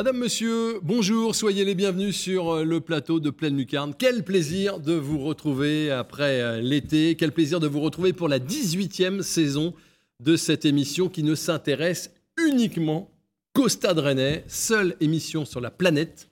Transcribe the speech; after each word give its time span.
Madame, 0.00 0.16
Monsieur, 0.16 0.80
bonjour, 0.82 1.34
soyez 1.34 1.62
les 1.62 1.74
bienvenus 1.74 2.16
sur 2.16 2.54
euh, 2.54 2.64
le 2.64 2.80
plateau 2.80 3.20
de 3.20 3.28
Pleine 3.28 3.58
Lucarne. 3.58 3.92
Quel 3.98 4.24
plaisir 4.24 4.80
de 4.80 4.94
vous 4.94 5.18
retrouver 5.18 5.90
après 5.90 6.40
euh, 6.40 6.62
l'été, 6.62 7.16
quel 7.16 7.32
plaisir 7.32 7.60
de 7.60 7.66
vous 7.66 7.80
retrouver 7.80 8.14
pour 8.14 8.26
la 8.26 8.38
18e 8.38 9.20
saison 9.20 9.74
de 10.18 10.36
cette 10.36 10.64
émission 10.64 11.10
qui 11.10 11.22
ne 11.22 11.34
s'intéresse 11.34 12.14
uniquement 12.38 13.10
qu'au 13.52 13.68
Stade 13.68 13.98
Rennais, 13.98 14.42
seule 14.46 14.96
émission 15.02 15.44
sur 15.44 15.60
la 15.60 15.70
planète 15.70 16.30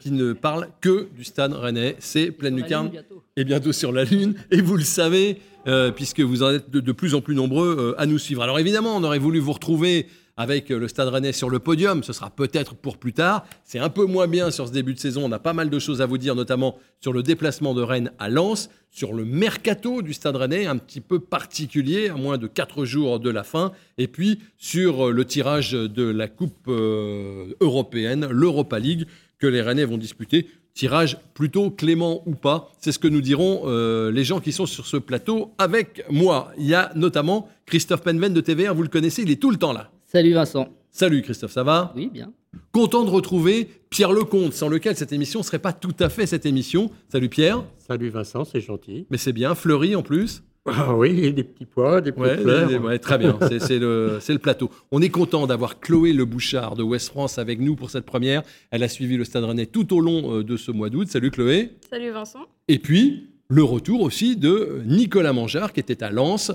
qui 0.00 0.10
ne 0.10 0.32
parle 0.32 0.70
que 0.80 1.08
du 1.14 1.24
Stade 1.24 1.52
Rennais, 1.52 1.96
c'est 1.98 2.30
Pleine 2.30 2.56
Lucarne 2.56 2.90
et 3.36 3.44
bientôt 3.44 3.72
sur 3.72 3.92
la 3.92 4.04
Lune, 4.04 4.36
et 4.50 4.62
vous 4.62 4.78
le 4.78 4.84
savez, 4.84 5.36
euh, 5.66 5.92
puisque 5.92 6.20
vous 6.20 6.42
en 6.42 6.52
êtes 6.52 6.70
de, 6.70 6.80
de 6.80 6.92
plus 6.92 7.14
en 7.14 7.20
plus 7.20 7.34
nombreux 7.34 7.94
à 7.98 8.06
nous 8.06 8.18
suivre. 8.18 8.42
Alors 8.42 8.58
évidemment, 8.58 8.96
on 8.96 9.04
aurait 9.04 9.18
voulu 9.18 9.38
vous 9.38 9.52
retrouver 9.52 10.06
avec 10.36 10.70
le 10.70 10.88
Stade 10.88 11.08
Rennais 11.08 11.32
sur 11.32 11.50
le 11.50 11.58
podium. 11.58 12.02
Ce 12.02 12.12
sera 12.12 12.30
peut-être 12.30 12.74
pour 12.74 12.96
plus 12.96 13.12
tard. 13.12 13.44
C'est 13.64 13.78
un 13.78 13.88
peu 13.88 14.06
moins 14.06 14.26
bien 14.26 14.50
sur 14.50 14.66
ce 14.68 14.72
début 14.72 14.94
de 14.94 14.98
saison. 14.98 15.24
On 15.24 15.32
a 15.32 15.38
pas 15.38 15.52
mal 15.52 15.70
de 15.70 15.78
choses 15.78 16.00
à 16.00 16.06
vous 16.06 16.18
dire, 16.18 16.34
notamment 16.34 16.78
sur 17.00 17.12
le 17.12 17.22
déplacement 17.22 17.74
de 17.74 17.82
Rennes 17.82 18.12
à 18.18 18.28
Lens, 18.28 18.70
sur 18.90 19.12
le 19.14 19.24
mercato 19.24 20.02
du 20.02 20.12
Stade 20.12 20.36
Rennais, 20.36 20.66
un 20.66 20.76
petit 20.76 21.00
peu 21.00 21.18
particulier, 21.18 22.08
à 22.08 22.14
moins 22.14 22.38
de 22.38 22.46
4 22.46 22.84
jours 22.84 23.20
de 23.20 23.30
la 23.30 23.42
fin, 23.42 23.72
et 23.98 24.06
puis 24.06 24.40
sur 24.58 25.10
le 25.10 25.24
tirage 25.24 25.72
de 25.72 26.04
la 26.04 26.28
Coupe 26.28 26.68
euh, 26.68 27.54
européenne, 27.60 28.28
l'Europa 28.30 28.78
League, 28.78 29.06
que 29.38 29.46
les 29.46 29.62
Rennais 29.62 29.84
vont 29.84 29.98
disputer. 29.98 30.46
Tirage 30.74 31.18
plutôt 31.34 31.70
clément 31.70 32.22
ou 32.26 32.34
pas, 32.34 32.70
c'est 32.80 32.92
ce 32.92 32.98
que 32.98 33.08
nous 33.08 33.20
diront 33.20 33.62
euh, 33.66 34.10
les 34.10 34.24
gens 34.24 34.40
qui 34.40 34.52
sont 34.52 34.64
sur 34.64 34.86
ce 34.86 34.96
plateau 34.96 35.52
avec 35.58 36.02
moi. 36.08 36.50
Il 36.56 36.66
y 36.66 36.74
a 36.74 36.92
notamment 36.94 37.48
Christophe 37.66 38.02
Penven 38.02 38.32
de 38.32 38.40
TVR, 38.40 38.74
vous 38.74 38.82
le 38.82 38.88
connaissez, 38.88 39.22
il 39.22 39.30
est 39.30 39.40
tout 39.40 39.50
le 39.50 39.58
temps 39.58 39.74
là. 39.74 39.90
Salut 40.12 40.34
Vincent. 40.34 40.68
Salut 40.90 41.22
Christophe, 41.22 41.52
ça 41.52 41.62
va? 41.62 41.90
Oui, 41.96 42.10
bien. 42.12 42.34
Content 42.70 43.02
de 43.02 43.08
retrouver 43.08 43.66
Pierre 43.88 44.12
Lecomte, 44.12 44.52
sans 44.52 44.68
lequel 44.68 44.94
cette 44.94 45.10
émission 45.10 45.40
ne 45.40 45.44
serait 45.44 45.58
pas 45.58 45.72
tout 45.72 45.94
à 46.00 46.10
fait 46.10 46.26
cette 46.26 46.44
émission. 46.44 46.90
Salut 47.08 47.30
Pierre. 47.30 47.64
Salut 47.78 48.10
Vincent, 48.10 48.44
c'est 48.44 48.60
gentil. 48.60 49.06
Mais 49.08 49.16
c'est 49.16 49.32
bien, 49.32 49.54
fleuri 49.54 49.96
en 49.96 50.02
plus. 50.02 50.42
Ah 50.66 50.94
oui, 50.94 51.32
des 51.32 51.44
petits 51.44 51.64
pois, 51.64 52.02
des 52.02 52.12
petites 52.12 52.42
fleurs. 52.42 52.84
Ouais, 52.84 52.98
très 52.98 53.16
bien, 53.16 53.38
c'est 53.58 53.78
le, 53.78 54.18
le, 54.28 54.38
plateau. 54.38 54.68
On 54.90 55.00
est 55.00 55.08
content 55.08 55.46
d'avoir 55.46 55.80
Chloé 55.80 56.12
Le 56.12 56.26
Bouchard 56.26 56.76
de 56.76 56.82
West 56.82 57.08
France 57.08 57.38
avec 57.38 57.58
nous 57.58 57.74
pour 57.74 57.88
cette 57.88 58.04
première. 58.04 58.42
Elle 58.70 58.82
a 58.82 58.88
suivi 58.88 59.16
le 59.16 59.24
Stade 59.24 59.44
Rennais 59.44 59.64
tout 59.64 59.96
au 59.96 60.00
long 60.00 60.40
euh, 60.40 60.44
de 60.44 60.58
ce 60.58 60.72
mois 60.72 60.90
d'août. 60.90 61.08
Salut 61.08 61.30
Chloé. 61.30 61.70
Salut 61.88 62.10
Vincent. 62.10 62.40
Et 62.68 62.78
puis, 62.78 63.30
le 63.48 63.62
retour 63.62 64.02
aussi 64.02 64.36
de 64.36 64.82
Nicolas 64.84 65.32
Mangeard 65.32 65.72
qui 65.72 65.80
était 65.80 66.02
à 66.02 66.10
Lens 66.10 66.52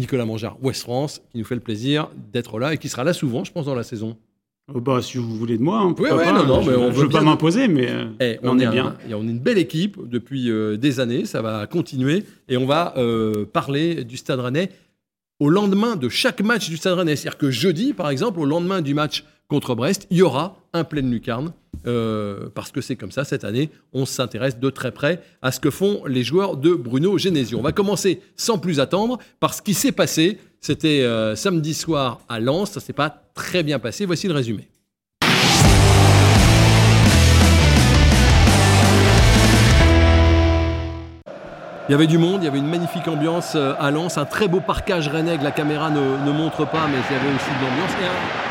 Nicolas 0.00 0.24
Mangard, 0.24 0.56
West 0.62 0.82
France, 0.82 1.22
qui 1.30 1.38
nous 1.38 1.44
fait 1.44 1.54
le 1.54 1.60
plaisir 1.60 2.08
d'être 2.32 2.58
là 2.58 2.74
et 2.74 2.78
qui 2.78 2.88
sera 2.88 3.04
là 3.04 3.12
souvent, 3.12 3.44
je 3.44 3.52
pense, 3.52 3.66
dans 3.66 3.74
la 3.74 3.84
saison. 3.84 4.16
Oh 4.72 4.80
bah, 4.80 5.02
si 5.02 5.18
vous 5.18 5.36
voulez 5.36 5.58
de 5.58 5.62
moi, 5.62 5.80
hein, 5.80 5.94
oui, 5.98 6.08
oui, 6.12 6.26
non, 6.32 6.46
non, 6.46 6.62
je, 6.62 6.70
mais 6.70 6.76
on 6.76 6.90
veut 6.90 7.08
pas 7.08 7.22
m'imposer, 7.22 7.66
mais 7.66 7.88
euh, 7.90 8.06
eh, 8.20 8.38
on, 8.44 8.58
est, 8.58 8.68
bien. 8.68 8.96
on 9.12 9.26
est 9.26 9.30
une 9.30 9.38
belle 9.40 9.58
équipe 9.58 9.96
depuis 10.08 10.48
euh, 10.48 10.76
des 10.76 11.00
années, 11.00 11.24
ça 11.24 11.42
va 11.42 11.66
continuer 11.66 12.24
et 12.48 12.56
on 12.56 12.66
va 12.66 12.94
euh, 12.96 13.44
parler 13.44 14.04
du 14.04 14.16
Stade 14.16 14.38
Rennais 14.38 14.70
au 15.40 15.48
lendemain 15.48 15.96
de 15.96 16.08
chaque 16.08 16.40
match 16.40 16.68
du 16.68 16.76
Stade 16.76 16.94
Rennais. 16.94 17.16
C'est-à-dire 17.16 17.38
que 17.38 17.50
jeudi, 17.50 17.94
par 17.94 18.10
exemple, 18.10 18.38
au 18.38 18.44
lendemain 18.44 18.80
du 18.80 18.94
match 18.94 19.24
contre 19.50 19.74
Brest, 19.74 20.06
il 20.10 20.18
y 20.18 20.22
aura 20.22 20.56
un 20.72 20.84
plein 20.84 21.02
lucarne. 21.02 21.52
Euh, 21.86 22.48
parce 22.54 22.72
que 22.72 22.80
c'est 22.82 22.96
comme 22.96 23.10
ça 23.10 23.24
cette 23.24 23.42
année, 23.42 23.70
on 23.94 24.04
s'intéresse 24.04 24.58
de 24.58 24.70
très 24.70 24.92
près 24.92 25.22
à 25.40 25.50
ce 25.50 25.60
que 25.60 25.70
font 25.70 26.02
les 26.06 26.22
joueurs 26.22 26.56
de 26.56 26.74
Bruno 26.74 27.16
Genesio. 27.16 27.58
On 27.58 27.62
va 27.62 27.72
commencer 27.72 28.20
sans 28.36 28.58
plus 28.58 28.80
attendre 28.80 29.18
par 29.40 29.54
ce 29.54 29.62
qui 29.62 29.72
s'est 29.72 29.92
passé. 29.92 30.38
C'était 30.60 31.02
euh, 31.02 31.34
samedi 31.36 31.72
soir 31.72 32.20
à 32.28 32.38
Lens, 32.38 32.72
ça 32.72 32.80
s'est 32.80 32.92
pas 32.92 33.22
très 33.34 33.62
bien 33.62 33.78
passé. 33.78 34.04
Voici 34.04 34.28
le 34.28 34.34
résumé. 34.34 34.68
Il 41.88 41.92
y 41.92 41.94
avait 41.94 42.06
du 42.06 42.18
monde, 42.18 42.42
il 42.42 42.44
y 42.44 42.48
avait 42.48 42.58
une 42.58 42.70
magnifique 42.70 43.08
ambiance 43.08 43.54
euh, 43.56 43.72
à 43.80 43.90
Lens, 43.90 44.16
un 44.18 44.26
très 44.26 44.48
beau 44.48 44.60
parcage 44.60 45.08
rennais 45.08 45.38
la 45.42 45.50
caméra 45.50 45.90
ne, 45.90 46.30
montre 46.30 46.64
pas, 46.66 46.86
mais 46.86 46.98
il 47.10 47.16
y 47.16 47.18
avait 47.18 47.34
aussi 47.34 47.50
de 47.50 47.64
l'ambiance. 47.64 48.49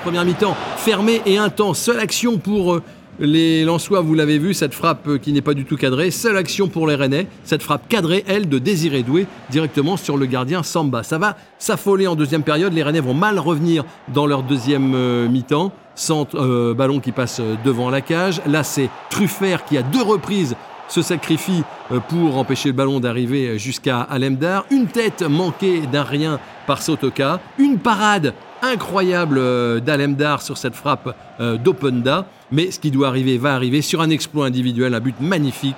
Première 0.00 0.24
mi-temps, 0.24 0.56
fermé 0.76 1.20
et 1.26 1.38
intense. 1.38 1.78
Seule 1.78 2.00
action 2.00 2.38
pour 2.38 2.74
euh, 2.74 2.82
les 3.18 3.64
Lensois, 3.64 4.00
vous 4.00 4.14
l'avez 4.14 4.38
vu, 4.38 4.54
cette 4.54 4.74
frappe 4.74 5.06
euh, 5.08 5.18
qui 5.18 5.32
n'est 5.32 5.42
pas 5.42 5.54
du 5.54 5.64
tout 5.64 5.76
cadrée. 5.76 6.10
Seule 6.10 6.36
action 6.36 6.68
pour 6.68 6.86
les 6.86 6.94
Rennais, 6.94 7.26
cette 7.44 7.62
frappe 7.62 7.88
cadrée, 7.88 8.24
elle, 8.26 8.48
de 8.48 8.58
Désiré 8.58 9.02
Doué, 9.02 9.26
directement 9.50 9.96
sur 9.96 10.16
le 10.16 10.26
gardien 10.26 10.62
Samba. 10.62 11.02
Ça 11.02 11.18
va 11.18 11.36
s'affoler 11.58 12.06
en 12.06 12.16
deuxième 12.16 12.42
période. 12.42 12.72
Les 12.72 12.82
Rennais 12.82 13.00
vont 13.00 13.14
mal 13.14 13.38
revenir 13.38 13.84
dans 14.12 14.26
leur 14.26 14.42
deuxième 14.42 15.28
mi-temps. 15.28 15.72
Centre, 15.94 16.72
ballon 16.72 16.98
qui 17.00 17.12
passe 17.12 17.42
devant 17.62 17.90
la 17.90 18.00
cage. 18.00 18.40
Là, 18.46 18.64
c'est 18.64 18.88
Truffert 19.10 19.66
qui, 19.66 19.76
a 19.76 19.82
deux 19.82 20.02
reprises, 20.02 20.56
se 20.90 21.02
sacrifie 21.02 21.62
euh, 21.92 22.00
pour 22.00 22.36
empêcher 22.36 22.68
le 22.70 22.74
ballon 22.74 23.00
d'arriver 23.00 23.58
jusqu'à 23.58 24.00
Alemdar. 24.00 24.64
Une 24.70 24.86
tête 24.86 25.22
manquée 25.22 25.82
d'un 25.86 26.02
rien 26.02 26.38
par 26.66 26.82
Sotoka. 26.82 27.40
Une 27.58 27.78
parade 27.78 28.34
incroyable 28.62 29.38
euh, 29.38 29.80
d'Alemdar 29.80 30.42
sur 30.42 30.58
cette 30.58 30.74
frappe 30.74 31.14
euh, 31.40 31.56
d'Openda. 31.56 32.26
Mais 32.50 32.70
ce 32.70 32.80
qui 32.80 32.90
doit 32.90 33.08
arriver 33.08 33.38
va 33.38 33.54
arriver 33.54 33.82
sur 33.82 34.00
un 34.00 34.10
exploit 34.10 34.46
individuel, 34.46 34.94
un 34.94 35.00
but 35.00 35.20
magnifique 35.20 35.76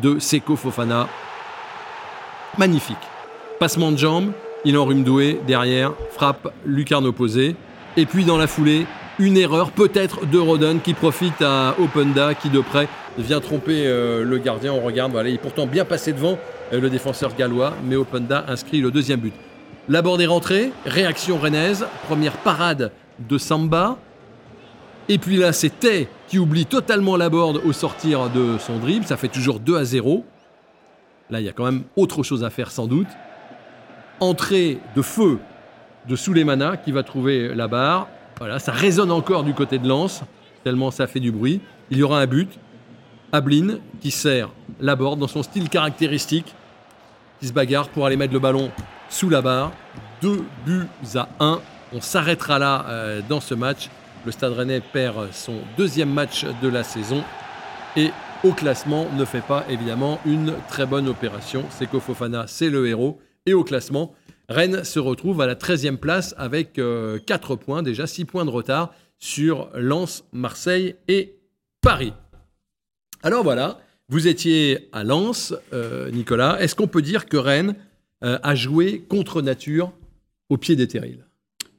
de 0.00 0.18
Seko 0.18 0.56
Fofana. 0.56 1.08
Magnifique. 2.58 2.96
Passement 3.60 3.92
de 3.92 3.98
jambe, 3.98 4.32
il 4.64 4.76
enrhume 4.78 5.04
doué 5.04 5.40
derrière, 5.46 5.92
frappe 6.10 6.52
lucarne 6.64 7.06
opposée. 7.06 7.56
Et 7.96 8.06
puis 8.06 8.24
dans 8.24 8.38
la 8.38 8.46
foulée, 8.46 8.86
une 9.18 9.36
erreur 9.36 9.70
peut-être 9.70 10.26
de 10.26 10.38
Rodon 10.38 10.78
qui 10.82 10.94
profite 10.94 11.40
à 11.40 11.76
Openda 11.78 12.34
qui 12.34 12.50
de 12.50 12.60
près 12.60 12.88
vient 13.18 13.40
tromper 13.40 13.86
euh, 13.86 14.24
le 14.24 14.38
gardien. 14.38 14.72
On 14.72 14.80
regarde, 14.80 15.12
il 15.26 15.34
est 15.34 15.38
pourtant 15.38 15.66
bien 15.66 15.84
passé 15.84 16.12
devant 16.12 16.38
le 16.72 16.90
défenseur 16.90 17.36
gallois, 17.36 17.74
mais 17.84 17.94
Openda 17.94 18.44
inscrit 18.48 18.80
le 18.80 18.90
deuxième 18.90 19.20
but. 19.20 19.34
La 19.86 20.00
borde 20.00 20.22
est 20.22 20.26
rentrée, 20.26 20.72
réaction 20.86 21.36
rennaise, 21.36 21.86
première 22.06 22.38
parade 22.38 22.90
de 23.18 23.36
Samba. 23.36 23.98
Et 25.10 25.18
puis 25.18 25.36
là, 25.36 25.52
c'est 25.52 25.78
Tay 25.78 26.08
qui 26.26 26.38
oublie 26.38 26.64
totalement 26.64 27.18
la 27.18 27.28
borde 27.28 27.60
au 27.66 27.72
sortir 27.74 28.30
de 28.30 28.56
son 28.58 28.78
dribble. 28.78 29.04
Ça 29.04 29.18
fait 29.18 29.28
toujours 29.28 29.60
2 29.60 29.76
à 29.76 29.84
0. 29.84 30.24
Là, 31.28 31.40
il 31.40 31.44
y 31.44 31.50
a 31.50 31.52
quand 31.52 31.66
même 31.66 31.82
autre 31.96 32.22
chose 32.22 32.44
à 32.44 32.50
faire 32.50 32.70
sans 32.70 32.86
doute. 32.86 33.08
Entrée 34.20 34.78
de 34.96 35.02
feu 35.02 35.38
de 36.08 36.16
Souleymana 36.16 36.78
qui 36.78 36.90
va 36.90 37.02
trouver 37.02 37.54
la 37.54 37.68
barre. 37.68 38.08
Voilà, 38.38 38.58
ça 38.58 38.72
résonne 38.72 39.10
encore 39.10 39.44
du 39.44 39.52
côté 39.52 39.78
de 39.78 39.86
Lens, 39.86 40.22
tellement 40.64 40.90
ça 40.90 41.06
fait 41.06 41.20
du 41.20 41.30
bruit. 41.30 41.60
Il 41.90 41.98
y 41.98 42.02
aura 42.02 42.20
un 42.20 42.26
but. 42.26 42.50
Ablin 43.32 43.78
qui 44.00 44.10
sert 44.10 44.48
la 44.80 44.96
borde 44.96 45.18
dans 45.18 45.28
son 45.28 45.42
style 45.42 45.68
caractéristique, 45.68 46.54
qui 47.40 47.48
se 47.48 47.52
bagarre 47.52 47.88
pour 47.88 48.06
aller 48.06 48.16
mettre 48.16 48.32
le 48.32 48.38
ballon 48.38 48.70
sous 49.14 49.30
la 49.30 49.42
barre. 49.42 49.72
Deux 50.20 50.42
buts 50.66 50.88
à 51.14 51.28
un. 51.38 51.60
On 51.92 52.00
s'arrêtera 52.00 52.58
là 52.58 52.84
euh, 52.88 53.22
dans 53.28 53.40
ce 53.40 53.54
match. 53.54 53.88
Le 54.26 54.32
Stade 54.32 54.52
Rennais 54.52 54.80
perd 54.80 55.32
son 55.32 55.54
deuxième 55.78 56.12
match 56.12 56.44
de 56.62 56.68
la 56.68 56.82
saison 56.82 57.22
et 57.96 58.10
au 58.42 58.52
classement 58.52 59.06
ne 59.16 59.24
fait 59.24 59.42
pas 59.42 59.64
évidemment 59.68 60.18
une 60.26 60.54
très 60.68 60.84
bonne 60.84 61.06
opération. 61.06 61.64
Seko 61.70 62.00
Fofana, 62.00 62.46
c'est 62.48 62.70
le 62.70 62.88
héros. 62.88 63.20
Et 63.46 63.54
au 63.54 63.62
classement, 63.62 64.14
Rennes 64.48 64.82
se 64.82 64.98
retrouve 64.98 65.40
à 65.40 65.46
la 65.46 65.54
13e 65.54 65.98
place 65.98 66.34
avec 66.36 66.72
4 66.72 66.80
euh, 66.80 67.56
points, 67.56 67.84
déjà 67.84 68.08
6 68.08 68.24
points 68.24 68.44
de 68.44 68.50
retard 68.50 68.92
sur 69.18 69.68
Lens, 69.74 70.24
Marseille 70.32 70.96
et 71.06 71.36
Paris. 71.82 72.14
Alors 73.22 73.44
voilà, 73.44 73.78
vous 74.08 74.26
étiez 74.26 74.88
à 74.92 75.04
Lens, 75.04 75.54
euh, 75.72 76.10
Nicolas. 76.10 76.60
Est-ce 76.60 76.74
qu'on 76.74 76.88
peut 76.88 77.02
dire 77.02 77.26
que 77.26 77.36
Rennes 77.36 77.76
euh, 78.24 78.38
a 78.42 78.54
joué 78.54 79.04
contre 79.08 79.42
nature 79.42 79.92
au 80.48 80.56
pied 80.56 80.76
des 80.76 80.88
terrils 80.88 81.26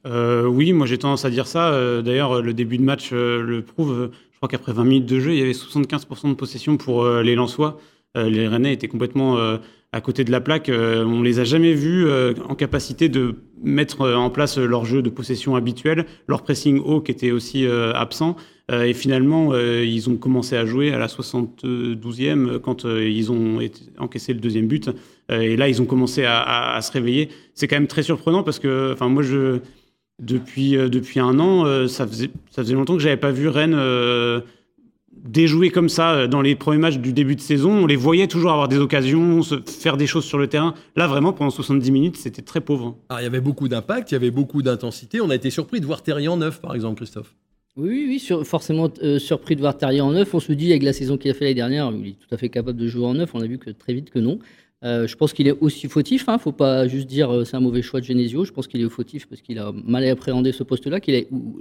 Oui, 0.04 0.72
moi 0.72 0.86
j'ai 0.86 0.98
tendance 0.98 1.24
à 1.24 1.30
dire 1.30 1.46
ça. 1.46 2.02
D'ailleurs, 2.02 2.42
le 2.42 2.54
début 2.54 2.78
de 2.78 2.82
match 2.82 3.12
le 3.12 3.62
prouve. 3.62 4.10
Je 4.32 4.36
crois 4.36 4.48
qu'après 4.48 4.72
20 4.72 4.84
minutes 4.84 5.06
de 5.06 5.18
jeu, 5.18 5.32
il 5.32 5.38
y 5.38 5.42
avait 5.42 5.52
75% 5.52 6.28
de 6.28 6.34
possession 6.34 6.76
pour 6.76 7.08
les 7.08 7.34
Lensois. 7.34 7.80
les 8.14 8.46
Rennais 8.48 8.72
étaient 8.72 8.88
complètement 8.88 9.58
à 9.96 10.00
côté 10.00 10.24
de 10.24 10.30
la 10.30 10.40
plaque. 10.40 10.68
Euh, 10.68 11.04
on 11.04 11.22
les 11.22 11.40
a 11.40 11.44
jamais 11.44 11.72
vus 11.72 12.06
euh, 12.06 12.34
en 12.48 12.54
capacité 12.54 13.08
de 13.08 13.36
mettre 13.62 14.02
euh, 14.02 14.14
en 14.14 14.30
place 14.30 14.58
leur 14.58 14.84
jeu 14.84 15.00
de 15.00 15.08
possession 15.08 15.56
habituel, 15.56 16.04
leur 16.28 16.42
pressing 16.42 16.78
haut 16.78 17.00
qui 17.00 17.12
était 17.12 17.30
aussi 17.30 17.66
absent. 17.66 18.36
et 18.70 18.94
finalement, 18.94 19.56
ils 19.56 20.10
ont 20.10 20.16
commencé 20.16 20.56
à 20.56 20.66
jouer 20.66 20.92
à 20.92 20.98
la 20.98 21.06
72e 21.06 22.58
quand 22.58 22.84
ils 22.84 23.30
ont 23.32 23.58
encaissé 23.98 24.34
le 24.34 24.40
deuxième 24.40 24.66
but. 24.66 24.90
Et 25.28 25.56
là, 25.56 25.68
ils 25.68 25.82
ont 25.82 25.86
commencé 25.86 26.24
à, 26.24 26.78
se 26.82 26.92
réveiller. 26.92 27.30
C'est 27.54 27.66
quand 27.66 27.76
même 27.76 27.88
très 27.88 28.02
surprenant 28.02 28.42
parce 28.42 28.58
que, 28.58 28.92
enfin, 28.92 29.08
moi, 29.08 29.22
je 29.22 29.60
depuis 30.22 30.72
depuis 30.72 31.20
un 31.20 31.38
an, 31.40 31.88
ça 31.88 32.06
faisait 32.06 32.30
ça 32.50 32.62
faisait 32.62 32.74
longtemps 32.74 32.94
que 32.94 33.02
j'avais 33.02 33.16
pas 33.16 33.32
vu 33.32 33.48
Rennes 33.48 33.74
déjouer 35.26 35.70
comme 35.70 35.88
ça 35.88 36.14
euh, 36.14 36.26
dans 36.26 36.42
les 36.42 36.54
premiers 36.54 36.78
matchs 36.78 36.98
du 36.98 37.12
début 37.12 37.36
de 37.36 37.40
saison. 37.40 37.70
On 37.70 37.86
les 37.86 37.96
voyait 37.96 38.26
toujours 38.26 38.52
avoir 38.52 38.68
des 38.68 38.78
occasions, 38.78 39.40
faire 39.66 39.96
des 39.96 40.06
choses 40.06 40.24
sur 40.24 40.38
le 40.38 40.46
terrain. 40.46 40.74
Là, 40.94 41.06
vraiment, 41.06 41.32
pendant 41.32 41.50
70 41.50 41.90
minutes, 41.90 42.16
c'était 42.16 42.42
très 42.42 42.60
pauvre. 42.60 42.96
Alors, 43.08 43.20
il 43.20 43.24
y 43.24 43.26
avait 43.26 43.40
beaucoup 43.40 43.68
d'impact, 43.68 44.10
il 44.10 44.14
y 44.14 44.16
avait 44.16 44.30
beaucoup 44.30 44.62
d'intensité. 44.62 45.20
On 45.20 45.30
a 45.30 45.34
été 45.34 45.50
surpris 45.50 45.80
de 45.80 45.86
voir 45.86 46.02
Terry 46.02 46.28
en 46.28 46.36
neuf, 46.36 46.60
par 46.60 46.74
exemple, 46.74 46.96
Christophe. 46.96 47.34
Oui, 47.76 48.06
oui, 48.08 48.44
forcément 48.44 48.88
euh, 49.02 49.18
surpris 49.18 49.54
de 49.54 49.60
voir 49.60 49.76
Terrier 49.76 50.00
en 50.00 50.12
neuf. 50.12 50.32
On 50.32 50.40
se 50.40 50.52
dit, 50.52 50.70
avec 50.70 50.82
la 50.82 50.94
saison 50.94 51.18
qu'il 51.18 51.30
a 51.30 51.34
fait 51.34 51.44
l'année 51.44 51.54
dernière, 51.54 51.92
il 51.92 52.08
est 52.08 52.12
tout 52.12 52.34
à 52.34 52.38
fait 52.38 52.48
capable 52.48 52.78
de 52.78 52.88
jouer 52.88 53.04
en 53.04 53.14
neuf. 53.14 53.30
On 53.34 53.40
a 53.42 53.46
vu 53.46 53.58
que 53.58 53.68
très 53.68 53.92
vite 53.92 54.10
que 54.10 54.18
non. 54.18 54.38
Euh, 54.84 55.06
je 55.06 55.16
pense 55.16 55.32
qu'il 55.32 55.48
est 55.48 55.56
aussi 55.60 55.88
fautif. 55.88 56.24
Il 56.26 56.30
hein. 56.30 56.34
ne 56.34 56.38
faut 56.38 56.52
pas 56.52 56.86
juste 56.86 57.06
dire 57.06 57.32
euh, 57.32 57.44
c'est 57.44 57.56
un 57.56 57.60
mauvais 57.60 57.82
choix 57.82 58.00
de 58.00 58.04
Genesio. 58.04 58.44
Je 58.44 58.52
pense 58.52 58.66
qu'il 58.66 58.82
est 58.82 58.88
fautif 58.88 59.26
parce 59.26 59.40
qu'il 59.40 59.58
a 59.58 59.72
mal 59.72 60.06
appréhendé 60.06 60.52
ce 60.52 60.62
poste-là, 60.62 60.98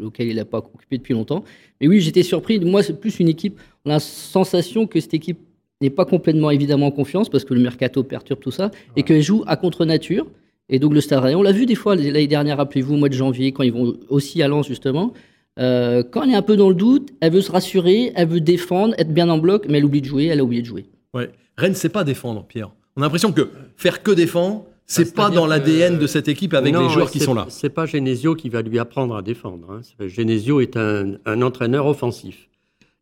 auquel 0.03 0.27
il 0.27 0.35
n'a 0.35 0.45
pas 0.45 0.57
occupé 0.57 0.97
depuis 0.97 1.13
longtemps. 1.13 1.43
Mais 1.79 1.87
oui, 1.87 2.01
j'étais 2.01 2.23
surpris. 2.23 2.59
Moi, 2.59 2.83
c'est 2.83 2.99
plus 2.99 3.19
une 3.19 3.29
équipe. 3.29 3.59
On 3.85 3.89
a 3.89 3.93
la 3.93 3.99
sensation 3.99 4.85
que 4.85 4.99
cette 4.99 5.13
équipe 5.13 5.39
n'est 5.81 5.89
pas 5.89 6.05
complètement 6.05 6.51
évidemment 6.51 6.87
en 6.87 6.91
confiance 6.91 7.29
parce 7.29 7.45
que 7.45 7.53
le 7.53 7.61
mercato 7.61 8.03
perturbe 8.03 8.39
tout 8.39 8.51
ça 8.51 8.71
et 8.95 9.03
qu'elle 9.03 9.21
joue 9.21 9.43
à 9.47 9.55
contre-nature. 9.55 10.27
Et 10.69 10.79
donc 10.79 10.93
le 10.93 11.01
Stade 11.01 11.35
on 11.35 11.43
l'a 11.43 11.51
vu 11.51 11.65
des 11.65 11.75
fois 11.75 11.95
l'année 11.95 12.27
dernière, 12.27 12.57
rappelez-vous, 12.57 12.95
au 12.95 12.97
mois 12.97 13.09
de 13.09 13.13
janvier, 13.13 13.51
quand 13.51 13.63
ils 13.63 13.73
vont 13.73 13.97
aussi 14.09 14.41
à 14.41 14.47
Lens 14.47 14.67
justement. 14.67 15.13
Euh, 15.59 16.03
quand 16.03 16.23
elle 16.23 16.31
est 16.31 16.35
un 16.35 16.41
peu 16.41 16.57
dans 16.57 16.69
le 16.69 16.75
doute, 16.75 17.13
elle 17.21 17.33
veut 17.33 17.41
se 17.41 17.51
rassurer, 17.51 18.11
elle 18.15 18.27
veut 18.27 18.41
défendre, 18.41 18.93
être 18.97 19.13
bien 19.13 19.29
en 19.29 19.37
bloc, 19.37 19.67
mais 19.69 19.77
elle 19.77 19.85
oublie 19.85 20.01
de 20.01 20.07
jouer, 20.07 20.25
elle 20.25 20.39
a 20.39 20.43
oublié 20.43 20.61
de 20.61 20.67
jouer. 20.67 20.85
Ouais. 21.13 21.29
Rennes, 21.57 21.75
c'est 21.75 21.89
pas 21.89 22.03
défendre, 22.03 22.45
Pierre. 22.45 22.71
On 22.95 23.01
a 23.01 23.05
l'impression 23.05 23.33
que 23.33 23.49
faire 23.75 24.03
que 24.03 24.11
défendre, 24.11 24.65
c'est 24.85 25.15
pas 25.15 25.29
dans 25.29 25.47
l'ADN 25.47 25.97
de 25.97 26.07
cette 26.07 26.27
équipe 26.27 26.53
avec 26.53 26.75
les 26.75 26.89
joueurs 26.89 27.11
qui 27.11 27.19
sont 27.19 27.33
là. 27.33 27.47
C'est 27.49 27.69
pas 27.69 27.85
Genesio 27.85 28.35
qui 28.35 28.49
va 28.49 28.61
lui 28.61 28.79
apprendre 28.79 29.15
à 29.15 29.21
défendre. 29.21 29.67
Hein. 29.71 30.07
Genesio 30.07 30.61
est 30.61 30.77
un, 30.77 31.17
entraîneur 31.41 31.87
offensif. 31.87 32.49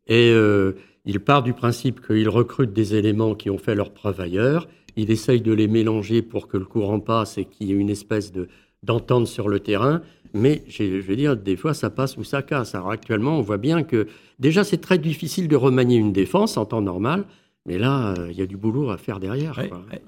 Et 0.07 0.31
euh, 0.31 0.73
il 1.05 1.19
part 1.19 1.43
du 1.43 1.53
principe 1.53 2.05
qu'il 2.05 2.27
recrute 2.29 2.73
des 2.73 2.95
éléments 2.95 3.35
qui 3.35 3.49
ont 3.49 3.57
fait 3.57 3.75
leur 3.75 3.91
preuve 3.91 4.19
ailleurs. 4.21 4.67
Il 4.95 5.11
essaye 5.11 5.41
de 5.41 5.53
les 5.53 5.67
mélanger 5.67 6.21
pour 6.21 6.47
que 6.47 6.57
le 6.57 6.65
courant 6.65 6.99
passe 6.99 7.37
et 7.37 7.45
qu'il 7.45 7.67
y 7.67 7.71
ait 7.71 7.75
une 7.75 7.89
espèce 7.89 8.31
de, 8.31 8.47
d'entente 8.83 9.27
sur 9.27 9.49
le 9.49 9.59
terrain. 9.59 10.01
Mais 10.33 10.63
je 10.67 10.83
veux 10.83 11.15
dire, 11.15 11.35
des 11.37 11.55
fois, 11.55 11.73
ça 11.73 11.89
passe 11.89 12.17
ou 12.17 12.23
ça 12.23 12.41
casse. 12.41 12.73
Alors 12.73 12.91
actuellement, 12.91 13.37
on 13.37 13.41
voit 13.41 13.57
bien 13.57 13.83
que 13.83 14.07
déjà, 14.39 14.63
c'est 14.63 14.81
très 14.81 14.97
difficile 14.97 15.47
de 15.47 15.55
remanier 15.55 15.97
une 15.97 16.13
défense 16.13 16.57
en 16.57 16.65
temps 16.65 16.81
normal. 16.81 17.25
Mais 17.65 17.77
là, 17.77 18.13
euh, 18.17 18.27
il 18.29 18.37
y 18.37 18.41
a 18.41 18.45
du 18.45 18.57
boulot 18.57 18.89
à 18.89 18.97
faire 18.97 19.21
derrière. 19.21 19.57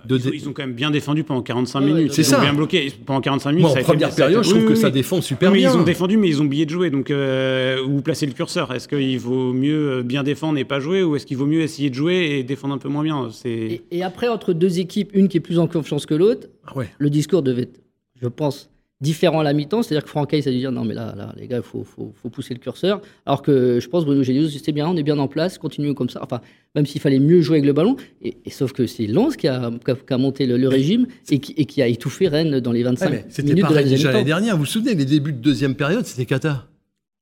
Ils, 0.09 0.49
ont 0.49 0.51
quand 0.51 0.63
même 0.63 0.73
bien 0.73 0.91
défendu 0.91 1.23
pendant 1.23 1.41
45 1.41 1.79
minutes. 1.79 2.13
C'est 2.13 2.23
ça. 2.23 2.35
Ils 2.35 2.39
ont 2.39 2.43
bien 2.43 2.53
bloqué 2.53 2.91
pendant 3.05 3.21
45 3.21 3.51
minutes. 3.53 3.65
en 3.65 3.81
première 3.81 4.13
période, 4.13 4.43
je 4.43 4.49
trouve 4.49 4.65
que 4.65 4.75
ça 4.75 4.89
défend 4.89 5.21
super 5.21 5.51
mais 5.51 5.59
bien. 5.59 5.71
Ils 5.71 5.77
ont 5.77 5.83
défendu, 5.83 6.17
mais 6.17 6.27
ils 6.27 6.41
ont 6.41 6.45
oublié 6.45 6.65
de 6.65 6.69
jouer. 6.69 6.89
Donc, 6.89 7.11
euh, 7.11 7.81
où 7.81 8.01
placer 8.01 8.25
le 8.25 8.33
curseur? 8.33 8.73
Est-ce 8.73 8.89
qu'il 8.89 9.17
vaut 9.19 9.53
mieux 9.53 10.03
bien 10.03 10.23
défendre 10.23 10.59
et 10.59 10.65
pas 10.65 10.81
jouer? 10.81 11.01
Ou 11.01 11.15
est-ce 11.15 11.25
qu'il 11.25 11.37
vaut 11.37 11.45
mieux 11.45 11.61
essayer 11.61 11.89
de 11.89 11.95
jouer 11.95 12.35
et 12.37 12.43
défendre 12.43 12.73
un 12.73 12.77
peu 12.77 12.89
moins 12.89 13.03
bien? 13.03 13.29
Et, 13.45 13.83
et, 13.89 14.03
après, 14.03 14.27
entre 14.27 14.51
deux 14.51 14.79
équipes, 14.79 15.11
une 15.13 15.29
qui 15.29 15.37
est 15.37 15.41
plus 15.41 15.57
en 15.57 15.67
confiance 15.67 16.05
que 16.05 16.13
l'autre, 16.13 16.49
ah 16.67 16.73
le 16.97 17.09
discours 17.09 17.41
devait 17.41 17.61
être, 17.63 17.79
je 18.21 18.27
pense, 18.27 18.69
différent 19.01 19.39
à 19.39 19.43
la 19.43 19.53
mi-temps. 19.53 19.83
C'est-à-dire 19.83 20.03
que 20.03 20.09
Franck 20.09 20.33
Hayes 20.33 20.47
a 20.47 20.51
dû 20.51 20.57
dire 20.57 20.71
non, 20.71 20.83
mais 20.85 20.93
là, 20.93 21.13
là 21.15 21.33
les 21.37 21.47
gars, 21.47 21.57
il 21.57 21.63
faut, 21.63 21.83
faut, 21.83 22.13
faut, 22.15 22.29
pousser 22.29 22.53
le 22.53 22.59
curseur. 22.59 23.01
Alors 23.25 23.41
que 23.41 23.79
je 23.79 23.87
pense 23.87 24.05
Bruno 24.05 24.23
Génius, 24.23 24.57
c'est 24.63 24.71
bien, 24.71 24.87
on 24.87 24.95
est 24.95 25.03
bien 25.03 25.19
en 25.19 25.27
place, 25.27 25.57
continuons 25.57 25.93
comme 25.93 26.09
ça. 26.09 26.21
Enfin, 26.23 26.41
même 26.75 26.85
s'il 26.85 27.01
fallait 27.01 27.19
mieux 27.19 27.41
jouer 27.41 27.57
avec 27.57 27.65
le 27.65 27.73
ballon. 27.73 27.95
Et, 28.21 28.35
sauf 28.49 28.73
que 28.73 28.85
c'est 28.85 29.07
Lens 29.07 29.35
qui 29.37 29.47
a, 29.47 29.71
qui 29.85 30.13
a, 30.13 30.17
monté 30.17 30.45
le, 30.45 30.67
régime 30.67 31.07
et 31.29 31.39
qui, 31.39 31.53
et 31.57 31.65
qui, 31.65 31.81
a 31.81 31.87
étouffé 31.87 32.27
Rennes 32.27 32.59
dans 32.59 32.71
les 32.71 32.83
25 32.83 33.09
ouais, 33.09 33.25
C'était 33.29 33.55
pareil 33.55 33.89
déjà 33.89 34.11
l'année 34.11 34.25
dernière. 34.25 34.55
Vous 34.55 34.61
vous 34.61 34.65
souvenez, 34.65 34.95
les 34.95 35.05
débuts 35.05 35.33
de 35.33 35.39
deuxième 35.39 35.75
période, 35.75 36.05
c'était 36.05 36.25
cata. 36.25 36.67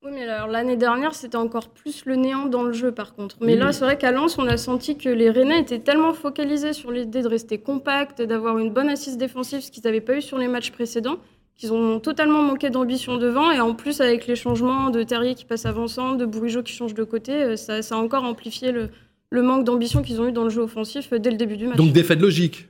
Oui, 0.04 0.12
mais 0.14 0.24
alors 0.24 0.48
l'année 0.48 0.76
dernière, 0.76 1.16
c'était 1.16 1.38
encore 1.38 1.70
plus 1.70 2.04
le 2.06 2.18
néant 2.18 2.46
dans 2.46 2.64
le 2.64 2.74
jeu, 2.74 2.92
par 2.92 3.16
contre. 3.16 3.38
Mais 3.40 3.56
là, 3.56 3.72
c'est 3.72 3.86
vrai 3.86 3.98
qu'à 3.98 4.12
Lens, 4.12 4.38
on 4.38 4.46
a 4.48 4.58
senti 4.58 4.98
que 4.98 5.08
les 5.08 5.30
Rennais 5.30 5.62
étaient 5.62 5.80
tellement 5.80 6.14
focalisés 6.14 6.74
sur 6.74 6.92
l'idée 6.92 7.22
de 7.22 7.28
rester 7.28 7.58
compact, 7.58 8.22
d'avoir 8.22 8.58
une 8.58 8.72
bonne 8.72 8.90
assise 8.90 9.18
défensive, 9.18 9.62
ce 9.62 9.72
qu'ils 9.72 9.84
n'avaient 9.86 10.02
pas 10.02 10.18
eu 10.18 10.22
sur 10.22 10.38
les 10.38 10.50
matchs 10.50 10.72
précédents, 10.72 11.20
qu'ils 11.56 11.74
ont 11.74 12.00
totalement 12.00 12.42
manqué 12.42 12.70
d'ambition 12.70 13.18
devant. 13.18 13.52
Et 13.52 13.60
en 13.60 13.74
plus, 13.74 14.02
avec 14.02 14.28
les 14.28 14.36
changements 14.36 14.90
de 14.90 15.04
Terrier 15.04 15.36
qui 15.36 15.46
passe 15.46 15.66
avant-centre, 15.66 16.18
de 16.18 16.26
Bourigeau 16.26 16.64
qui 16.64 16.74
change 16.74 16.94
de 16.94 17.04
côté, 17.04 17.32
euh, 17.34 17.56
ça, 17.56 17.80
a 17.90 17.96
encore 17.96 18.24
amplifié 18.24 18.72
le, 18.72 18.90
le 19.30 19.42
manque 19.42 19.64
d'ambition 19.64 20.02
qu'ils 20.02 20.22
ont 20.22 20.28
eu 20.28 20.32
dans 20.32 20.44
le 20.44 20.50
jeu 20.50 20.62
offensif 20.62 21.14
euh, 21.14 21.20
dès 21.20 21.32
le 21.32 21.38
début 21.38 21.58
du 21.58 21.68
match. 21.68 21.78
Donc 21.78 21.92
défaite 21.94 22.20
logique 22.20 22.68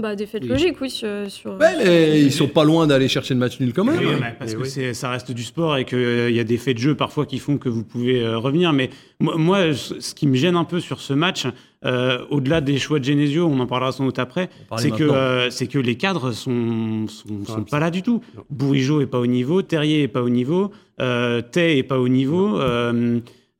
bah, 0.00 0.16
des 0.16 0.26
faits 0.26 0.44
logiques, 0.44 0.80
oui. 0.80 0.90
Sur, 0.90 1.06
ouais, 1.58 1.76
mais 1.78 2.20
ils 2.20 2.32
sont 2.32 2.48
pas 2.48 2.64
loin 2.64 2.86
d'aller 2.86 3.08
chercher 3.08 3.34
le 3.34 3.40
match 3.40 3.60
nul 3.60 3.72
quand 3.72 3.84
même. 3.84 3.98
Oui, 3.98 4.14
parce 4.38 4.54
que 4.54 4.92
ça 4.92 5.10
reste 5.10 5.32
du 5.32 5.44
sport 5.44 5.76
et 5.76 5.84
qu'il 5.84 5.98
euh, 5.98 6.30
y 6.30 6.40
a 6.40 6.44
des 6.44 6.58
faits 6.58 6.76
de 6.76 6.82
jeu 6.82 6.94
parfois 6.94 7.26
qui 7.26 7.38
font 7.38 7.58
que 7.58 7.68
vous 7.68 7.84
pouvez 7.84 8.26
revenir. 8.34 8.72
Mais 8.72 8.90
moi, 9.20 9.72
ce 9.74 10.14
qui 10.14 10.26
me 10.26 10.36
gêne 10.36 10.56
un 10.56 10.64
peu 10.64 10.80
sur 10.80 11.00
ce 11.00 11.12
match, 11.12 11.46
euh, 11.84 12.24
au-delà 12.30 12.60
des 12.60 12.78
choix 12.78 12.98
de 12.98 13.04
Genesio, 13.04 13.46
on 13.46 13.60
en 13.60 13.66
parlera 13.66 13.92
sans 13.92 14.04
doute 14.04 14.18
après, 14.18 14.48
c'est 14.78 14.90
que, 14.90 15.04
euh, 15.04 15.48
c'est 15.50 15.68
que 15.68 15.78
les 15.78 15.96
cadres 15.96 16.32
sont, 16.32 17.06
sont, 17.06 17.62
pas 17.70 17.78
là 17.78 17.90
du 17.90 18.02
tout. 18.02 18.20
Bourigeau 18.50 19.00
est 19.00 19.06
pas 19.06 19.20
au 19.20 19.26
niveau, 19.26 19.62
Terrier 19.62 20.02
est 20.02 20.08
pas 20.08 20.22
au 20.22 20.28
niveau, 20.28 20.72
euh, 21.00 21.40
Tay 21.40 21.78
est 21.78 21.84
pas 21.84 22.00
au 22.00 22.08
niveau. 22.08 22.58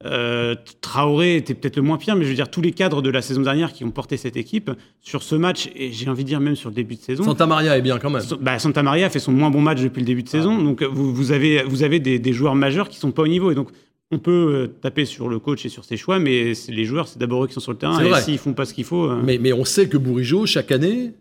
Euh, 0.04 0.54
Traoré 0.80 1.36
était 1.36 1.54
peut-être 1.54 1.76
le 1.76 1.82
moins 1.82 1.96
pire, 1.96 2.14
mais 2.14 2.24
je 2.24 2.28
veux 2.28 2.34
dire, 2.34 2.50
tous 2.50 2.60
les 2.60 2.70
cadres 2.70 3.02
de 3.02 3.10
la 3.10 3.20
saison 3.20 3.42
dernière 3.42 3.72
qui 3.72 3.84
ont 3.84 3.90
porté 3.90 4.16
cette 4.16 4.36
équipe, 4.36 4.70
sur 5.00 5.22
ce 5.22 5.34
match, 5.34 5.70
et 5.74 5.90
j'ai 5.90 6.08
envie 6.08 6.22
de 6.22 6.28
dire 6.28 6.40
même 6.40 6.54
sur 6.54 6.68
le 6.68 6.74
début 6.74 6.94
de 6.94 7.00
saison. 7.00 7.24
Santa 7.24 7.46
Maria 7.46 7.76
est 7.76 7.82
bien 7.82 7.98
quand 7.98 8.10
même. 8.10 8.22
Bah, 8.40 8.58
Santa 8.60 8.82
Maria 8.84 9.10
fait 9.10 9.18
son 9.18 9.32
moins 9.32 9.50
bon 9.50 9.60
match 9.60 9.82
depuis 9.82 10.00
le 10.00 10.06
début 10.06 10.22
de 10.22 10.28
saison, 10.28 10.56
ah. 10.60 10.62
donc 10.62 10.82
vous, 10.84 11.12
vous, 11.12 11.32
avez, 11.32 11.62
vous 11.64 11.82
avez 11.82 11.98
des, 11.98 12.20
des, 12.20 12.32
joueurs 12.32 12.54
majeurs 12.54 12.88
qui 12.88 12.98
sont 12.98 13.10
pas 13.10 13.22
au 13.22 13.28
niveau. 13.28 13.50
Et 13.50 13.56
donc, 13.56 13.70
on 14.10 14.18
peut 14.18 14.30
euh, 14.54 14.66
taper 14.80 15.04
sur 15.04 15.28
le 15.28 15.38
coach 15.38 15.66
et 15.66 15.68
sur 15.68 15.84
ses 15.84 15.96
choix, 15.96 16.18
mais 16.18 16.52
les 16.68 16.84
joueurs, 16.84 17.08
c'est 17.08 17.18
d'abord 17.18 17.44
eux 17.44 17.46
qui 17.48 17.54
sont 17.54 17.60
sur 17.60 17.72
le 17.72 17.78
terrain. 17.78 18.00
Et 18.00 18.20
s'ils 18.22 18.38
font 18.38 18.54
pas 18.54 18.64
ce 18.64 18.74
qu'il 18.74 18.84
faut. 18.84 19.10
Euh, 19.10 19.20
mais, 19.22 19.38
mais, 19.38 19.52
on 19.52 19.64
sait 19.64 19.88
que 19.88 19.98
Bourigeau, 19.98 20.46
chaque 20.46 20.72
année, 20.72 21.12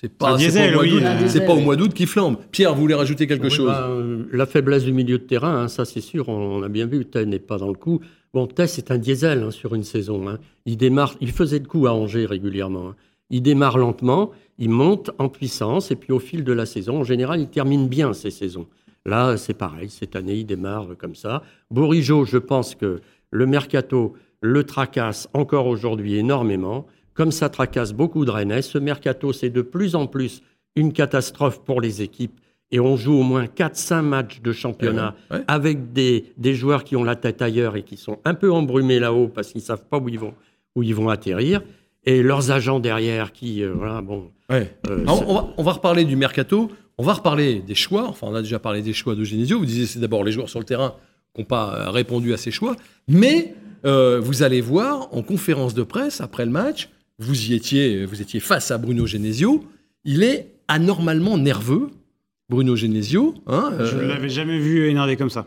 c'est 0.00 0.12
pas, 0.12 0.36
pas, 0.36 1.52
au 1.52 1.60
mois 1.60 1.76
d'août 1.76 1.94
qu'il 1.94 2.08
flambe. 2.08 2.36
Pierre, 2.50 2.74
vous 2.74 2.80
voulez 2.80 2.94
rajouter 2.94 3.28
quelque 3.28 3.48
chose? 3.48 3.66
bah, 3.66 3.86
euh, 3.88 4.24
La 4.32 4.46
faiblesse 4.46 4.84
du 4.84 4.92
milieu 4.92 5.18
de 5.18 5.22
terrain, 5.22 5.62
hein, 5.62 5.68
ça 5.68 5.84
c'est 5.84 6.00
sûr, 6.00 6.28
on, 6.28 6.62
a 6.64 6.68
bien 6.68 6.86
vu, 6.86 7.04
Tay 7.04 7.24
n'est 7.26 7.38
pas 7.38 7.58
dans 7.58 7.68
le 7.68 7.74
coup. 7.74 8.00
Bon, 8.34 8.46
Tay, 8.46 8.66
c'est 8.66 8.90
un 8.90 8.96
diesel 8.96 9.42
hein, 9.42 9.50
sur 9.50 9.74
une 9.74 9.84
saison. 9.84 10.26
Hein. 10.26 10.38
Il 10.64 10.78
démarre, 10.78 11.16
il 11.20 11.32
faisait 11.32 11.58
le 11.58 11.66
coup 11.66 11.86
à 11.86 11.92
Angers 11.92 12.24
régulièrement. 12.24 12.94
Il 13.28 13.42
démarre 13.42 13.76
lentement, 13.76 14.30
il 14.58 14.70
monte 14.70 15.10
en 15.18 15.28
puissance, 15.28 15.90
et 15.90 15.96
puis 15.96 16.12
au 16.12 16.18
fil 16.18 16.42
de 16.42 16.52
la 16.52 16.64
saison, 16.64 17.00
en 17.00 17.04
général, 17.04 17.40
il 17.40 17.48
termine 17.48 17.88
bien 17.88 18.14
ses 18.14 18.30
saisons. 18.30 18.66
Là, 19.04 19.36
c'est 19.36 19.54
pareil. 19.54 19.90
Cette 19.90 20.16
année, 20.16 20.36
il 20.36 20.46
démarre 20.46 20.96
comme 20.96 21.14
ça. 21.14 21.42
Bourigeau, 21.70 22.24
je 22.24 22.38
pense 22.38 22.74
que 22.74 23.00
le 23.30 23.46
mercato 23.46 24.14
le 24.40 24.64
tracasse 24.64 25.28
encore 25.34 25.66
aujourd'hui 25.66 26.16
énormément, 26.16 26.86
comme 27.14 27.32
ça 27.32 27.50
tracasse 27.50 27.92
beaucoup 27.92 28.24
de 28.24 28.30
Rennais. 28.30 28.62
Ce 28.62 28.78
mercato, 28.78 29.32
c'est 29.32 29.50
de 29.50 29.62
plus 29.62 29.94
en 29.94 30.06
plus 30.06 30.42
une 30.74 30.94
catastrophe 30.94 31.62
pour 31.64 31.82
les 31.82 32.00
équipes. 32.00 32.40
Et 32.72 32.80
on 32.80 32.96
joue 32.96 33.14
au 33.14 33.22
moins 33.22 33.44
4-5 33.44 34.02
matchs 34.02 34.40
de 34.40 34.52
championnat 34.52 35.14
avec 35.46 35.92
des, 35.92 36.32
des, 36.38 36.54
joueurs 36.54 36.84
qui 36.84 36.96
ont 36.96 37.04
la 37.04 37.16
tête 37.16 37.42
ailleurs 37.42 37.76
et 37.76 37.82
qui 37.82 37.96
sont 37.96 38.18
un 38.24 38.34
peu 38.34 38.50
embrumés 38.50 38.98
là-haut 38.98 39.28
parce 39.28 39.52
qu'ils 39.52 39.60
ne 39.60 39.66
savent 39.66 39.84
pas 39.88 39.98
où 39.98 40.08
ils 40.08 40.18
vont, 40.18 40.34
où 40.74 40.82
ils 40.82 40.94
vont 40.94 41.10
atterrir. 41.10 41.60
Et 42.04 42.22
leurs 42.22 42.50
agents 42.50 42.80
derrière 42.80 43.32
qui, 43.32 43.62
euh, 43.62 43.72
voilà, 43.74 44.00
bon. 44.00 44.30
Euh, 44.50 44.64
on, 45.06 45.34
va, 45.34 45.54
on, 45.56 45.62
va, 45.62 45.72
reparler 45.72 46.04
du 46.04 46.16
mercato. 46.16 46.70
On 46.98 47.04
va 47.04 47.12
reparler 47.12 47.60
des 47.60 47.74
choix. 47.74 48.08
Enfin, 48.08 48.26
on 48.28 48.34
a 48.34 48.42
déjà 48.42 48.58
parlé 48.58 48.82
des 48.82 48.92
choix 48.92 49.14
de 49.14 49.22
Genesio. 49.22 49.58
Vous 49.58 49.66
disiez 49.66 49.86
c'est 49.86 50.00
d'abord 50.00 50.24
les 50.24 50.32
joueurs 50.32 50.48
sur 50.48 50.58
le 50.58 50.64
terrain 50.64 50.94
qui 51.34 51.40
n'ont 51.40 51.46
pas 51.46 51.74
euh, 51.74 51.90
répondu 51.90 52.32
à 52.32 52.36
ces 52.36 52.50
choix. 52.50 52.76
Mais 53.08 53.54
euh, 53.84 54.20
vous 54.20 54.42
allez 54.42 54.60
voir 54.60 55.08
en 55.12 55.22
conférence 55.22 55.74
de 55.74 55.82
presse 55.82 56.20
après 56.20 56.44
le 56.44 56.50
match, 56.50 56.88
vous 57.18 57.50
y 57.50 57.54
étiez, 57.54 58.04
vous 58.04 58.20
étiez 58.20 58.40
face 58.40 58.70
à 58.70 58.78
Bruno 58.78 59.06
Genesio. 59.06 59.64
Il 60.04 60.22
est 60.22 60.54
anormalement 60.68 61.38
nerveux, 61.38 61.90
Bruno 62.48 62.76
Genesio. 62.76 63.34
Hein, 63.46 63.72
je 63.80 63.96
ne 63.96 64.02
euh, 64.02 64.08
l'avais 64.08 64.28
jamais 64.28 64.58
vu 64.58 64.88
énervé 64.88 65.16
comme 65.16 65.30
ça. 65.30 65.46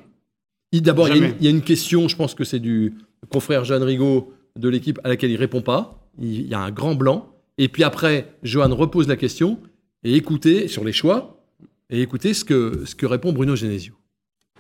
D'abord, 0.82 1.08
il, 1.10 1.36
y 1.40 1.48
a 1.48 1.50
une 1.50 1.62
question, 1.62 2.08
je 2.08 2.16
pense 2.16 2.36
que 2.36 2.44
c'est 2.44 2.60
du 2.60 2.94
confrère 3.30 3.64
Jeanne 3.64 3.84
Rigaud 3.84 4.34
de 4.60 4.70
l'équipe 4.70 5.00
à 5.04 5.10
laquelle 5.10 5.32
il 5.32 5.38
répond 5.38 5.62
pas. 5.62 6.10
Il 6.20 6.48
y 6.48 6.54
a 6.54 6.60
un 6.60 6.72
grand 6.72 6.96
blanc. 6.96 7.34
Et 7.58 7.70
puis 7.70 7.84
après, 7.84 8.34
Johan 8.44 8.76
repose 8.76 9.08
la 9.08 9.16
question 9.16 9.60
et 10.04 10.16
écoutez 10.16 10.68
sur 10.68 10.84
les 10.84 10.92
choix 10.92 11.42
et 11.90 12.02
écoutez 12.02 12.34
ce 12.34 12.44
que, 12.44 12.84
ce 12.86 12.96
que 12.96 13.06
répond 13.06 13.32
Bruno 13.32 13.56
Genesio. 13.56 13.94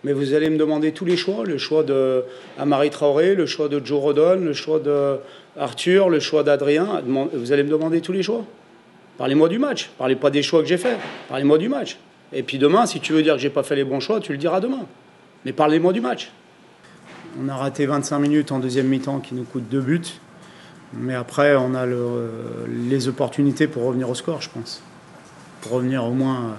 Mais 0.04 0.14
vous 0.14 0.34
allez 0.34 0.50
me 0.50 0.58
demander 0.58 0.92
tous 0.92 1.06
les 1.06 1.18
choix, 1.18 1.44
le 1.44 1.58
choix 1.58 1.84
de 1.84 2.24
Amari 2.58 2.90
Traoré, 2.92 3.36
le 3.36 3.46
choix 3.46 3.68
de 3.68 3.84
Joe 3.84 4.00
Rodon, 4.00 4.40
le 4.42 4.54
choix 4.54 4.80
de 4.80 5.18
Arthur, 5.58 6.10
le 6.10 6.20
choix 6.20 6.44
d'Adrien. 6.44 7.02
Vous 7.34 7.52
allez 7.52 7.64
me 7.64 7.70
demander 7.70 8.02
tous 8.02 8.12
les 8.12 8.24
choix. 8.24 8.46
Parlez-moi 9.18 9.50
du 9.50 9.58
match. 9.58 9.90
Parlez 9.98 10.16
pas 10.16 10.30
des 10.30 10.44
choix 10.44 10.62
que 10.62 10.68
j'ai 10.68 10.78
faits. 10.78 10.98
Parlez-moi 11.28 11.58
du 11.58 11.70
match. 11.70 11.98
Et 12.34 12.44
puis 12.44 12.58
demain, 12.58 12.86
si 12.86 13.00
tu 13.00 13.14
veux 13.14 13.24
dire 13.24 13.36
que 13.36 13.42
j'ai 13.42 13.50
pas 13.50 13.64
fait 13.64 13.76
les 13.76 13.84
bons 13.84 14.00
choix, 14.00 14.20
tu 14.20 14.32
le 14.32 14.38
diras 14.38 14.60
demain. 14.60 14.86
Mais 15.46 15.54
parlez-moi 15.54 15.94
du 15.94 16.02
match. 16.02 16.32
On 17.40 17.50
a 17.50 17.56
raté 17.56 17.86
25 17.86 18.20
minutes 18.20 18.52
en 18.52 18.60
deuxième 18.60 18.88
mi-temps 18.88 19.20
qui 19.20 19.36
nous 19.36 19.44
coûte 19.44 19.66
deux 19.70 19.82
buts. 19.82 20.02
Mais 20.94 21.16
après, 21.16 21.56
on 21.56 21.76
a 21.76 21.86
les 22.68 23.08
opportunités 23.08 23.68
pour 23.68 23.84
revenir 23.84 24.10
au 24.10 24.16
score, 24.16 24.42
je 24.42 24.50
pense. 24.50 24.82
Pour 25.62 25.74
revenir 25.74 26.06
au 26.06 26.12
moins 26.12 26.56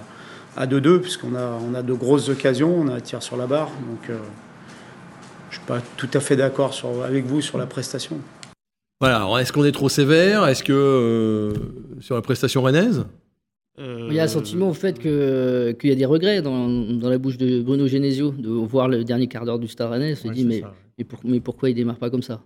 à 0.55 0.65
2-2, 0.67 0.99
puisqu'on 0.99 1.35
a, 1.35 1.81
de 1.81 1.93
grosses 1.93 2.29
occasions, 2.29 2.75
on 2.75 2.87
a 2.87 2.95
un 2.95 2.99
tir 2.99 3.23
sur 3.23 3.37
la 3.37 3.47
barre. 3.47 3.69
Donc 3.89 4.09
euh, 4.09 4.17
je 5.49 5.57
ne 5.57 5.59
suis 5.59 5.67
pas 5.67 5.81
tout 5.95 6.09
à 6.13 6.19
fait 6.19 6.35
d'accord 6.35 6.73
avec 7.05 7.25
vous 7.25 7.41
sur 7.41 7.57
la 7.57 7.65
prestation. 7.65 8.17
Voilà, 8.99 9.27
est-ce 9.39 9.53
qu'on 9.53 9.65
est 9.65 9.71
trop 9.71 9.89
sévère? 9.89 10.47
Est-ce 10.47 10.63
que 10.63 10.73
euh, 10.73 11.53
sur 12.01 12.15
la 12.15 12.21
prestation 12.21 12.63
rennaise? 12.63 13.05
Il 13.79 14.13
y 14.13 14.19
a 14.19 14.23
un 14.23 14.27
sentiment 14.27 14.69
au 14.69 14.73
fait 14.73 14.99
qu'il 14.99 15.89
y 15.89 15.91
a 15.91 15.95
des 15.95 16.05
regrets 16.05 16.41
dans, 16.41 16.67
dans, 16.67 17.09
la 17.09 17.17
bouche 17.17 17.37
de 17.37 17.61
Bruno 17.61 17.87
Genesio 17.87 18.31
de 18.31 18.49
voir 18.49 18.87
le 18.87 19.03
dernier 19.03 19.27
quart 19.27 19.45
d'heure 19.45 19.59
du 19.59 19.67
Stade 19.67 19.91
Rennais. 19.91 20.15
se 20.15 20.27
dit 20.29 20.45
mais, 20.45 20.63
mais, 20.97 21.05
mais, 21.23 21.39
pourquoi 21.39 21.69
il 21.69 21.75
démarre 21.75 21.97
pas 21.97 22.09
comme 22.09 22.23
ça? 22.23 22.41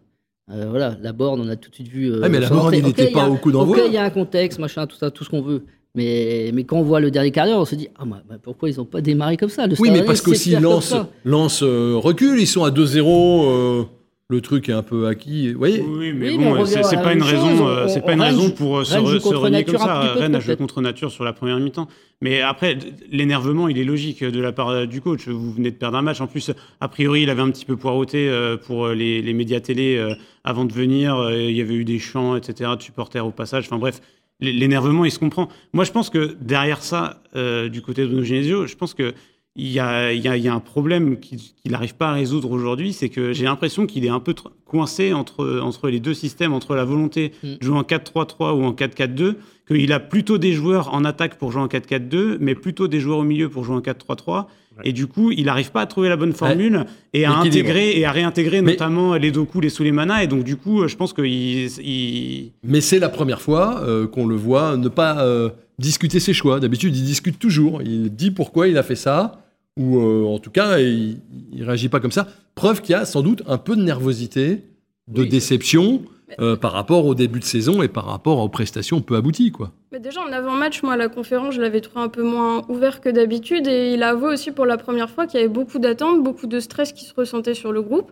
Voilà, 0.47 0.97
la 1.01 1.13
borne, 1.13 1.39
on 1.39 1.47
a 1.47 1.55
tout 1.55 1.69
de 1.69 1.75
suite 1.75 1.87
vu. 1.87 2.11
mais 2.29 2.39
la 2.39 2.49
borne, 2.49 2.73
il 2.73 2.83
n'était 2.83 3.11
pas 3.11 3.29
au 3.29 3.35
coup 3.35 3.51
d'envoi. 3.51 3.77
Ok, 3.77 3.83
il 3.87 3.93
y 3.93 3.97
a 3.97 4.03
un 4.03 4.09
contexte, 4.09 4.59
machin, 4.59 4.85
tout 4.87 4.97
ça, 4.97 5.09
tout 5.09 5.23
ce 5.23 5.29
qu'on 5.29 5.41
veut. 5.41 5.63
Mais, 5.93 6.51
mais 6.53 6.63
quand 6.63 6.77
on 6.77 6.83
voit 6.83 6.99
le 6.99 7.11
dernier 7.11 7.31
quart 7.31 7.45
d'heure, 7.45 7.59
on 7.59 7.65
se 7.65 7.75
dit 7.75 7.89
ah, 7.97 8.05
bah, 8.05 8.21
pourquoi 8.41 8.69
ils 8.69 8.77
n'ont 8.77 8.85
pas 8.85 9.01
démarré 9.01 9.37
comme 9.37 9.49
ça? 9.49 9.67
Le 9.67 9.75
Oui, 9.79 9.91
mais 9.91 10.03
parce 10.03 10.21
qu'aussi 10.21 10.51
Lance, 10.51 10.95
Lance 11.25 11.63
euh, 11.63 11.95
recule, 11.95 12.39
ils 12.39 12.47
sont 12.47 12.63
à 12.63 12.71
2-0. 12.71 13.87
Euh, 14.31 14.35
le 14.35 14.41
truc 14.41 14.69
est 14.69 14.73
un 14.73 14.83
peu 14.83 15.07
acquis. 15.07 15.53
Oui, 15.57 15.81
mais 16.15 16.35
bon, 16.37 16.65
c'est 16.65 17.01
pas 17.01 17.13
une 17.13 17.23
raison, 17.23 17.67
euh, 17.67 17.87
c'est 17.87 18.01
pas 18.01 18.13
une 18.13 18.21
raison 18.21 18.49
pour 18.51 18.85
se, 18.85 18.93
se 18.93 19.35
renier 19.35 19.63
comme 19.63 19.77
ça. 19.77 20.13
Rennes 20.13 20.35
a 20.35 20.39
joué 20.39 20.55
contre 20.55 20.81
nature 20.81 21.11
sur 21.11 21.23
la 21.23 21.33
première 21.33 21.59
mi-temps. 21.59 21.87
Mais 22.21 22.41
après, 22.41 22.77
l'énervement, 23.11 23.67
il 23.67 23.79
est 23.79 23.83
logique 23.83 24.23
de 24.23 24.39
la 24.39 24.51
part 24.51 24.85
du 24.87 25.01
coach. 25.01 25.27
Vous 25.27 25.51
venez 25.51 25.71
de 25.71 25.75
perdre 25.75 25.97
un 25.97 26.03
match. 26.03 26.21
En 26.21 26.27
plus, 26.27 26.51
a 26.79 26.87
priori, 26.87 27.23
il 27.23 27.29
avait 27.29 27.41
un 27.41 27.49
petit 27.49 27.65
peu 27.65 27.77
poireauté 27.77 28.31
pour 28.65 28.89
les, 28.89 29.21
les 29.21 29.33
médias 29.33 29.59
télé 29.59 30.03
avant 30.43 30.65
de 30.65 30.73
venir. 30.73 31.31
Il 31.31 31.55
y 31.55 31.61
avait 31.61 31.73
eu 31.73 31.85
des 31.85 31.99
chants, 31.99 32.35
etc., 32.35 32.71
de 32.77 32.81
supporters 32.81 33.25
au 33.25 33.31
passage. 33.31 33.65
Enfin 33.65 33.79
bref, 33.79 34.01
l'énervement, 34.41 35.05
il 35.05 35.11
se 35.11 35.19
comprend. 35.19 35.47
Moi, 35.73 35.85
je 35.85 35.91
pense 35.91 36.09
que 36.09 36.35
derrière 36.41 36.81
ça, 36.81 37.21
euh, 37.35 37.69
du 37.69 37.81
côté 37.81 38.01
de 38.01 38.07
Bruno 38.07 38.23
Genesio, 38.23 38.67
je 38.67 38.75
pense 38.75 38.93
que 38.93 39.13
il 39.55 39.69
y, 39.69 39.79
a, 39.79 40.13
y, 40.13 40.21
y 40.21 40.47
a, 40.47 40.53
un 40.53 40.59
problème 40.61 41.19
qu'il 41.19 41.39
n'arrive 41.65 41.95
pas 41.95 42.09
à 42.09 42.13
résoudre 42.13 42.51
aujourd'hui, 42.51 42.93
c'est 42.93 43.09
que 43.09 43.33
j'ai 43.33 43.43
l'impression 43.43 43.85
qu'il 43.85 44.05
est 44.05 44.09
un 44.09 44.21
peu 44.21 44.33
coincé 44.65 45.11
entre, 45.13 45.59
entre 45.61 45.89
les 45.89 45.99
deux 45.99 46.13
systèmes, 46.13 46.53
entre 46.53 46.73
la 46.73 46.85
volonté 46.85 47.33
mm. 47.43 47.55
de 47.59 47.63
jouer 47.65 47.77
en 47.77 47.83
4-3-3 47.83 48.53
ou 48.53 48.63
en 48.63 48.71
4-4-2, 48.71 49.35
qu'il 49.67 49.91
a 49.91 49.99
plutôt 49.99 50.37
des 50.37 50.53
joueurs 50.53 50.93
en 50.93 51.03
attaque 51.03 51.37
pour 51.37 51.51
jouer 51.51 51.61
en 51.61 51.67
4-4-2, 51.67 52.37
mais 52.39 52.55
plutôt 52.55 52.87
des 52.87 53.01
joueurs 53.01 53.19
au 53.19 53.23
milieu 53.23 53.49
pour 53.49 53.65
jouer 53.65 53.75
en 53.75 53.81
4-3-3. 53.81 54.45
Et 54.85 54.93
du 54.93 55.07
coup, 55.07 55.31
il 55.31 55.45
n'arrive 55.45 55.71
pas 55.71 55.81
à 55.81 55.85
trouver 55.85 56.07
la 56.07 56.15
bonne 56.15 56.31
formule 56.33 56.85
et 57.13 57.25
à 57.25 57.33
intégrer 57.33 57.99
et 57.99 58.05
à 58.05 58.11
réintégrer 58.11 58.61
notamment 58.61 59.15
les 59.15 59.31
Doku, 59.31 59.59
les 59.59 59.69
Souleymana. 59.69 60.23
Et 60.23 60.27
donc, 60.27 60.43
du 60.45 60.55
coup, 60.55 60.87
je 60.87 60.95
pense 60.95 61.13
qu'il. 61.13 62.51
Mais 62.63 62.81
c'est 62.81 62.99
la 62.99 63.09
première 63.09 63.41
fois 63.41 63.81
euh, 63.83 64.07
qu'on 64.07 64.25
le 64.25 64.35
voit 64.35 64.77
ne 64.77 64.87
pas 64.87 65.23
euh, 65.25 65.49
discuter 65.77 66.19
ses 66.19 66.33
choix. 66.33 66.59
D'habitude, 66.59 66.95
il 66.95 67.03
discute 67.03 67.37
toujours. 67.37 67.81
Il 67.81 68.15
dit 68.15 68.31
pourquoi 68.31 68.69
il 68.69 68.77
a 68.77 68.83
fait 68.83 68.95
ça. 68.95 69.40
Ou 69.77 69.97
euh, 69.97 70.25
en 70.25 70.39
tout 70.39 70.51
cas, 70.51 70.79
il 70.79 71.19
ne 71.53 71.65
réagit 71.65 71.89
pas 71.89 71.99
comme 71.99 72.11
ça. 72.11 72.27
Preuve 72.55 72.81
qu'il 72.81 72.93
y 72.93 72.95
a 72.95 73.05
sans 73.05 73.21
doute 73.21 73.43
un 73.47 73.57
peu 73.57 73.75
de 73.75 73.81
nervosité, 73.81 74.63
de 75.07 75.23
déception. 75.23 76.01
Euh, 76.39 76.55
par 76.55 76.71
rapport 76.71 77.05
au 77.05 77.15
début 77.15 77.39
de 77.39 77.45
saison 77.45 77.81
et 77.81 77.87
par 77.87 78.05
rapport 78.05 78.39
aux 78.39 78.49
prestations 78.49 79.01
peu 79.01 79.15
abouties. 79.15 79.51
Quoi. 79.51 79.71
Mais 79.91 79.99
déjà, 79.99 80.21
en 80.21 80.31
avant-match, 80.31 80.81
moi, 80.83 80.93
à 80.93 80.97
la 80.97 81.09
conférence, 81.09 81.55
je 81.55 81.61
l'avais 81.61 81.81
trouvé 81.81 82.01
un 82.01 82.09
peu 82.09 82.23
moins 82.23 82.63
ouvert 82.69 83.01
que 83.01 83.09
d'habitude. 83.09 83.67
Et 83.67 83.93
il 83.93 84.03
a 84.03 84.09
avoué 84.09 84.33
aussi 84.33 84.51
pour 84.51 84.65
la 84.65 84.77
première 84.77 85.09
fois 85.09 85.27
qu'il 85.27 85.39
y 85.39 85.43
avait 85.43 85.51
beaucoup 85.51 85.79
d'attentes, 85.79 86.23
beaucoup 86.23 86.47
de 86.47 86.59
stress 86.59 86.93
qui 86.93 87.05
se 87.05 87.13
ressentait 87.13 87.53
sur 87.53 87.71
le 87.71 87.81
groupe. 87.81 88.11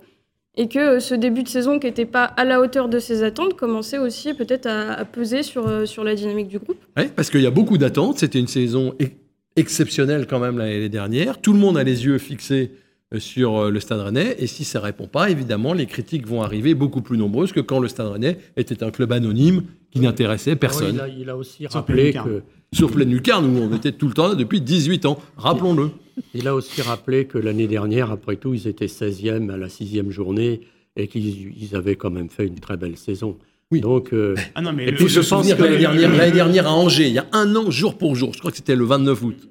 Et 0.56 0.68
que 0.68 0.80
euh, 0.80 1.00
ce 1.00 1.16
début 1.16 1.44
de 1.44 1.48
saison 1.48 1.80
qui 1.80 1.88
n'était 1.88 2.06
pas 2.06 2.26
à 2.26 2.44
la 2.44 2.60
hauteur 2.60 2.90
de 2.90 3.00
ses 3.00 3.24
attentes 3.24 3.54
commençait 3.54 4.00
aussi 4.00 4.34
peut-être 4.34 4.66
à, 4.66 5.06
peser 5.06 5.44
sur, 5.44 5.88
sur 5.88 6.04
la 6.04 6.16
dynamique 6.16 6.50
du 6.50 6.60
groupe. 6.60 6.84
Oui, 6.98 7.06
parce 7.16 7.30
qu'il 7.30 7.42
y 7.42 7.48
a 7.48 7.52
beaucoup 7.52 7.78
d'attentes. 7.78 8.20
C'était 8.20 8.40
une 8.40 8.48
saison 8.48 8.94
exceptionnelle 9.60 10.26
quand 10.28 10.40
même 10.40 10.58
l'année 10.58 10.90
dernière. 10.90 11.40
Tout 11.40 11.54
le 11.54 11.60
monde 11.60 11.78
a 11.78 11.84
les 11.84 12.06
yeux 12.06 12.18
fixés 12.18 12.72
sur 13.18 13.58
euh, 13.58 13.72
le 13.72 13.80
Stade 13.80 14.00
Rennais. 14.00 14.36
Et 14.40 14.48
si 14.48 14.64
ça 14.64 14.80
ne 14.80 14.86
répond 14.86 15.08
pas, 15.08 15.30
évidemment, 15.30 15.74
les 15.74 15.86
critiques 15.86 16.28
vont 16.28 16.44
arriver 16.44 16.76
beaucoup 16.76 17.02
plus 17.02 17.18
nombreuses 17.18 17.52
que 17.52 17.60
quand 17.60 17.80
le 17.80 17.88
Stade 17.88 18.08
Rennais 18.08 18.38
était 18.56 18.84
un 18.84 18.92
club 18.92 19.12
anonyme 19.12 19.64
qui 19.92 20.00
n'intéressait 20.00 20.56
personne. 20.56 21.02
il, 21.18 21.30
a, 21.30 21.36
aussi 21.36 21.66
rappelé 21.68 22.14
que... 22.14 22.44
Sur 22.72 22.92
pleine 22.92 23.10
lucarne, 23.10 23.46
où 23.46 23.60
on 23.60 23.76
était 23.76 23.92
tout 23.92 24.08
le 24.08 24.14
temps 24.14 24.28
là 24.28 24.36
depuis 24.36 24.62
18 24.62 25.08
ans, 25.08 25.18
rappelons-le. 25.38 25.90
Il 26.36 26.48
a 26.48 26.54
aussi 26.54 26.84
rappelé 26.84 27.26
que 27.26 27.40
l'année 27.40 27.66
dernière, 27.66 28.12
après 28.12 28.36
tout, 28.36 28.54
ils 28.54 28.68
étaient 28.68 28.86
16e 28.86 29.50
à 29.52 29.58
la 29.58 29.70
sixième 29.70 30.12
journée 30.12 30.62
et 30.96 31.08
qu'ils 31.08 31.76
avaient 31.76 31.96
quand 31.96 32.12
même 32.12 32.30
fait 32.30 32.46
une 32.46 32.60
très 32.60 32.78
belle 32.78 32.98
saison. 32.98 33.40
Oui. 33.72 33.82
Donc, 33.82 34.14
euh, 34.14 34.36
ah 34.56 34.62
non, 34.62 34.74
mais 34.74 34.88
et 34.88 34.92
puis 34.94 35.08
je 35.08 35.20
pense 35.20 35.54
que 35.54 35.62
l'année 35.62 35.78
dernière, 35.78 36.32
dernière, 36.32 36.68
à 36.68 36.72
Angers, 36.72 37.08
il 37.08 37.14
y 37.14 37.20
a 37.20 37.28
un 37.34 37.56
an, 37.56 37.70
jour 37.70 37.98
pour 37.98 38.16
jour, 38.16 38.34
je 38.34 38.40
crois 38.40 38.50
que 38.50 38.58
c'était 38.58 38.76
le 38.76 38.84
29 38.84 39.22
août, 39.22 39.50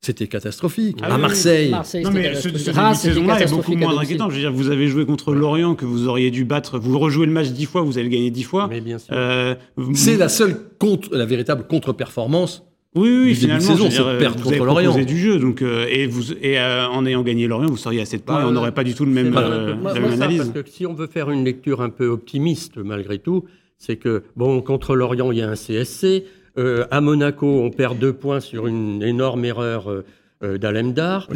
c'était 0.00 0.26
catastrophique. 0.26 0.98
Ah 1.02 1.14
à 1.14 1.18
Marseille. 1.18 1.70
non, 1.70 2.10
mais 2.12 2.34
ce, 2.34 2.48
saison-là 2.48 3.40
est 3.40 3.50
beaucoup 3.50 3.74
moins 3.74 3.98
inquiétant. 3.98 4.28
Je 4.30 4.36
veux 4.36 4.40
dire, 4.40 4.52
vous 4.52 4.70
avez 4.70 4.88
joué 4.88 5.06
contre 5.06 5.34
Lorient 5.34 5.74
que 5.74 5.84
vous 5.84 6.08
auriez 6.08 6.30
dû 6.30 6.44
battre. 6.44 6.78
Vous 6.78 6.98
rejouez 6.98 7.26
le 7.26 7.32
match 7.32 7.48
dix 7.48 7.66
fois, 7.66 7.82
vous 7.82 7.98
allez 7.98 8.08
gagner 8.08 8.30
dix 8.30 8.44
fois. 8.44 8.68
Mais 8.68 8.80
bien 8.80 8.98
sûr. 8.98 9.12
Euh, 9.12 9.54
c'est 9.94 10.16
la 10.16 10.28
seule 10.28 10.56
contre, 10.78 11.14
la 11.14 11.26
véritable 11.26 11.66
contre-performance. 11.66 12.67
Oui, 12.94 13.10
oui, 13.10 13.34
finalement, 13.34 13.60
saison, 13.60 13.88
dire, 13.88 14.18
perdre 14.18 14.38
vous 14.38 14.50
contre 14.50 14.64
Lorient. 14.64 14.96
du 15.04 15.18
jeu, 15.18 15.38
donc 15.38 15.60
euh, 15.60 15.86
et 15.90 16.06
vous 16.06 16.32
et 16.32 16.58
euh, 16.58 16.88
en 16.88 17.04
ayant 17.04 17.22
gagné 17.22 17.46
Lorient, 17.46 17.68
vous 17.68 17.76
seriez 17.76 18.00
à 18.00 18.06
7 18.06 18.24
points, 18.24 18.40
et 18.40 18.44
on 18.44 18.52
n'aurait 18.52 18.72
pas 18.72 18.84
du 18.84 18.94
tout 18.94 19.04
le 19.04 19.12
même, 19.12 19.32
la 19.34 19.76
même 20.00 20.12
analyse. 20.12 20.38
parce 20.38 20.50
que 20.50 20.70
si 20.70 20.86
on 20.86 20.94
veut 20.94 21.06
faire 21.06 21.30
une 21.30 21.44
lecture 21.44 21.82
un 21.82 21.90
peu 21.90 22.06
optimiste, 22.06 22.78
malgré 22.78 23.18
tout, 23.18 23.44
c'est 23.76 23.96
que 23.96 24.24
bon, 24.36 24.60
contre 24.60 24.96
Lorient, 24.96 25.30
il 25.32 25.38
y 25.38 25.42
a 25.42 25.48
un 25.48 25.54
CSC. 25.54 26.24
Euh, 26.58 26.86
à 26.90 27.00
Monaco, 27.00 27.62
on 27.62 27.70
perd 27.70 27.98
deux 27.98 28.12
points 28.12 28.40
sur 28.40 28.66
une 28.66 29.02
énorme 29.02 29.44
erreur 29.44 29.88
euh, 29.88 30.04
euh, 30.42 30.58
d'Alemdar. 30.58 31.28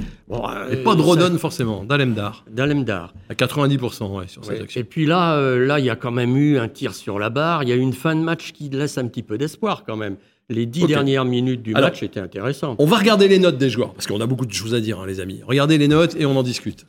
et 0.71 0.77
pas 0.79 0.97
de 0.97 1.01
Rodon 1.01 1.39
forcément, 1.39 1.85
d'Alemdar. 1.85 2.45
D'Alemdar. 2.51 3.15
À 3.29 3.35
90% 3.35 4.17
ouais, 4.17 4.27
sur 4.27 4.45
cette 4.45 4.63
action. 4.63 4.81
Et 4.81 4.85
puis 4.85 5.07
là, 5.07 5.41
là, 5.57 5.79
il 5.79 5.85
y 5.85 5.91
a 5.91 5.97
quand 5.97 6.11
même 6.11 6.37
eu 6.37 6.59
un 6.59 6.69
tir 6.69 6.95
sur 6.95 7.19
la 7.19 7.31
barre. 7.31 7.63
Il 7.63 7.69
y 7.69 7.73
a 7.73 7.77
eu 7.77 7.81
une 7.81 7.93
fin 7.93 8.17
de 8.17 8.21
match 8.21 8.53
qui 8.53 8.69
laisse 8.69 8.99
un 8.99 9.07
petit 9.07 9.23
peu 9.23 9.39
d'espoir 9.39 9.85
quand 9.87 9.97
même. 9.97 10.17
Les 10.49 10.67
dix 10.67 10.87
dernières 10.87 11.25
minutes 11.25 11.63
du 11.63 11.73
match 11.73 12.03
étaient 12.03 12.21
intéressantes. 12.21 12.77
On 12.79 12.87
va 12.87 12.99
regarder 12.99 13.29
les 13.29 13.39
notes 13.39 13.59
des 13.59 13.71
joueurs, 13.71 13.95
parce 13.95 14.07
qu'on 14.07 14.21
a 14.21 14.27
beaucoup 14.27 14.47
de 14.47 14.53
choses 14.53 14.75
à 14.75 14.81
dire, 14.81 15.01
hein, 15.01 15.07
les 15.07 15.21
amis. 15.21 15.41
Regardez 15.47 15.79
les 15.79 15.89
notes 15.89 16.17
et 16.19 16.27
on 16.27 16.37
en 16.37 16.43
discute. 16.43 16.87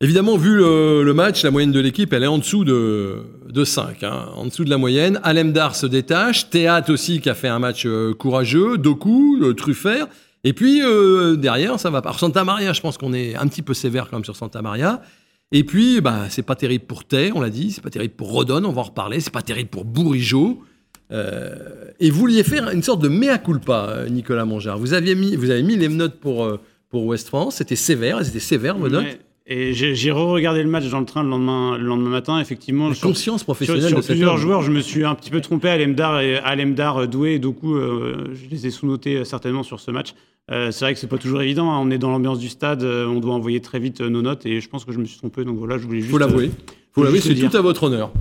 Évidemment, 0.00 0.36
vu 0.36 0.56
le, 0.58 1.12
match, 1.12 1.42
la 1.42 1.50
moyenne 1.50 1.72
de 1.72 1.80
l'équipe, 1.80 2.12
elle 2.12 2.22
est 2.22 2.28
en 2.28 2.38
dessous 2.38 2.64
de, 2.64 3.16
de 3.48 3.64
5, 3.64 4.04
hein, 4.04 4.26
en 4.36 4.44
dessous 4.44 4.64
de 4.64 4.70
la 4.70 4.78
moyenne. 4.78 5.18
Alemdar 5.24 5.74
se 5.74 5.86
détache, 5.86 6.50
Théâtre 6.50 6.92
aussi 6.92 7.20
qui 7.20 7.28
a 7.28 7.34
fait 7.34 7.48
un 7.48 7.58
match 7.58 7.84
euh, 7.84 8.14
courageux, 8.14 8.78
Doku, 8.78 9.42
euh, 9.42 9.54
Truffert. 9.54 10.06
Et 10.44 10.52
puis 10.52 10.82
euh, 10.84 11.34
derrière, 11.34 11.80
ça 11.80 11.90
va 11.90 12.00
pas. 12.00 12.10
Alors 12.10 12.20
Santa 12.20 12.44
Maria, 12.44 12.72
je 12.72 12.80
pense 12.80 12.96
qu'on 12.96 13.12
est 13.12 13.34
un 13.34 13.48
petit 13.48 13.62
peu 13.62 13.74
sévère 13.74 14.08
quand 14.08 14.18
même 14.18 14.24
sur 14.24 14.36
Santa 14.36 14.62
Maria. 14.62 15.02
Et 15.50 15.64
puis, 15.64 16.00
bah, 16.00 16.26
c'est 16.28 16.42
pas 16.42 16.56
terrible 16.56 16.84
pour 16.84 17.04
Tay, 17.04 17.32
on 17.34 17.40
l'a 17.40 17.50
dit, 17.50 17.70
c'est 17.72 17.80
pas 17.80 17.90
terrible 17.90 18.14
pour 18.14 18.30
Rodon, 18.32 18.64
on 18.64 18.72
va 18.72 18.80
en 18.80 18.84
reparler, 18.84 19.20
c'est 19.20 19.32
pas 19.32 19.42
terrible 19.42 19.70
pour 19.70 19.84
Bourigeau. 19.84 20.62
et 21.10 22.10
vous 22.10 22.18
vouliez 22.18 22.42
faire 22.42 22.70
une 22.70 22.82
sorte 22.82 23.00
de 23.02 23.08
mea 23.08 23.38
culpa, 23.38 24.04
Nicolas 24.10 24.44
Mangard. 24.44 24.78
Vous, 24.78 24.92
aviez 24.92 25.14
mis, 25.14 25.36
vous 25.36 25.50
avez 25.50 25.62
mis 25.62 25.76
les 25.76 25.88
notes 25.88 26.20
pour, 26.20 26.58
pour 26.90 27.06
West 27.06 27.28
France, 27.28 27.56
c'était 27.56 27.76
sévère, 27.76 28.24
c'était 28.24 28.40
sévère 28.40 28.76
vos 28.76 28.88
notes? 28.88 29.18
Et 29.50 29.72
j'ai 29.72 30.10
re-regardé 30.10 30.62
le 30.62 30.68
match 30.68 30.88
dans 30.90 31.00
le 31.00 31.06
train 31.06 31.22
le 31.22 31.30
lendemain, 31.30 31.78
le 31.78 31.84
lendemain 31.84 32.10
matin. 32.10 32.38
Effectivement, 32.38 32.92
sur, 32.92 33.08
conscience 33.08 33.44
professionnelle 33.44 33.88
sur, 33.88 34.04
plusieurs 34.04 34.36
joueurs, 34.36 34.60
je 34.60 34.70
me 34.70 34.80
suis 34.80 35.04
un 35.04 35.14
petit 35.14 35.30
peu 35.30 35.40
trompé. 35.40 35.70
Alemdar, 35.70 36.20
et, 36.20 36.36
Alemdar 36.36 36.98
euh, 36.98 37.06
Doué 37.06 37.32
et 37.32 37.38
Doku, 37.38 37.74
euh, 37.74 38.34
je 38.34 38.50
les 38.50 38.66
ai 38.66 38.70
sous-notés 38.70 39.16
euh, 39.16 39.24
certainement 39.24 39.62
sur 39.62 39.80
ce 39.80 39.90
match. 39.90 40.14
c'est 40.50 40.80
vrai 40.80 40.92
que 40.92 41.00
c'est 41.00 41.06
pas 41.06 41.16
toujours 41.16 41.40
évident. 41.40 41.72
Hein. 41.72 41.80
On 41.80 41.90
est 41.90 41.96
dans 41.96 42.10
l'ambiance 42.10 42.38
du 42.38 42.50
stade, 42.50 42.82
on 42.82 43.20
doit 43.20 43.34
envoyer 43.34 43.60
très 43.60 43.78
vite 43.78 44.02
nos 44.02 44.20
notes 44.20 44.44
et 44.44 44.60
je 44.60 44.68
pense 44.68 44.84
que 44.84 44.92
je 44.92 44.98
me 44.98 45.06
suis 45.06 45.16
trompé. 45.16 45.44
Donc 45.44 45.56
voilà, 45.56 45.78
je 45.78 45.86
voulais 45.86 46.00
juste. 46.00 46.12
Faut 46.12 46.18
l'avouer. 46.18 46.50
Faut 46.92 47.02
l'avouer, 47.02 47.20
c'est 47.20 47.34
tout 47.34 47.56
à 47.56 47.60
votre 47.62 47.84
honneur. 47.84 48.12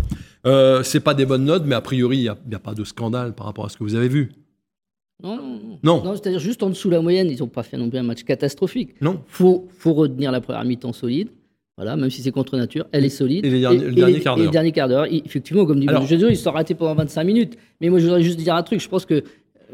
Euh, 0.45 0.83
c'est 0.83 0.99
pas 1.01 1.13
des 1.13 1.25
bonnes 1.25 1.45
notes, 1.45 1.63
mais 1.65 1.75
a 1.75 1.81
priori, 1.81 2.17
il 2.17 2.21
n'y 2.21 2.29
a, 2.29 2.37
a, 2.53 2.59
pas 2.59 2.73
de 2.73 2.83
scandale 2.83 3.33
par 3.33 3.45
rapport 3.45 3.65
à 3.65 3.69
ce 3.69 3.77
que 3.77 3.83
vous 3.83 3.95
avez 3.95 4.07
vu. 4.07 4.31
Non, 5.23 5.37
non. 5.83 6.03
non. 6.03 6.13
c'est-à-dire 6.15 6.39
juste 6.39 6.61
en 6.61 6.69
dessous 6.69 6.89
de 6.89 6.95
la 6.95 7.01
moyenne, 7.01 7.29
ils 7.29 7.39
n'ont 7.39 7.47
pas 7.47 7.63
fait 7.63 7.77
non 7.77 7.89
plus 7.89 7.97
un 7.97 8.03
match 8.03 8.23
catastrophique. 8.23 9.01
Non. 9.01 9.21
Faut, 9.27 9.67
faut 9.77 9.93
retenir 9.93 10.31
la 10.31 10.41
première 10.41 10.63
mi-temps 10.63 10.93
solide. 10.93 11.29
Voilà, 11.75 11.95
même 11.95 12.09
si 12.09 12.23
c'est 12.23 12.31
contre 12.31 12.57
nature, 12.57 12.87
elle 12.91 13.05
est 13.05 13.09
solide. 13.09 13.45
Et, 13.45 13.51
le 13.51 13.93
dernier 13.93 14.19
quart 14.19 14.35
d'heure. 14.35 14.45
le 14.45 14.51
dernier 14.51 14.71
quart 14.71 14.87
d'heure, 14.87 15.05
effectivement, 15.05 15.65
comme 15.65 15.79
dit 15.79 15.87
Alors, 15.87 16.05
Jésus, 16.07 16.25
ils 16.29 16.37
sont 16.37 16.51
ratés 16.51 16.73
pendant 16.73 16.95
25 16.95 17.23
minutes. 17.23 17.57
Mais 17.81 17.89
moi, 17.89 17.99
je 17.99 18.05
voudrais 18.05 18.23
juste 18.23 18.37
dire 18.39 18.55
un 18.55 18.63
truc. 18.63 18.79
Je 18.79 18.89
pense 18.89 19.05
que 19.05 19.23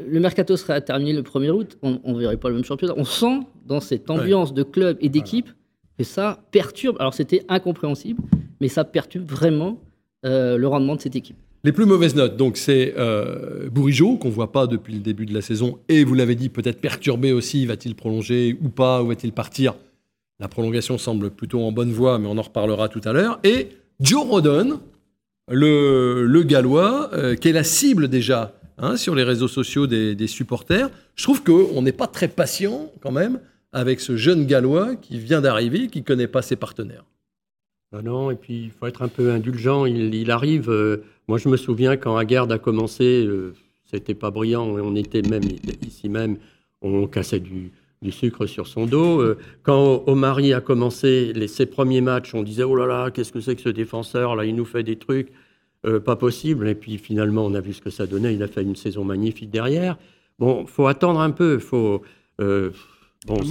le 0.06 0.20
mercato 0.20 0.56
serait 0.56 0.82
terminé 0.82 1.14
le 1.14 1.22
1er 1.22 1.50
août. 1.50 1.78
On 1.82 2.00
ne 2.04 2.18
verrait 2.18 2.36
pas 2.36 2.50
le 2.50 2.56
même 2.56 2.64
championnat. 2.64 2.92
On 2.98 3.04
sent 3.04 3.40
dans 3.64 3.80
cette 3.80 4.10
ambiance 4.10 4.52
de 4.52 4.62
club 4.62 4.98
et 5.00 5.08
d'équipe 5.08 5.48
que 5.96 6.04
ça 6.04 6.40
perturbe. 6.50 6.96
Alors, 7.00 7.14
c'était 7.14 7.42
incompréhensible, 7.48 8.22
mais 8.60 8.68
ça 8.68 8.84
perturbe 8.84 9.26
vraiment 9.26 9.80
euh, 10.26 10.58
le 10.58 10.68
rendement 10.68 10.96
de 10.96 11.00
cette 11.00 11.16
équipe. 11.16 11.36
Les 11.64 11.72
plus 11.72 11.86
mauvaises 11.86 12.14
notes, 12.14 12.36
donc 12.36 12.58
c'est 12.58 12.92
euh, 12.98 13.70
qu'on 13.70 14.28
ne 14.28 14.30
voit 14.30 14.52
pas 14.52 14.66
depuis 14.66 14.92
le 14.92 15.00
début 15.00 15.24
de 15.24 15.32
la 15.32 15.40
saison, 15.40 15.78
et 15.88 16.04
vous 16.04 16.12
l'avez 16.12 16.34
dit, 16.34 16.50
peut-être 16.50 16.78
perturbé 16.78 17.32
aussi, 17.32 17.64
va-t-il 17.64 17.94
prolonger 17.94 18.58
ou 18.62 18.68
pas, 18.68 19.02
ou 19.02 19.06
va-t-il 19.06 19.32
partir? 19.32 19.74
La 20.40 20.48
prolongation 20.48 20.98
semble 20.98 21.30
plutôt 21.30 21.62
en 21.62 21.72
bonne 21.72 21.90
voie, 21.90 22.18
mais 22.18 22.26
on 22.28 22.36
en 22.36 22.42
reparlera 22.42 22.90
tout 22.90 23.00
à 23.04 23.14
l'heure. 23.14 23.40
Et 23.44 23.68
Joe 23.98 24.26
Rodon, 24.26 24.80
le, 25.48 26.42
Gallois, 26.42 27.08
euh, 27.14 27.34
qui 27.34 27.48
est 27.48 27.52
la 27.52 27.64
cible 27.64 28.08
déjà 28.08 28.52
hein, 28.76 28.98
sur 28.98 29.14
les 29.14 29.22
réseaux 29.22 29.48
sociaux 29.48 29.86
des, 29.86 30.26
supporters. 30.26 30.90
Je 31.14 31.22
trouve 31.22 31.42
qu'on 31.42 31.80
n'est 31.80 31.92
pas 31.92 32.08
très 32.08 32.28
patient 32.28 32.90
quand 33.00 33.12
même 33.12 33.40
avec 33.72 34.00
ce 34.00 34.16
jeune 34.16 34.44
Gallois 34.44 34.96
qui 34.96 35.18
vient 35.18 35.40
d'arriver, 35.40 35.86
qui 35.86 36.00
ne 36.00 36.04
connaît 36.04 36.28
pas 36.28 36.42
ses 36.42 36.56
partenaires. 36.56 37.04
Ah 37.96 38.02
non, 38.02 38.32
et 38.32 38.34
puis 38.34 38.64
il 38.64 38.70
faut 38.70 38.86
être 38.86 39.02
un 39.02 39.08
peu 39.08 39.30
indulgent. 39.30 39.86
Il, 39.86 40.30
arrive. 40.32 40.68
Euh, 40.68 41.04
moi, 41.28 41.38
je 41.38 41.48
me 41.48 41.56
souviens 41.56 41.96
quand 41.96 42.16
Aguerd 42.16 42.50
a 42.50 42.58
commencé, 42.58 43.24
euh, 43.24 43.54
c'était 43.84 44.14
pas 44.14 44.32
brillant. 44.32 44.64
On 44.64 44.96
était 44.96 45.22
même 45.22 45.44
ici 45.86 46.08
même, 46.08 46.38
on 46.82 47.06
cassait 47.06 47.38
du, 47.38 47.70
sucre 48.10 48.46
sur 48.46 48.66
son 48.66 48.86
dos. 48.86 49.20
Euh, 49.20 49.38
quand 49.62 50.02
Omari 50.08 50.52
a 50.52 50.60
commencé 50.60 51.32
ses 51.46 51.66
premiers 51.66 52.00
matchs, 52.00 52.34
on 52.34 52.42
disait 52.42 52.64
oh 52.64 52.74
là 52.74 52.86
là, 52.86 53.10
qu'est-ce 53.12 53.32
que 53.32 53.40
c'est 53.40 53.54
que 53.54 53.62
ce 53.62 53.68
défenseur 53.68 54.34
là 54.34 54.44
Il 54.44 54.56
nous 54.56 54.64
fait 54.64 54.82
des 54.82 54.96
trucs 54.96 55.30
pas 56.04 56.16
possibles. 56.16 56.66
Et 56.66 56.74
puis 56.74 56.98
finalement, 56.98 57.46
on 57.46 57.54
a 57.54 57.60
vu 57.60 57.74
ce 57.74 57.80
que 57.80 57.90
ça 57.90 58.06
donnait. 58.06 58.34
Il 58.34 58.42
a 58.42 58.48
fait 58.48 58.62
une 58.62 58.74
saison 58.74 59.04
magnifique 59.04 59.50
derrière. 59.50 59.98
Bon, 60.40 60.66
faut 60.66 60.88
attendre 60.88 61.20
un 61.20 61.30
peu. 61.30 61.58
Faut 61.60 62.02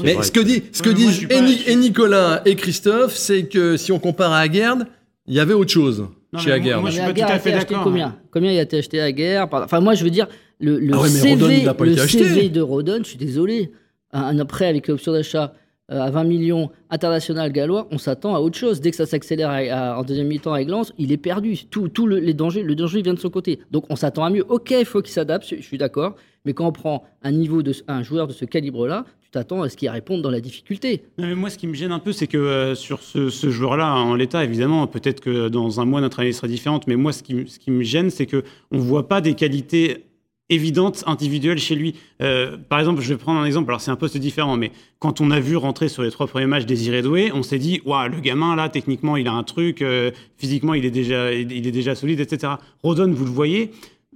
mais 0.04 0.22
ce 0.22 0.32
que, 0.32 0.40
dit, 0.40 0.64
ce 0.72 0.84
que 0.84 0.90
disent 0.90 1.28
et, 1.30 1.76
Nicolas 1.76 2.42
et 2.46 2.56
Christophe, 2.56 3.16
c'est 3.16 3.44
que 3.44 3.78
si 3.78 3.92
on 3.92 4.00
compare 4.00 4.32
à 4.32 4.40
Aguerd, 4.40 4.86
il 5.26 5.34
y 5.34 5.40
avait 5.40 5.54
autre 5.54 5.72
chose 5.72 6.08
chez 6.38 6.52
Aguerd. 6.52 6.82
Moi, 6.82 6.90
je 6.90 6.96
suis 6.96 7.06
pas 7.06 7.14
tout 7.14 7.22
à 7.22 7.40
fait 7.40 7.52
d'accord. 7.52 7.84
Combien 7.84 8.08
hein. 8.08 8.16
Combien 8.32 8.52
il 8.52 8.60
a 8.60 8.64
été 8.64 8.78
acheté 8.78 9.00
à 9.00 9.06
Aguerd 9.06 9.50
Enfin, 9.52 9.80
moi, 9.80 9.96
je 9.96 10.04
veux 10.04 10.10
dire, 10.10 10.28
le, 10.60 10.80
le 10.80 10.94
ah 10.96 11.08
CV, 11.08 11.66
le 11.80 11.96
CV 12.08 12.50
de 12.50 12.62
Rodon, 12.62 13.00
je 13.00 13.10
suis 13.10 13.18
désolé, 13.18 13.72
un, 14.12 14.38
un 14.40 14.46
prêt 14.46 14.68
avec 14.68 14.90
option 14.90 15.12
d'achat 15.12 15.54
euh, 15.92 16.00
à 16.00 16.10
20 16.10 16.24
millions 16.24 16.72
international 16.90 17.52
gallois, 17.52 17.90
on 17.92 17.98
s'attend 17.98 18.36
à 18.36 18.40
autre 18.40 18.58
chose. 18.58 18.80
Dès 18.80 18.92
que 18.92 18.96
ça 18.96 19.06
s'accélère 19.06 19.50
en 19.98 20.04
deuxième 20.04 20.28
mi-temps 20.28 20.54
avec 20.54 20.70
Lens, 20.70 20.94
il 20.98 21.12
est 21.12 21.18
perdu. 21.18 21.58
Tout, 21.70 21.90
tout 21.90 22.08
le, 22.08 22.20
les 22.20 22.34
dangers, 22.34 22.64
le 22.64 22.74
danger 22.74 23.02
vient 23.02 23.14
de 23.14 23.20
son 23.20 23.30
côté. 23.30 23.60
Donc 23.70 23.86
on 23.90 23.98
s'attend 23.98 24.24
à 24.24 24.30
mieux. 24.30 24.46
Ok, 24.48 24.72
il 24.72 24.86
faut 24.86 25.02
qu'il 25.02 25.12
s'adapte, 25.12 25.46
je, 25.46 25.62
suis 25.62 25.78
d'accord. 25.78 26.16
Mais 26.46 26.54
quand 26.54 26.68
on 26.68 26.72
prend 26.72 27.04
un 27.22 27.32
niveau 27.32 27.64
de 27.64 27.74
un 27.90 28.02
joueur 28.02 28.28
de 28.28 28.34
ce 28.34 28.46
calibre-là, 28.46 29.06
t'attends 29.34 29.64
à 29.64 29.70
ce 29.70 29.76
qu'il 29.76 29.90
réponde 29.90 30.22
dans 30.22 30.30
la 30.30 30.40
difficulté. 30.40 31.04
moi, 31.18 31.50
ce 31.50 31.58
qui 31.58 31.68
me 31.68 31.74
gêne 31.74 31.92
un 31.92 32.00
peu, 32.00 32.14
c'est 32.14 32.28
que 32.28 32.38
euh, 32.38 32.76
sur 32.76 33.02
ce, 33.02 33.30
joueur-là, 33.30 33.94
en 33.96 34.16
l'état, 34.16 34.44
évidemment, 34.44 34.88
peut-être 34.88 35.20
que 35.20 35.50
dans 35.50 35.82
un 35.82 35.86
mois, 35.86 36.02
notre 36.02 36.20
année 36.20 36.32
sera 36.32 36.48
différente. 36.48 36.88
Mais 36.88 36.96
moi, 36.96 37.12
ce 37.12 37.24
qui, 37.24 37.72
me 37.72 37.84
gêne, 37.84 38.10
c'est 38.10 38.28
que 38.28 38.44
on 38.72 38.78
voit 38.78 39.08
pas 39.08 39.22
des 39.22 39.34
qualités 39.34 40.06
évidente 40.50 41.04
individuelle 41.08 41.58
chez 41.58 41.74
lui. 41.74 41.96
Euh, 42.22 42.58
par 42.58 42.78
exemple, 42.78 43.02
je 43.02 43.10
vais 43.10 43.18
prendre 43.18 43.40
un 43.40 43.46
exemple, 43.46 43.72
alors 43.72 43.82
c'est 43.82 43.92
un 43.92 43.96
poste 43.96 44.18
différent, 44.18 44.56
mais 44.58 44.72
quand 45.00 45.22
on 45.22 45.32
a 45.32 45.40
vu 45.40 45.56
rentrer 45.56 45.88
sur 45.88 46.04
les 46.04 46.12
trois 46.12 46.28
premiers 46.28 46.46
matchs 46.46 46.66
Désiré 46.66 47.02
Doué, 47.02 47.32
on 47.34 47.44
s'est 47.44 47.58
dit, 47.58 47.82
waouh, 47.86 48.10
le 48.10 48.20
gamin 48.20 48.56
là, 48.56 48.70
techniquement, 48.70 49.18
il 49.18 49.28
a 49.28 49.32
un 49.32 49.44
truc, 49.44 49.82
euh, 49.82 50.12
physiquement, 50.38 50.74
il 50.74 50.86
est, 50.86 50.92
déjà, 50.92 51.34
il 51.34 51.66
est 51.66 51.72
déjà 51.72 51.96
solide, 51.96 52.20
etc. 52.20 52.54
Rodon, 52.84 53.12
vous 53.14 53.26
le 53.26 53.32
voyez, 53.32 53.72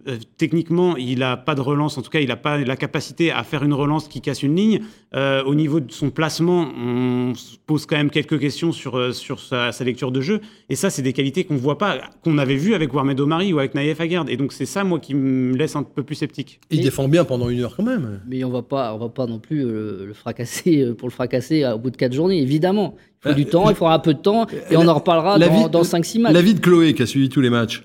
euh, 0.07 0.17
techniquement, 0.37 0.95
il 0.95 1.19
n'a 1.19 1.35
pas 1.35 1.53
de 1.53 1.61
relance, 1.61 1.97
en 1.97 2.01
tout 2.01 2.09
cas, 2.09 2.19
il 2.19 2.29
n'a 2.29 2.37
pas 2.37 2.57
la 2.57 2.75
capacité 2.77 3.31
à 3.31 3.43
faire 3.43 3.63
une 3.63 3.73
relance 3.73 4.07
qui 4.07 4.21
casse 4.21 4.41
une 4.41 4.55
ligne. 4.55 4.81
Euh, 5.15 5.43
au 5.43 5.53
niveau 5.53 5.79
de 5.79 5.91
son 5.91 6.11
placement, 6.11 6.69
on 6.77 7.33
se 7.35 7.57
pose 7.65 7.85
quand 7.85 7.97
même 7.97 8.09
quelques 8.09 8.39
questions 8.39 8.71
sur, 8.71 8.95
euh, 8.97 9.11
sur 9.11 9.39
sa, 9.39 9.71
lecture 9.83 10.11
de 10.11 10.21
jeu. 10.21 10.39
Et 10.69 10.75
ça, 10.75 10.89
c'est 10.89 11.01
des 11.01 11.13
qualités 11.13 11.43
qu'on 11.43 11.55
ne 11.55 11.59
voit 11.59 11.77
pas, 11.77 11.97
qu'on 12.23 12.37
avait 12.37 12.55
vu 12.55 12.73
avec 12.73 12.93
Warmed 12.93 13.19
Omari 13.19 13.51
ou 13.51 13.59
avec 13.59 13.75
Naïef 13.75 13.99
Aguerd. 13.99 14.29
Et 14.29 14.37
donc, 14.37 14.53
c'est 14.53 14.65
ça, 14.65 14.83
moi, 14.83 14.99
qui 14.99 15.13
me 15.13 15.55
laisse 15.55 15.75
un 15.75 15.83
peu 15.83 16.03
plus 16.03 16.15
sceptique. 16.15 16.61
Il 16.69 16.81
défend 16.81 17.07
bien 17.09 17.25
pendant 17.25 17.49
une 17.49 17.61
heure 17.61 17.75
quand 17.75 17.83
même. 17.83 18.21
Mais 18.27 18.43
on 18.43 18.49
ne 18.49 18.53
va 18.53 18.61
pas 18.61 19.25
non 19.27 19.39
plus 19.39 19.63
le 19.63 20.13
fracasser 20.13 20.93
pour 20.97 21.09
le 21.09 21.13
fracasser 21.13 21.65
au 21.65 21.79
bout 21.79 21.89
de 21.89 21.97
quatre 21.97 22.13
journées, 22.13 22.41
évidemment. 22.41 22.95
Il 23.25 23.29
faut 23.29 23.35
du 23.35 23.45
temps, 23.45 23.69
il 23.69 23.75
faudra 23.75 23.95
un 23.95 23.99
peu 23.99 24.13
de 24.13 24.19
temps, 24.19 24.47
et 24.69 24.77
on 24.77 24.87
en 24.87 24.93
reparlera 24.93 25.39
dans, 25.39 25.67
dans 25.67 25.81
5-6 25.81 26.21
matchs. 26.21 26.33
La 26.33 26.41
vie 26.41 26.53
de 26.53 26.59
Chloé, 26.59 26.93
qui 26.93 27.01
a 27.01 27.05
suivi 27.05 27.29
tous 27.29 27.41
les 27.41 27.49
matchs. 27.49 27.83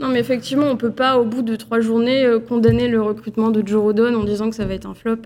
Non, 0.00 0.08
mais 0.08 0.18
effectivement, 0.18 0.66
on 0.66 0.76
peut 0.76 0.90
pas, 0.90 1.18
au 1.18 1.24
bout 1.24 1.42
de 1.42 1.54
trois 1.56 1.80
journées, 1.80 2.24
euh, 2.24 2.40
condamner 2.40 2.88
le 2.88 3.00
recrutement 3.00 3.50
de 3.50 3.66
Joe 3.66 3.80
Rodon 3.80 4.14
en 4.14 4.24
disant 4.24 4.50
que 4.50 4.56
ça 4.56 4.64
va 4.64 4.74
être 4.74 4.86
un 4.86 4.94
flop. 4.94 5.18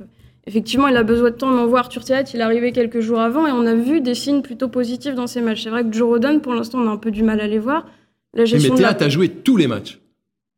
Effectivement, 0.46 0.88
il 0.88 0.96
a 0.96 1.02
besoin 1.02 1.30
de 1.30 1.34
temps, 1.36 1.50
mais 1.50 1.60
on 1.60 1.66
voit 1.66 1.80
Arthur 1.80 2.04
Théâtre, 2.04 2.30
il 2.34 2.40
est 2.40 2.42
arrivé 2.42 2.72
quelques 2.72 3.00
jours 3.00 3.20
avant 3.20 3.46
et 3.46 3.52
on 3.52 3.66
a 3.66 3.74
vu 3.74 4.00
des 4.00 4.14
signes 4.14 4.42
plutôt 4.42 4.68
positifs 4.68 5.14
dans 5.14 5.26
ses 5.26 5.40
matchs. 5.40 5.64
C'est 5.64 5.70
vrai 5.70 5.84
que 5.84 5.92
Joe 5.92 6.08
Rodon, 6.08 6.40
pour 6.40 6.54
l'instant, 6.54 6.78
on 6.78 6.88
a 6.88 6.90
un 6.90 6.96
peu 6.96 7.10
du 7.10 7.22
mal 7.22 7.40
à 7.40 7.46
les 7.46 7.58
voir. 7.58 7.86
La 8.34 8.44
gestion 8.44 8.74
mais 8.74 8.80
Théâtre 8.80 9.04
a 9.04 9.08
joué 9.08 9.28
tous 9.28 9.56
les 9.56 9.66
matchs. 9.66 10.00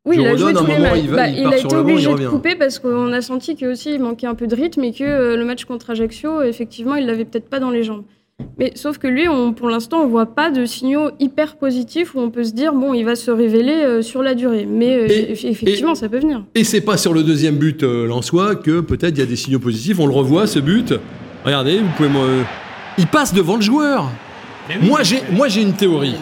Oui, 0.04 0.16
il 0.18 0.26
a 0.26 0.37
joué 0.37 0.52
tous 0.54 0.66
les 0.66 0.78
matchs. 0.78 1.00
Il, 1.02 1.11
bah, 1.11 1.28
il, 1.28 1.46
a 1.46 1.58
été 1.58 1.74
obligé 1.74 2.12
de 2.14 2.28
couper 2.28 2.54
parce 2.56 2.78
qu'on 2.78 3.12
a 3.12 3.20
senti 3.20 3.54
qu'il 3.54 3.74
il 3.87 4.00
manquait 4.00 4.26
un 4.26 4.35
peu 4.35 4.46
de 4.46 4.54
rythme 4.54 4.82
et 4.85 4.92
que 4.92 5.04
euh, 5.04 5.37
le 5.37 5.44
match 5.44 5.64
contre 5.64 5.90
Ajaccio, 5.90 6.42
effectivement, 6.42 6.94
il 6.94 7.06
l'avait 7.06 7.24
peut-être 7.24 7.48
pas 7.48 7.61
dans 7.61 7.70
les 7.70 7.82
jambes. 7.82 8.04
Mais 8.59 8.72
sauf 8.74 8.98
que 8.98 9.07
lui, 9.07 9.29
on, 9.29 9.53
pour 9.53 9.68
l'instant, 9.68 10.00
on 10.03 10.07
voit 10.07 10.26
pas 10.26 10.50
de 10.50 10.64
signaux 10.64 11.11
hyper 11.18 11.57
positifs 11.57 12.14
où 12.14 12.20
on 12.20 12.31
peut 12.31 12.44
se 12.44 12.53
dire 12.53 12.72
bon, 12.74 12.94
il 12.94 13.05
va 13.05 13.16
se 13.16 13.31
révéler 13.31 13.72
euh, 13.72 14.03
sur 14.03 14.22
la 14.22 14.35
durée. 14.35 14.66
Mais 14.66 14.96
euh, 14.96 15.07
effectivement, 15.09 15.94
ça 15.94 16.09
peut 16.09 16.18
venir. 16.18 16.44
Et 16.55 16.64
c'est 16.64 16.81
pas 16.81 16.96
sur 16.96 17.12
le 17.12 17.22
deuxième 17.22 17.57
but 17.57 17.83
euh, 17.83 18.07
Lançois 18.07 18.57
que 18.57 18.81
peut-être 18.81 19.16
il 19.16 19.20
y 19.20 19.22
a 19.22 19.26
des 19.26 19.37
signaux 19.37 19.59
positifs. 19.59 19.98
On 19.98 20.07
le 20.07 20.14
revoit 20.14 20.46
ce 20.46 20.59
but. 20.59 20.94
Regardez, 21.44 21.79
vous 21.79 21.88
pouvez 21.96 22.09
me... 22.09 22.42
il 22.98 23.07
passe 23.07 23.33
devant 23.33 23.57
le 23.57 23.62
joueur. 23.62 24.11
moi 24.83 25.03
j'ai 25.03 25.22
moi 25.33 25.48
j'ai 25.48 25.62
une 25.62 25.72
théorie. 25.72 26.16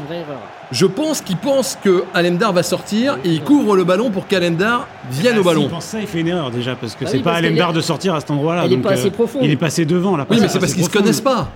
Je 0.70 0.85
pense 0.85 1.22
qu'il 1.22 1.37
pense 1.37 1.78
que 1.83 2.04
Alemdar 2.12 2.52
va 2.52 2.62
sortir 2.62 3.18
et 3.24 3.31
il 3.31 3.42
couvre 3.42 3.74
le 3.74 3.85
ballon 3.85 4.11
pour 4.11 4.26
qu'Alemdar 4.26 4.87
vienne 5.11 5.35
ah, 5.37 5.40
au 5.40 5.42
ballon. 5.42 5.62
Il 5.62 5.70
pense 5.70 5.87
ça, 5.87 6.00
il 6.00 6.07
fait 6.07 6.20
une 6.20 6.28
erreur 6.28 6.50
déjà 6.50 6.76
parce 6.76 6.94
que 6.94 7.04
bah 7.04 7.11
c'est 7.11 7.20
pas 7.20 7.33
Alemdar 7.33 7.72
de 7.72 7.81
sortir 7.81 8.14
à 8.14 8.20
cet 8.20 8.31
endroit-là. 8.31 8.66
Il 8.66 8.74
est 8.74 8.76
pas 8.76 8.90
assez 8.90 9.11
profond. 9.11 9.40
Il 9.42 9.50
est 9.50 9.57
passé 9.57 9.87
devant 9.87 10.16
là. 10.16 10.26
Oui, 10.31 10.38
mais 10.40 10.48
c'est 10.48 10.61
parce 10.61 10.74
qu'ils 10.74 10.85
se 10.85 10.90
connaissent 10.90 11.22
pas. 11.22 11.50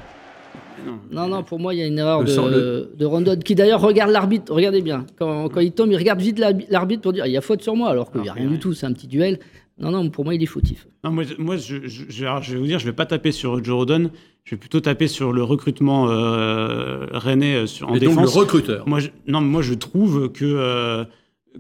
Non, 1.11 1.29
non, 1.29 1.42
pour 1.42 1.59
moi, 1.59 1.75
il 1.75 1.81
y 1.81 1.83
a 1.83 1.87
une 1.87 1.99
erreur 1.99 2.25
de, 2.25 3.05
Rondon, 3.05 3.38
qui 3.38 3.55
d'ailleurs 3.55 3.81
regarde 3.81 4.11
l'arbitre. 4.11 4.53
Regardez 4.53 4.83
bien. 4.83 5.07
Quand, 5.18 5.49
il 5.61 5.73
tombe, 5.73 5.90
il 5.90 5.97
regarde 5.97 6.21
vite 6.21 6.38
l'arbitre 6.68 7.03
pour 7.03 7.12
dire 7.12 7.27
il 7.27 7.33
y 7.33 7.37
a 7.37 7.40
faute 7.40 7.62
sur 7.62 7.77
moi, 7.77 7.90
alors 7.90 8.11
qu'il 8.11 8.23
n'y 8.23 8.29
a 8.29 8.33
rien 8.33 8.49
du 8.49 8.59
tout. 8.59 8.73
C'est 8.73 8.87
un 8.87 8.92
petit 8.92 9.07
duel. 9.07 9.38
Non, 9.79 9.90
non, 9.90 10.11
pour 10.11 10.25
moi, 10.25 10.35
il 10.35 10.42
est 10.42 10.47
fautif. 10.47 10.87
Non, 11.03 11.11
moi, 11.11 11.25
moi 11.38 11.57
je, 11.57 11.77
vais 11.77 12.59
vous 12.59 12.66
dire, 12.66 12.79
je 12.79 12.85
vais 12.85 12.92
pas 12.92 13.07
taper 13.07 13.33
sur 13.33 13.62
Joe 13.64 13.77
Rodon. 13.77 14.11
Je 14.45 14.55
vais 14.55 14.59
plutôt 14.59 14.81
taper 14.81 15.09
sur 15.09 15.33
le 15.33 15.42
recrutement 15.42 16.09
euh, 16.09 17.07
rennais 17.12 17.55
euh, 17.55 17.66
sur, 17.66 17.88
en 17.88 17.97
défense. 17.97 18.16
Donc 18.16 18.25
le 18.25 18.40
recruteur. 18.40 18.88
Moi, 18.88 19.01
non, 19.27 19.40
moi, 19.40 19.62
je 19.62 19.75
trouve 19.75 20.31
que. 20.31 20.45
Euh, 20.45 21.05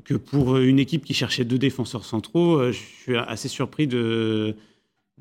que 0.04 0.14
pour 0.14 0.58
une 0.58 0.78
équipe 0.78 1.04
qui 1.04 1.14
cherchait 1.14 1.44
deux 1.44 1.58
défenseurs 1.58 2.04
centraux, 2.04 2.58
euh, 2.58 2.72
je 2.72 2.78
suis 2.78 3.16
assez 3.16 3.48
surpris 3.48 3.86
de, 3.86 4.54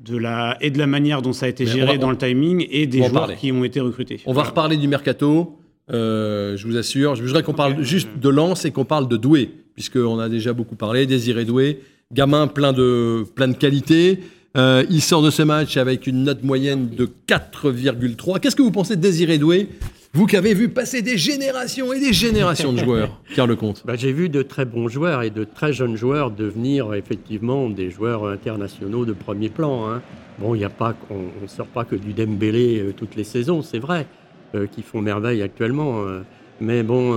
de 0.04 0.16
la, 0.16 0.56
et 0.60 0.70
de 0.70 0.78
la 0.78 0.86
manière 0.86 1.22
dont 1.22 1.32
ça 1.32 1.46
a 1.46 1.48
été 1.48 1.66
géré 1.66 1.98
dans 1.98 2.10
le 2.10 2.16
timing 2.16 2.66
et 2.70 2.86
des 2.86 3.02
joueurs 3.02 3.34
qui 3.36 3.52
ont 3.52 3.64
été 3.64 3.80
recrutés. 3.80 4.20
On 4.26 4.32
va 4.32 4.42
reparler 4.42 4.76
du 4.76 4.88
mercato, 4.88 5.58
euh, 5.92 6.56
je 6.56 6.66
vous 6.66 6.76
assure. 6.76 7.14
Je 7.14 7.22
voudrais 7.22 7.42
qu'on 7.42 7.52
parle 7.52 7.82
juste 7.82 8.08
de 8.20 8.28
Lens 8.28 8.64
et 8.64 8.70
qu'on 8.70 8.84
parle 8.84 9.08
de 9.08 9.16
Doué, 9.16 9.50
puisqu'on 9.74 10.18
a 10.18 10.28
déjà 10.28 10.52
beaucoup 10.52 10.76
parlé. 10.76 11.06
Désiré 11.06 11.44
Doué, 11.44 11.80
gamin 12.12 12.46
plein 12.46 12.72
de, 12.72 13.24
plein 13.34 13.48
de 13.48 13.56
qualités. 13.56 14.20
Euh, 14.56 14.84
il 14.90 15.00
sort 15.00 15.22
de 15.22 15.30
ce 15.30 15.42
match 15.42 15.76
avec 15.76 16.06
une 16.06 16.24
note 16.24 16.42
moyenne 16.42 16.90
de 16.90 17.08
4,3. 17.26 18.38
Qu'est-ce 18.40 18.56
que 18.56 18.62
vous 18.62 18.70
pensez 18.70 18.96
de 18.96 19.00
Désiré 19.00 19.38
Doué 19.38 19.68
vous 20.14 20.26
qui 20.26 20.36
avez 20.36 20.52
vu 20.52 20.68
passer 20.68 21.00
des 21.00 21.16
générations 21.16 21.90
et 21.92 21.98
des 21.98 22.12
générations 22.12 22.72
de 22.74 22.78
joueurs, 22.78 23.18
Pierre 23.32 23.46
Lecomte. 23.46 23.82
Bah, 23.86 23.94
J'ai 23.96 24.12
vu 24.12 24.28
de 24.28 24.42
très 24.42 24.66
bons 24.66 24.88
joueurs 24.88 25.22
et 25.22 25.30
de 25.30 25.44
très 25.44 25.72
jeunes 25.72 25.96
joueurs 25.96 26.30
devenir 26.30 26.92
effectivement 26.92 27.70
des 27.70 27.90
joueurs 27.90 28.26
internationaux 28.26 29.06
de 29.06 29.14
premier 29.14 29.48
plan. 29.48 29.88
Hein. 29.88 30.02
Bon, 30.38 30.54
il 30.54 30.58
n'y 30.58 30.64
a 30.64 30.70
pas, 30.70 30.94
on 31.08 31.42
ne 31.42 31.46
sort 31.46 31.66
pas 31.66 31.84
que 31.84 31.96
du 31.96 32.12
Dembélé 32.12 32.80
euh, 32.80 32.92
toutes 32.94 33.16
les 33.16 33.24
saisons, 33.24 33.62
c'est 33.62 33.78
vrai, 33.78 34.06
euh, 34.54 34.66
qui 34.66 34.82
font 34.82 35.00
merveille 35.00 35.40
actuellement. 35.40 36.02
Euh. 36.02 36.20
mais 36.60 36.82
bon, 36.82 37.16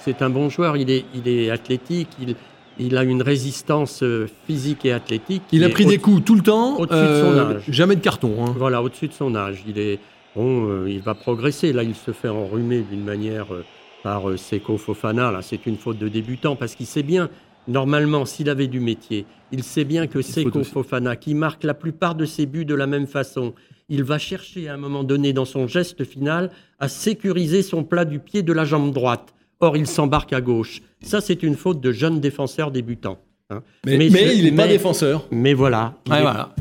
c'est 0.00 0.22
un 0.22 0.30
bon 0.30 0.48
joueur, 0.48 0.78
il 0.78 0.90
est, 0.90 1.04
il 1.14 1.28
est 1.28 1.50
athlétique, 1.50 2.08
il, 2.20 2.36
il 2.78 2.96
a 2.96 3.04
une 3.04 3.22
résistance 3.22 4.02
physique 4.46 4.86
et 4.86 4.92
athlétique. 4.92 5.42
Il 5.52 5.62
a 5.62 5.68
pris 5.68 5.84
des 5.84 5.98
coups 5.98 6.24
tout 6.24 6.34
le 6.34 6.42
temps, 6.42 6.78
au-dessus 6.78 7.06
de 7.06 7.20
son 7.20 7.38
âge. 7.38 7.64
Jamais 7.68 7.96
de 7.96 8.00
carton. 8.00 8.46
Hein. 8.46 8.54
Voilà, 8.56 8.82
au-dessus 8.82 9.08
de 9.08 9.12
son 9.12 9.34
âge. 9.34 9.62
Il 9.68 9.78
est, 9.78 10.00
bon, 10.34 10.68
euh, 10.68 10.90
il 10.90 11.00
va 11.00 11.14
progresser. 11.14 11.72
Là, 11.72 11.82
il 11.82 11.94
se 11.94 12.12
fait 12.12 12.28
enrhumer 12.28 12.82
d'une 12.82 13.04
manière 13.04 13.52
euh, 13.52 13.64
par 14.02 14.28
euh, 14.28 14.36
Seko 14.36 14.76
Fofana. 14.76 15.30
Là, 15.30 15.42
c'est 15.42 15.66
une 15.66 15.76
faute 15.76 15.98
de 15.98 16.08
débutant 16.08 16.56
parce 16.56 16.74
qu'il 16.74 16.86
sait 16.86 17.02
bien, 17.02 17.30
normalement, 17.68 18.24
s'il 18.24 18.48
avait 18.48 18.66
du 18.66 18.80
métier, 18.80 19.26
il 19.52 19.62
sait 19.62 19.84
bien 19.84 20.06
que 20.06 20.22
Seko 20.22 20.64
Fofana, 20.64 21.16
qui 21.16 21.34
marque 21.34 21.64
la 21.64 21.74
plupart 21.74 22.14
de 22.14 22.24
ses 22.24 22.46
buts 22.46 22.64
de 22.64 22.74
la 22.74 22.86
même 22.86 23.06
façon, 23.06 23.54
il 23.88 24.02
va 24.02 24.18
chercher 24.18 24.68
à 24.68 24.74
un 24.74 24.78
moment 24.78 25.04
donné 25.04 25.32
dans 25.32 25.44
son 25.44 25.66
geste 25.66 26.04
final 26.04 26.50
à 26.78 26.88
sécuriser 26.88 27.62
son 27.62 27.84
plat 27.84 28.04
du 28.04 28.18
pied 28.18 28.42
de 28.42 28.52
la 28.52 28.64
jambe 28.64 28.92
droite. 28.92 29.34
Or, 29.60 29.76
il 29.76 29.86
s'embarque 29.86 30.32
à 30.32 30.40
gauche. 30.40 30.82
Ça, 31.00 31.20
c'est 31.20 31.42
une 31.42 31.54
faute 31.54 31.80
de 31.80 31.92
jeune 31.92 32.20
défenseur 32.20 32.70
débutant. 32.70 33.18
Hein. 33.50 33.62
Mais, 33.84 34.06
il 34.06 34.44
n'est 34.44 34.52
pas 34.52 34.66
défenseur. 34.66 35.26
Mais 35.30 35.54
voilà. 35.54 35.94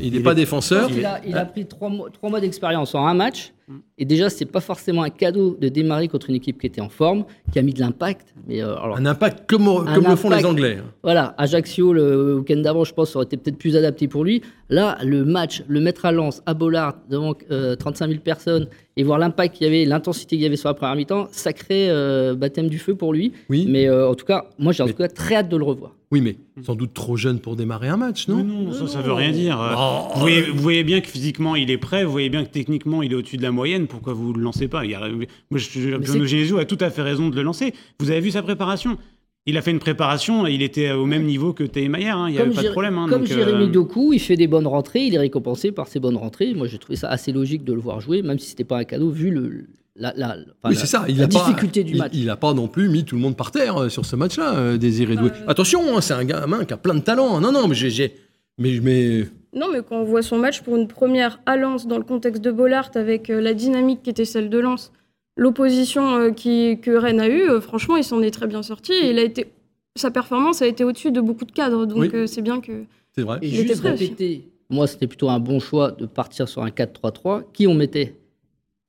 Il 0.01 0.13
n'est 0.13 0.19
pas 0.19 0.35
défenseur. 0.35 0.89
Il 0.91 1.05
a, 1.05 1.21
il 1.25 1.37
a 1.37 1.45
pris 1.45 1.65
trois 1.65 1.89
mois, 1.89 2.09
trois 2.09 2.29
mois 2.29 2.41
d'expérience 2.41 2.93
en 2.93 3.05
un 3.05 3.13
match. 3.13 3.53
Mm. 3.67 3.73
Et 3.97 4.05
déjà, 4.05 4.29
c'est 4.29 4.45
pas 4.45 4.59
forcément 4.59 5.03
un 5.03 5.09
cadeau 5.09 5.57
de 5.59 5.69
démarrer 5.69 6.07
contre 6.07 6.29
une 6.29 6.35
équipe 6.35 6.59
qui 6.59 6.67
était 6.67 6.81
en 6.81 6.89
forme, 6.89 7.25
qui 7.51 7.59
a 7.59 7.61
mis 7.61 7.73
de 7.73 7.79
l'impact. 7.79 8.33
Mais 8.47 8.61
euh, 8.61 8.75
un 8.77 9.05
impact 9.05 9.49
comme, 9.49 9.65
comme 9.65 10.07
le 10.07 10.15
font 10.15 10.29
les 10.29 10.45
Anglais. 10.45 10.79
Voilà, 11.03 11.33
Ajaccio, 11.37 11.93
le 11.93 12.37
week-end 12.37 12.57
d'avant, 12.57 12.83
je 12.83 12.93
pense, 12.93 13.15
aurait 13.15 13.25
été 13.25 13.37
peut-être 13.37 13.57
plus 13.57 13.75
adapté 13.75 14.07
pour 14.07 14.23
lui. 14.23 14.41
Là, 14.69 14.97
le 15.03 15.23
match, 15.23 15.63
le 15.67 15.79
mettre 15.79 16.05
à 16.05 16.11
Lens, 16.11 16.41
à 16.45 16.53
Bollard, 16.53 16.95
devant 17.09 17.33
35 17.33 18.05
euh, 18.05 18.09
000 18.09 18.21
personnes, 18.21 18.67
et 18.95 19.03
voir 19.03 19.17
l'impact 19.19 19.55
qu'il 19.55 19.65
y 19.65 19.69
avait, 19.69 19.85
l'intensité 19.85 20.35
qu'il 20.35 20.43
y 20.43 20.45
avait 20.45 20.55
sur 20.55 20.69
la 20.69 20.75
première 20.75 20.95
mi-temps, 20.95 21.27
sacré 21.31 21.89
euh, 21.89 22.35
baptême 22.35 22.67
du 22.67 22.79
feu 22.79 22.95
pour 22.95 23.13
lui. 23.13 23.33
Oui. 23.49 23.65
Mais 23.67 23.89
en 23.89 24.15
tout 24.15 24.25
cas, 24.25 24.45
moi, 24.59 24.71
j'ai 24.71 24.83
en 24.83 24.87
tout 24.87 24.93
cas 24.93 25.07
très 25.07 25.35
hâte 25.35 25.49
de 25.49 25.57
le 25.57 25.63
revoir. 25.63 25.93
Oui, 26.13 26.21
mais 26.21 26.35
sans 26.61 26.75
doute 26.75 26.93
trop 26.93 27.17
jeune 27.17 27.39
pour 27.39 27.55
démarrer 27.55 27.87
un 27.87 27.97
match, 27.97 28.27
non? 28.27 28.43
Non, 28.43 28.71
ça, 28.71 28.99
ne 28.99 29.03
veut 29.03 29.13
rien 29.13 29.31
dire. 29.31 29.59
Oh. 29.59 30.09
vous, 30.13 30.19
voyez, 30.19 30.41
vous, 30.43 30.61
voyez, 30.61 30.83
bien 30.83 31.01
que 31.01 31.07
physiquement, 31.07 31.55
il 31.55 31.71
est 31.71 31.79
prêt. 31.79 32.05
Vous 32.05 32.11
voyez 32.11 32.29
bien 32.29 32.45
que 32.45 32.51
techniquement, 32.51 33.01
il 33.01 33.11
est 33.11 33.15
au-dessus 33.15 33.37
de 33.37 33.41
la 33.41 33.51
moyenne, 33.53 33.87
pourquoi 33.87 34.13
vous 34.13 34.33
ne 34.33 34.37
le 34.37 34.43
lancez 34.43 34.67
pas 34.67 34.83
il 34.83 34.91
y 34.91 34.95
a, 34.95 35.07
Moi, 35.07 35.25
je, 35.59 36.25
Genesio 36.25 36.57
a 36.57 36.65
tout 36.65 36.77
à 36.81 36.89
fait 36.89 37.01
raison 37.01 37.29
de 37.29 37.35
le 37.35 37.41
lancer. 37.43 37.73
Vous 37.99 38.11
avez 38.11 38.19
vu 38.19 38.31
sa 38.31 38.41
préparation 38.43 38.97
il 39.45 39.57
a 39.57 39.61
fait 39.61 39.71
une 39.71 39.79
préparation, 39.79 40.47
il 40.47 40.61
était 40.61 40.91
au 40.93 41.05
même 41.05 41.25
niveau 41.25 41.51
que 41.51 41.65
Thémayer, 41.65 42.07
hein, 42.11 42.27
il 42.29 42.35
n'y 42.35 42.39
avait 42.39 42.51
pas 42.51 42.63
de 42.63 42.69
problème. 42.69 42.97
hein, 42.97 43.07
Comme 43.09 43.23
donc, 43.23 43.31
euh, 43.31 43.35
Jérémy 43.35 43.67
Doku, 43.69 44.13
il 44.13 44.19
fait 44.19 44.37
des 44.37 44.47
bonnes 44.47 44.67
rentrées, 44.67 45.01
il 45.07 45.15
est 45.15 45.19
récompensé 45.19 45.73
par 45.73 45.89
ses 45.89 45.99
bonnes 45.99 46.15
rentrées. 46.15 46.53
Moi, 46.53 46.67
j'ai 46.67 46.77
trouvé 46.77 46.95
ça 46.95 47.09
assez 47.09 47.33
logique 47.33 47.65
de 47.65 47.73
le 47.73 47.81
voir 47.81 47.99
jouer, 47.99 48.21
même 48.21 48.39
si 48.39 48.51
c'était 48.51 48.63
pas 48.63 48.77
un 48.77 48.85
cadeau, 48.85 49.09
vu 49.09 49.31
le, 49.31 49.65
la, 49.97 50.13
la- 50.15 50.27
enfin, 50.37 50.69
Oui, 50.69 50.75
la- 50.75 50.79
c'est 50.79 50.87
ça. 50.87 51.03
Il 51.09 51.17
la 51.17 51.25
a 51.25 51.27
pas- 51.27 51.39
difficulté 51.39 51.83
du 51.83 51.95
match. 51.95 52.11
Il 52.13 52.23
n'a 52.27 52.37
pas 52.37 52.53
non 52.53 52.69
plus 52.69 52.87
mis 52.87 53.03
tout 53.03 53.15
le 53.15 53.21
monde 53.21 53.35
par 53.35 53.51
terre 53.51 53.75
euh, 53.81 53.89
sur 53.89 54.05
ce 54.05 54.15
match-là, 54.15 54.55
euh, 54.55 54.77
Désiré 54.77 55.17
Doué. 55.17 55.31
Euh. 55.31 55.45
Attention, 55.49 55.81
hein, 55.97 55.99
c'est 55.99 56.13
un 56.13 56.23
gamin 56.23 56.63
qui 56.63 56.73
a 56.73 56.77
plein 56.77 56.95
de 56.95 57.01
talent. 57.01 57.41
Non, 57.41 57.51
non, 57.51 57.67
mais 57.67 57.75
j'ai. 57.75 58.15
Mais, 58.57 58.79
mais 58.81 59.23
Non, 59.53 59.67
mais 59.71 59.79
quand 59.87 59.97
on 59.97 60.03
voit 60.03 60.21
son 60.21 60.37
match 60.37 60.61
pour 60.61 60.75
une 60.75 60.87
première 60.87 61.39
à 61.45 61.57
Lens 61.57 61.87
dans 61.87 61.97
le 61.97 62.03
contexte 62.03 62.41
de 62.41 62.51
Bollard 62.51 62.91
avec 62.95 63.29
euh, 63.29 63.41
la 63.41 63.53
dynamique 63.53 64.03
qui 64.03 64.09
était 64.09 64.25
celle 64.25 64.49
de 64.49 64.59
Lens, 64.59 64.91
l'opposition 65.35 66.15
euh, 66.15 66.31
qui, 66.31 66.79
que 66.79 66.91
Rennes 66.91 67.19
a 67.19 67.27
eue, 67.27 67.49
euh, 67.49 67.61
franchement, 67.61 67.97
il 67.97 68.03
s'en 68.03 68.21
est 68.21 68.31
très 68.31 68.47
bien 68.47 68.63
sorti. 68.63 68.93
Et 68.93 69.09
il 69.09 69.19
a 69.19 69.23
été, 69.23 69.47
sa 69.95 70.11
performance 70.11 70.61
a 70.61 70.67
été 70.67 70.83
au-dessus 70.83 71.11
de 71.11 71.21
beaucoup 71.21 71.45
de 71.45 71.51
cadres. 71.51 71.85
Donc 71.85 72.09
Oui. 72.13 72.27
c'est 72.27 72.41
bien 72.41 72.61
que. 72.61 72.83
c'est 73.15 73.23
vrai. 73.23 73.39
Et 73.41 73.47
Il 73.47 73.59
était 73.59 73.69
juste 73.69 73.83
répéter, 73.83 74.47
moi, 74.69 74.87
c'était 74.87 75.07
plutôt 75.07 75.29
un 75.29 75.39
bon 75.39 75.59
choix 75.59 75.91
de 75.91 76.05
partir 76.05 76.47
sur 76.47 76.63
un 76.63 76.69
4-3-3. 76.69 77.43
Qui 77.53 77.67
on 77.67 77.73
mettait? 77.73 78.15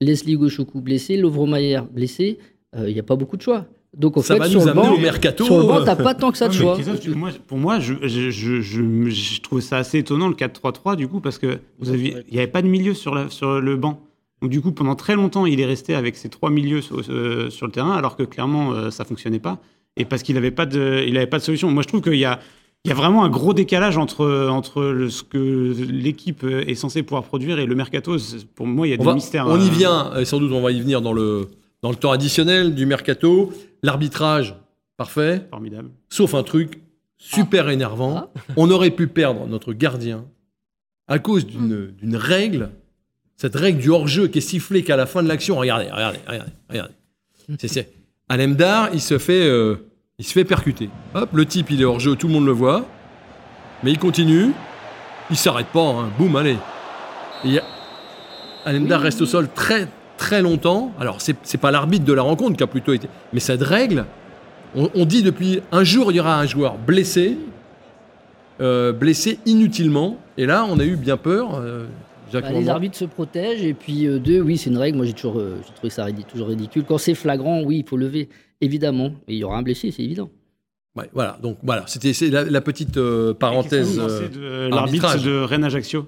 Leslie 0.00 0.36
Gauchoku 0.36 0.80
blessé, 0.80 1.16
Lovromayer 1.16 1.80
blessé. 1.90 2.38
Euh, 2.76 2.88
Il 2.88 2.94
n'y 2.94 3.00
a 3.00 3.04
pas 3.04 3.16
beaucoup 3.16 3.36
de 3.36 3.42
choix. 3.42 3.66
Donc, 3.96 4.16
au 4.16 4.22
Ça 4.22 4.34
fait, 4.34 4.40
va 4.40 4.48
sur 4.48 4.60
nous 4.60 4.66
le 4.66 4.72
amener 4.72 4.86
banc, 4.88 4.94
au 4.94 4.98
mercato. 4.98 5.44
sur 5.44 5.58
le 5.58 5.62
banc, 5.64 5.80
euh, 5.80 5.84
t'as 5.84 5.96
pas 5.96 6.14
tant 6.14 6.30
que 6.32 6.38
ça 6.38 6.48
de 6.48 6.52
Ouais, 6.54 6.58
choix. 6.60 6.74
Christophe, 6.74 7.00
tu- 7.00 7.10
moi, 7.14 7.30
pour 7.46 7.58
moi, 7.58 7.78
je, 7.80 7.94
je, 8.02 8.30
je, 8.30 8.60
je- 8.60 9.08
je 9.10 9.40
trouve 9.40 9.60
ça 9.60 9.76
assez 9.78 9.98
étonnant 9.98 10.28
le 10.28 10.34
4-3-3 10.34 10.96
du 10.96 11.06
coup 11.08 11.20
parce 11.20 11.38
que 11.38 11.58
vous 11.78 11.90
aviez, 11.90 12.16
il 12.28 12.32
n'y 12.34 12.38
avait 12.38 12.46
pas 12.50 12.62
de 12.62 12.68
milieu 12.68 12.94
sur, 12.94 13.14
la, 13.14 13.30
sur 13.30 13.60
le 13.60 13.76
banc. 13.76 14.00
Donc 14.42 14.50
du 14.50 14.60
coup, 14.60 14.72
pendant 14.72 14.94
très 14.94 15.14
longtemps, 15.14 15.46
il 15.46 15.60
est 15.60 15.64
resté 15.64 15.94
avec 15.94 16.16
ses 16.16 16.28
trois 16.28 16.50
milieux 16.50 16.80
sur, 16.82 17.00
euh, 17.08 17.50
sur 17.50 17.66
le 17.66 17.72
terrain, 17.72 17.92
alors 17.92 18.16
que 18.16 18.24
clairement, 18.24 18.72
euh, 18.72 18.90
ça 18.90 19.04
fonctionnait 19.04 19.38
pas. 19.38 19.58
Et 19.96 20.04
parce 20.04 20.22
qu'il 20.22 20.34
n'avait 20.34 20.50
pas 20.50 20.66
de, 20.66 21.04
il 21.06 21.16
avait 21.16 21.26
pas 21.26 21.38
de 21.38 21.44
solution. 21.44 21.70
Moi, 21.70 21.82
je 21.82 21.88
trouve 21.88 22.00
qu'il 22.02 22.16
y 22.16 22.24
a, 22.24 22.40
il 22.84 22.88
y 22.88 22.92
a 22.92 22.94
vraiment 22.96 23.24
un 23.24 23.30
gros 23.30 23.54
décalage 23.54 23.96
entre, 23.96 24.48
entre 24.50 24.82
le- 24.82 25.08
ce 25.08 25.22
que 25.22 25.72
l'équipe 25.88 26.44
est 26.44 26.74
censée 26.74 27.02
pouvoir 27.04 27.22
produire 27.22 27.58
et 27.58 27.64
le 27.64 27.74
mercato. 27.74 28.16
Pour 28.56 28.66
moi, 28.66 28.86
il 28.86 28.90
y 28.90 28.92
a 28.92 28.96
On, 28.96 29.02
des 29.02 29.06
va- 29.06 29.14
mystères. 29.14 29.46
on 29.46 29.58
y 29.58 29.68
euh, 29.68 29.70
vient, 29.70 30.12
et 30.18 30.24
sans 30.24 30.38
doute 30.40 30.50
on 30.52 30.60
va 30.60 30.72
y 30.72 30.80
venir 30.80 31.00
dans 31.00 31.12
le, 31.14 31.46
dans 31.84 31.90
le 31.90 31.96
temps 31.96 32.12
additionnel 32.12 32.74
du 32.74 32.86
mercato. 32.86 33.52
L'arbitrage, 33.82 34.54
parfait, 34.96 35.46
Formidable. 35.50 35.90
sauf 36.08 36.32
un 36.34 36.42
truc 36.42 36.80
super 37.18 37.68
énervant. 37.68 38.30
Ah. 38.34 38.40
On 38.56 38.70
aurait 38.70 38.88
pu 38.90 39.06
perdre 39.06 39.46
notre 39.46 39.74
gardien 39.74 40.24
à 41.08 41.18
cause 41.18 41.46
d'une 41.46 41.88
d'une 41.92 42.16
règle, 42.16 42.70
cette 43.36 43.54
règle 43.54 43.80
du 43.80 43.90
hors-jeu 43.90 44.28
qui 44.28 44.38
est 44.38 44.40
sifflée 44.40 44.82
qu'à 44.82 44.96
la 44.96 45.04
fin 45.04 45.22
de 45.22 45.28
l'action. 45.28 45.56
Regardez, 45.58 45.90
regardez, 45.92 46.18
regardez, 46.26 46.52
regardez. 46.70 46.94
C'est, 47.60 47.68
c'est. 47.68 47.92
Alemdar, 48.30 48.88
il 48.94 49.02
se 49.02 49.18
fait, 49.18 49.46
euh, 49.46 49.76
il 50.18 50.24
se 50.24 50.32
fait 50.32 50.46
percuter. 50.46 50.88
Hop, 51.14 51.28
le 51.34 51.44
type, 51.44 51.70
il 51.70 51.82
est 51.82 51.84
hors-jeu, 51.84 52.16
tout 52.16 52.28
le 52.28 52.32
monde 52.32 52.46
le 52.46 52.52
voit. 52.52 52.86
Mais 53.82 53.90
il 53.92 53.98
continue. 53.98 54.52
Il 55.28 55.36
s'arrête 55.36 55.66
pas. 55.66 55.82
hein. 55.86 56.10
Boum, 56.16 56.34
allez. 56.36 56.56
Et 57.44 57.58
a- 57.58 57.64
Alemdar 58.64 59.02
reste 59.02 59.20
au 59.20 59.26
sol 59.26 59.48
très, 59.54 59.88
très 60.24 60.40
longtemps. 60.42 60.92
Alors, 60.98 61.20
c'est, 61.20 61.36
c'est 61.42 61.58
pas 61.60 61.70
l'arbitre 61.70 62.04
de 62.04 62.12
la 62.12 62.22
rencontre 62.22 62.56
qui 62.56 62.62
a 62.62 62.66
plutôt 62.66 62.92
été. 62.92 63.08
Mais 63.32 63.40
cette 63.40 63.62
règle, 63.62 64.06
on, 64.74 64.88
on 64.94 65.04
dit 65.04 65.22
depuis 65.22 65.60
un 65.70 65.84
jour, 65.84 66.10
il 66.12 66.16
y 66.16 66.20
aura 66.20 66.38
un 66.40 66.46
joueur 66.46 66.78
blessé, 66.78 67.36
euh, 68.60 68.92
blessé 68.92 69.38
inutilement. 69.46 70.18
Et 70.38 70.46
là, 70.46 70.66
on 70.68 70.78
a 70.78 70.84
eu 70.84 70.96
bien 70.96 71.16
peur. 71.16 71.54
euh, 71.56 71.86
Bah, 72.32 72.40
les 72.52 72.68
arbitres 72.68 72.96
se 72.96 73.04
protègent 73.04 73.64
et 73.64 73.74
puis 73.74 74.06
euh, 74.06 74.18
deux, 74.18 74.40
oui, 74.40 74.56
c'est 74.56 74.70
une 74.70 74.78
règle. 74.78 74.96
Moi, 74.96 75.06
j'ai 75.06 75.12
toujours, 75.12 75.38
euh, 75.38 75.56
j'ai 75.66 75.74
trouvé 75.74 75.90
ça 75.90 76.04
ridi- 76.04 76.24
toujours 76.24 76.48
ridicule. 76.48 76.84
Quand 76.88 76.98
c'est 76.98 77.14
flagrant, 77.14 77.62
oui, 77.62 77.82
il 77.84 77.88
faut 77.88 77.96
lever, 77.96 78.28
évidemment. 78.60 79.12
Et 79.28 79.34
il 79.34 79.38
y 79.38 79.44
aura 79.44 79.58
un 79.58 79.62
blessé, 79.62 79.90
c'est 79.90 80.02
évident. 80.02 80.30
Ouais, 80.96 81.10
voilà, 81.12 81.38
donc 81.42 81.58
voilà, 81.62 81.84
c'était 81.88 82.12
la, 82.30 82.44
la 82.44 82.60
petite 82.60 82.96
euh, 82.96 83.34
parenthèse. 83.34 83.98
Euh, 83.98 84.68
l'arbitre 84.68 85.20
de 85.22 85.40
Rennes 85.42 85.64
Ajaccio 85.64 86.06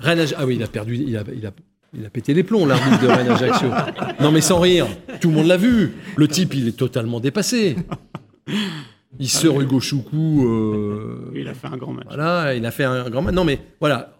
Rennes 0.00 0.26
ah 0.36 0.44
oui, 0.46 0.56
il 0.56 0.62
a 0.62 0.66
perdu, 0.68 0.96
il 0.96 1.16
a, 1.16 1.22
il 1.34 1.46
a, 1.46 1.52
il 1.94 2.04
a 2.04 2.10
pété 2.10 2.34
les 2.34 2.42
plombs, 2.42 2.66
l'arbitre 2.66 3.00
de 3.00 3.06
Rennes 3.06 3.28
Ajaccio. 3.28 3.68
Non, 4.20 4.30
mais 4.32 4.40
sans 4.40 4.60
rire, 4.60 4.86
tout 5.20 5.28
le 5.30 5.34
monde 5.36 5.46
l'a 5.46 5.56
vu. 5.56 5.92
Le 6.16 6.28
type, 6.28 6.54
il 6.54 6.68
est 6.68 6.76
totalement 6.76 7.20
dépassé. 7.20 7.76
Il 9.18 9.28
sort 9.28 9.60
Hugo 9.60 9.80
Choukou. 9.80 10.46
euh, 10.46 11.32
Il 11.34 11.48
a 11.48 11.54
fait 11.54 11.66
un 11.68 11.76
grand 11.76 11.92
match. 11.92 12.06
Voilà, 12.08 12.54
il 12.54 12.64
a 12.66 12.70
fait 12.70 12.84
un 12.84 13.08
grand 13.10 13.22
match. 13.22 13.34
Non, 13.34 13.44
mais 13.44 13.58
voilà, 13.80 14.18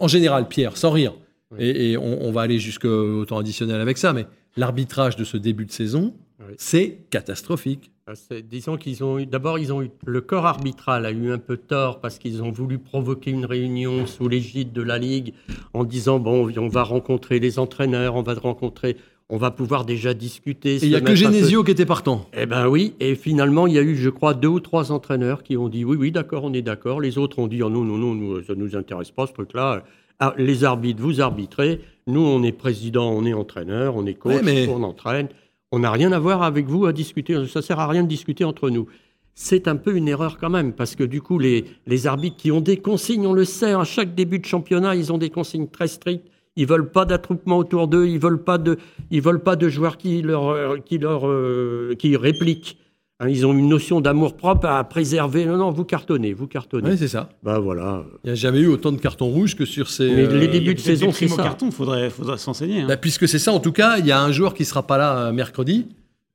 en 0.00 0.08
général, 0.08 0.48
Pierre, 0.48 0.76
sans 0.76 0.90
rire, 0.90 1.12
et, 1.58 1.92
et 1.92 1.96
on, 1.96 2.24
on 2.24 2.32
va 2.32 2.42
aller 2.42 2.58
jusqu'au 2.58 3.24
temps 3.26 3.38
additionnel 3.38 3.80
avec 3.80 3.96
ça, 3.98 4.12
mais 4.12 4.26
l'arbitrage 4.56 5.16
de 5.16 5.24
ce 5.24 5.36
début 5.36 5.66
de 5.66 5.72
saison, 5.72 6.14
Oui. 6.40 6.54
c'est 6.58 6.98
catastrophique. 7.10 7.90
C'est- 8.14 8.42
Disons 8.42 8.76
qu'ils 8.76 9.02
ont 9.02 9.18
eu. 9.18 9.26
D'abord, 9.26 9.58
ils 9.58 9.72
ont 9.72 9.80
eu. 9.82 9.90
Le 10.04 10.20
corps 10.20 10.46
arbitral 10.46 11.06
a 11.06 11.10
eu 11.10 11.30
un 11.32 11.38
peu 11.38 11.56
tort 11.56 12.00
parce 12.00 12.18
qu'ils 12.18 12.42
ont 12.42 12.50
voulu 12.50 12.78
provoquer 12.78 13.30
une 13.30 13.46
réunion 13.46 14.06
sous 14.06 14.28
l'égide 14.28 14.72
de 14.72 14.82
la 14.82 14.98
Ligue 14.98 15.32
en 15.72 15.84
disant 15.84 16.18
bon, 16.18 16.52
on 16.56 16.68
va 16.68 16.82
rencontrer 16.82 17.38
les 17.38 17.58
entraîneurs, 17.58 18.16
on 18.16 18.22
va 18.22 18.34
rencontrer. 18.34 18.96
On 19.30 19.38
va 19.38 19.50
pouvoir 19.50 19.86
déjà 19.86 20.12
discuter. 20.12 20.76
Il 20.82 20.90
n'y 20.90 20.96
a 20.96 21.00
que 21.00 21.14
Genesio 21.14 21.64
qui 21.64 21.70
était 21.70 21.86
partant. 21.86 22.26
Eh 22.36 22.44
ben 22.44 22.68
oui, 22.68 22.92
et 23.00 23.14
finalement, 23.14 23.66
il 23.66 23.72
y 23.72 23.78
a 23.78 23.82
eu, 23.82 23.96
je 23.96 24.10
crois, 24.10 24.34
deux 24.34 24.48
ou 24.48 24.60
trois 24.60 24.92
entraîneurs 24.92 25.42
qui 25.42 25.56
ont 25.56 25.70
dit 25.70 25.82
oui, 25.82 25.96
oui, 25.98 26.12
d'accord, 26.12 26.44
on 26.44 26.52
est 26.52 26.60
d'accord. 26.60 27.00
Les 27.00 27.16
autres 27.16 27.38
ont 27.38 27.46
dit 27.46 27.62
oh, 27.62 27.70
non, 27.70 27.84
non, 27.84 27.96
non, 27.96 28.14
nous, 28.14 28.42
ça 28.44 28.54
ne 28.54 28.58
nous 28.60 28.76
intéresse 28.76 29.10
pas 29.12 29.26
ce 29.26 29.32
truc-là. 29.32 29.82
Ah, 30.20 30.34
les 30.36 30.62
arbitres, 30.64 31.00
vous 31.02 31.22
arbitrez. 31.22 31.80
Nous, 32.06 32.20
on 32.20 32.42
est 32.42 32.52
président, 32.52 33.10
on 33.10 33.24
est 33.24 33.32
entraîneur, 33.32 33.96
on 33.96 34.04
est 34.04 34.12
coach, 34.14 34.34
Ouais, 34.36 34.42
mais- 34.42 34.68
on 34.68 34.82
entraîne. 34.82 35.28
On 35.74 35.80
n'a 35.80 35.90
rien 35.90 36.12
à 36.12 36.20
voir 36.20 36.44
avec 36.44 36.66
vous 36.66 36.86
à 36.86 36.92
discuter. 36.92 37.48
Ça 37.48 37.60
sert 37.60 37.80
à 37.80 37.88
rien 37.88 38.04
de 38.04 38.08
discuter 38.08 38.44
entre 38.44 38.70
nous. 38.70 38.86
C'est 39.34 39.66
un 39.66 39.74
peu 39.74 39.96
une 39.96 40.06
erreur 40.06 40.38
quand 40.38 40.48
même, 40.48 40.72
parce 40.72 40.94
que 40.94 41.02
du 41.02 41.20
coup, 41.20 41.40
les, 41.40 41.66
arbitres 42.06 42.36
qui 42.36 42.52
ont 42.52 42.60
des 42.60 42.76
consignes, 42.76 43.26
on 43.26 43.32
le 43.32 43.44
sait, 43.44 43.72
à 43.72 43.82
chaque 43.82 44.14
début 44.14 44.38
de 44.38 44.44
championnat, 44.44 44.94
ils 44.94 45.12
ont 45.12 45.18
des 45.18 45.30
consignes 45.30 45.66
très 45.66 45.88
strictes. 45.88 46.28
Ils 46.54 46.68
veulent 46.68 46.92
pas 46.92 47.04
d'attroupement 47.04 47.58
autour 47.58 47.88
d'eux, 47.88 48.06
ils 48.06 48.20
veulent 48.20 48.44
pas 48.44 48.56
de, 48.56 48.78
veulent 49.10 49.42
pas 49.42 49.56
de 49.56 49.68
joueurs 49.68 49.96
qui 49.96 50.24
euh, 50.24 50.78
euh, 50.92 51.94
qui 51.96 52.16
répliquent. 52.16 52.78
Hein, 53.24 53.28
ils 53.30 53.46
ont 53.46 53.52
une 53.52 53.68
notion 53.68 54.00
d'amour 54.00 54.36
propre 54.36 54.66
à 54.66 54.84
préserver. 54.84 55.46
Non, 55.46 55.56
non, 55.56 55.70
vous 55.70 55.84
cartonnez, 55.84 56.32
vous 56.32 56.46
cartonnez. 56.46 56.90
Oui, 56.90 56.96
c'est 56.98 57.08
ça. 57.08 57.28
Bah 57.42 57.58
voilà. 57.58 58.04
Il 58.22 58.28
n'y 58.28 58.32
a 58.32 58.34
jamais 58.34 58.60
eu 58.60 58.68
autant 58.68 58.92
de 58.92 58.98
cartons 58.98 59.26
rouges 59.28 59.56
que 59.56 59.64
sur 59.64 59.88
ces. 59.90 60.08
Mais 60.10 60.26
les 60.26 60.46
euh, 60.48 60.50
débuts 60.52 60.74
de 60.74 60.80
saison, 60.80 61.10
c'est 61.12 61.28
ça. 61.28 61.42
carton, 61.42 61.70
faudrait, 61.70 62.10
faudrait 62.10 62.38
s'enseigner. 62.38 62.82
hein. 62.82 62.86
Bah, 62.88 62.96
puisque 62.96 63.26
c'est 63.28 63.38
ça, 63.38 63.52
en 63.52 63.60
tout 63.60 63.72
cas, 63.72 63.96
il 63.98 64.06
y 64.06 64.12
a 64.12 64.20
un 64.20 64.32
joueur 64.32 64.54
qui 64.54 64.64
sera 64.64 64.86
pas 64.86 64.98
là 64.98 65.16
euh, 65.18 65.32
mercredi 65.32 65.86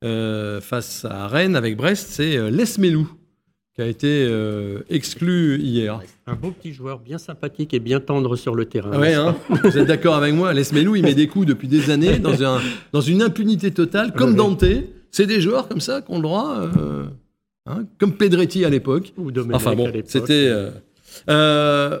euh, 0.04 0.60
face 0.60 1.04
à 1.08 1.28
Rennes 1.28 1.56
avec 1.56 1.76
Brest, 1.76 2.08
c'est 2.10 2.50
Les 2.50 2.64
Melou, 2.78 3.08
qui 3.74 3.82
a 3.82 3.86
été 3.86 4.26
euh, 4.28 4.80
exclu 4.88 5.58
hier. 5.60 6.00
Un 6.26 6.34
beau 6.34 6.50
petit 6.52 6.72
joueur 6.72 6.98
bien 6.98 7.18
sympathique 7.18 7.74
et 7.74 7.80
bien 7.80 8.00
tendre 8.00 8.34
sur 8.36 8.54
le 8.54 8.64
terrain. 8.64 8.98
Ouais, 8.98 9.14
hein 9.14 9.36
vous 9.64 9.76
êtes 9.78 9.86
d'accord 9.86 10.14
avec 10.14 10.34
moi? 10.34 10.52
Les 10.54 10.64
Melou, 10.72 10.96
il 10.96 11.02
met 11.02 11.14
des 11.14 11.26
coups 11.26 11.46
depuis 11.46 11.68
des 11.68 11.90
années 11.90 12.18
dans, 12.18 12.42
un, 12.42 12.60
dans 12.92 13.00
une 13.00 13.20
impunité 13.22 13.70
totale, 13.70 14.12
comme 14.14 14.30
Ouais, 14.30 14.36
Dante. 14.36 14.64
C'est 15.10 15.26
des 15.26 15.40
joueurs 15.40 15.68
comme 15.68 15.80
ça 15.80 16.00
qu'on 16.02 16.16
le 16.16 16.22
droit, 16.22 16.56
euh, 16.76 17.06
hein, 17.66 17.84
comme 17.98 18.16
Pedretti 18.16 18.64
à 18.64 18.70
l'époque. 18.70 19.12
Ou 19.16 19.30
Domenech 19.30 19.56
Enfin 19.56 19.74
bon, 19.74 19.86
à 19.86 19.90
l'époque. 19.90 20.10
c'était. 20.10 20.46
euh, 20.48 20.70
euh, 21.28 21.98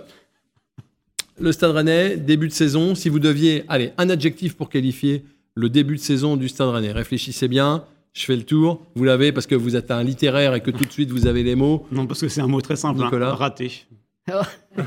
le 1.38 1.52
Stade 1.52 1.70
Rennais, 1.72 2.16
début 2.16 2.48
de 2.48 2.52
saison. 2.52 2.94
Si 2.94 3.08
vous 3.08 3.18
deviez, 3.18 3.64
allez, 3.68 3.92
un 3.98 4.10
adjectif 4.10 4.56
pour 4.56 4.68
qualifier 4.68 5.24
le 5.54 5.68
début 5.68 5.96
de 5.96 6.00
saison 6.00 6.36
du 6.36 6.48
Stade 6.48 6.68
Rennais. 6.68 6.92
Réfléchissez 6.92 7.48
bien. 7.48 7.84
Je 8.12 8.24
fais 8.24 8.36
le 8.36 8.42
tour. 8.44 8.82
Vous 8.94 9.04
l'avez 9.04 9.32
parce 9.32 9.46
que 9.46 9.54
vous 9.54 9.76
êtes 9.76 9.90
un 9.90 10.02
littéraire 10.02 10.54
et 10.54 10.60
que 10.62 10.70
tout 10.70 10.84
de 10.84 10.90
suite 10.92 11.10
vous 11.10 11.26
avez 11.26 11.42
les 11.42 11.54
mots. 11.54 11.86
Non, 11.92 12.06
parce 12.06 12.20
que 12.20 12.28
c'est 12.28 12.40
un 12.40 12.46
mot 12.48 12.60
très 12.60 12.76
simple. 12.76 13.00
hein. 13.00 13.04
Nicolas. 13.04 13.34
Raté. 13.34 13.86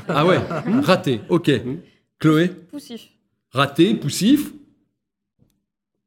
Ah 0.08 0.24
ouais, 0.26 0.38
raté. 0.82 1.20
Ok. 1.28 1.50
Chloé, 2.18 2.48
Poussif. 2.70 3.08
raté, 3.50 3.94
poussif. 3.94 4.52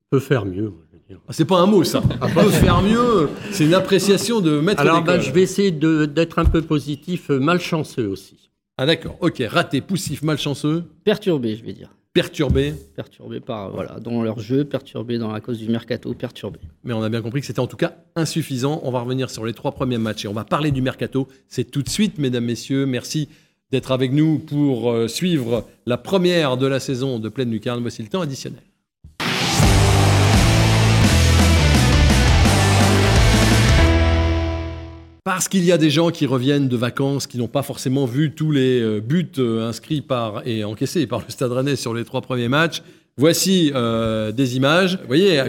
peut 0.09 0.19
faire 0.19 0.45
mieux. 0.45 0.73
Ah, 1.09 1.31
C'est 1.31 1.45
pas 1.45 1.59
un 1.59 1.65
mot 1.65 1.83
ça. 1.83 2.01
Peut 2.01 2.49
faire 2.49 2.81
mieux. 2.81 3.29
C'est 3.51 3.65
une 3.65 3.73
appréciation 3.73 4.41
de 4.41 4.59
maître 4.59 4.81
Alors, 4.81 5.03
bah, 5.03 5.13
d'école. 5.13 5.25
je 5.27 5.31
vais 5.33 5.41
essayer 5.41 5.71
de- 5.71 6.05
d'être 6.05 6.39
un 6.39 6.45
peu 6.45 6.61
positif, 6.61 7.29
euh, 7.29 7.39
malchanceux 7.39 8.07
aussi. 8.07 8.49
Ah 8.77 8.85
d'accord. 8.85 9.15
Ok. 9.21 9.41
Raté, 9.47 9.81
poussif, 9.81 10.21
malchanceux, 10.21 10.83
Perturbé, 11.03 11.55
je 11.55 11.63
vais 11.63 11.73
dire. 11.73 11.89
perturbé. 12.13 12.73
Perturbé 12.95 13.39
par, 13.39 13.71
voilà, 13.71 13.99
dans 13.99 14.21
leur 14.21 14.39
jeu, 14.39 14.65
perturbé 14.65 15.17
dans 15.17 15.31
la 15.31 15.39
cause 15.39 15.57
du 15.59 15.67
mercato, 15.69 16.13
perturbé. 16.13 16.59
Mais 16.83 16.93
on 16.93 17.01
a 17.03 17.09
bien 17.09 17.21
compris 17.21 17.41
que 17.41 17.47
c'était 17.47 17.59
en 17.59 17.67
tout 17.67 17.77
cas 17.77 17.95
insuffisant. 18.15 18.81
On 18.83 18.91
va 18.91 18.99
revenir 19.01 19.29
sur 19.29 19.45
les 19.45 19.53
trois 19.53 19.71
premiers 19.71 19.97
matchs 19.97 20.25
et 20.25 20.27
on 20.27 20.33
va 20.33 20.43
parler 20.43 20.71
du 20.71 20.81
mercato. 20.81 21.27
C'est 21.47 21.69
tout 21.71 21.81
de 21.83 21.89
suite, 21.89 22.17
mesdames, 22.17 22.45
messieurs. 22.45 22.85
Merci 22.85 23.29
d'être 23.71 23.91
avec 23.91 24.11
nous 24.13 24.39
pour 24.39 24.91
euh, 24.91 25.07
suivre 25.07 25.65
la 25.85 25.97
première 25.97 26.57
de 26.57 26.67
la 26.67 26.79
saison 26.79 27.19
de 27.19 27.29
Pleine 27.29 27.51
Lucarne. 27.51 27.81
Voici 27.81 28.01
le 28.03 28.07
temps 28.09 28.21
additionnel. 28.21 28.61
Parce 35.27 35.49
qu'il 35.49 35.65
y 35.65 35.73
a 35.73 35.77
des 35.77 35.89
gens 35.89 36.09
qui 36.09 36.25
reviennent 36.25 36.69
de 36.69 36.77
vacances, 36.77 37.27
qui 37.27 37.37
n'ont 37.37 37.49
pas 37.49 37.61
forcément 37.61 38.05
vu 38.05 38.31
tous 38.31 38.51
les 38.53 38.79
euh, 38.81 39.01
buts 39.01 39.29
euh, 39.39 39.67
inscrits 39.67 39.99
par 39.99 40.41
et 40.47 40.63
encaissés 40.63 41.05
par 41.05 41.19
le 41.19 41.25
Stade 41.27 41.51
Rennais 41.51 41.75
sur 41.75 41.93
les 41.93 42.05
trois 42.05 42.21
premiers 42.21 42.47
matchs, 42.47 42.81
Voici 43.17 43.71
euh, 43.75 44.31
des 44.31 44.55
images. 44.55 44.95
Vous 45.01 45.07
voyez, 45.07 45.41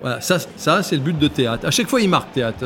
voilà, 0.00 0.20
ça, 0.20 0.38
ça 0.56 0.82
c'est 0.84 0.94
le 0.94 1.02
but 1.02 1.18
de 1.18 1.26
théâtre. 1.26 1.66
À 1.66 1.72
chaque 1.72 1.88
fois, 1.88 2.00
il 2.00 2.08
marque 2.08 2.30
théâtre. 2.34 2.64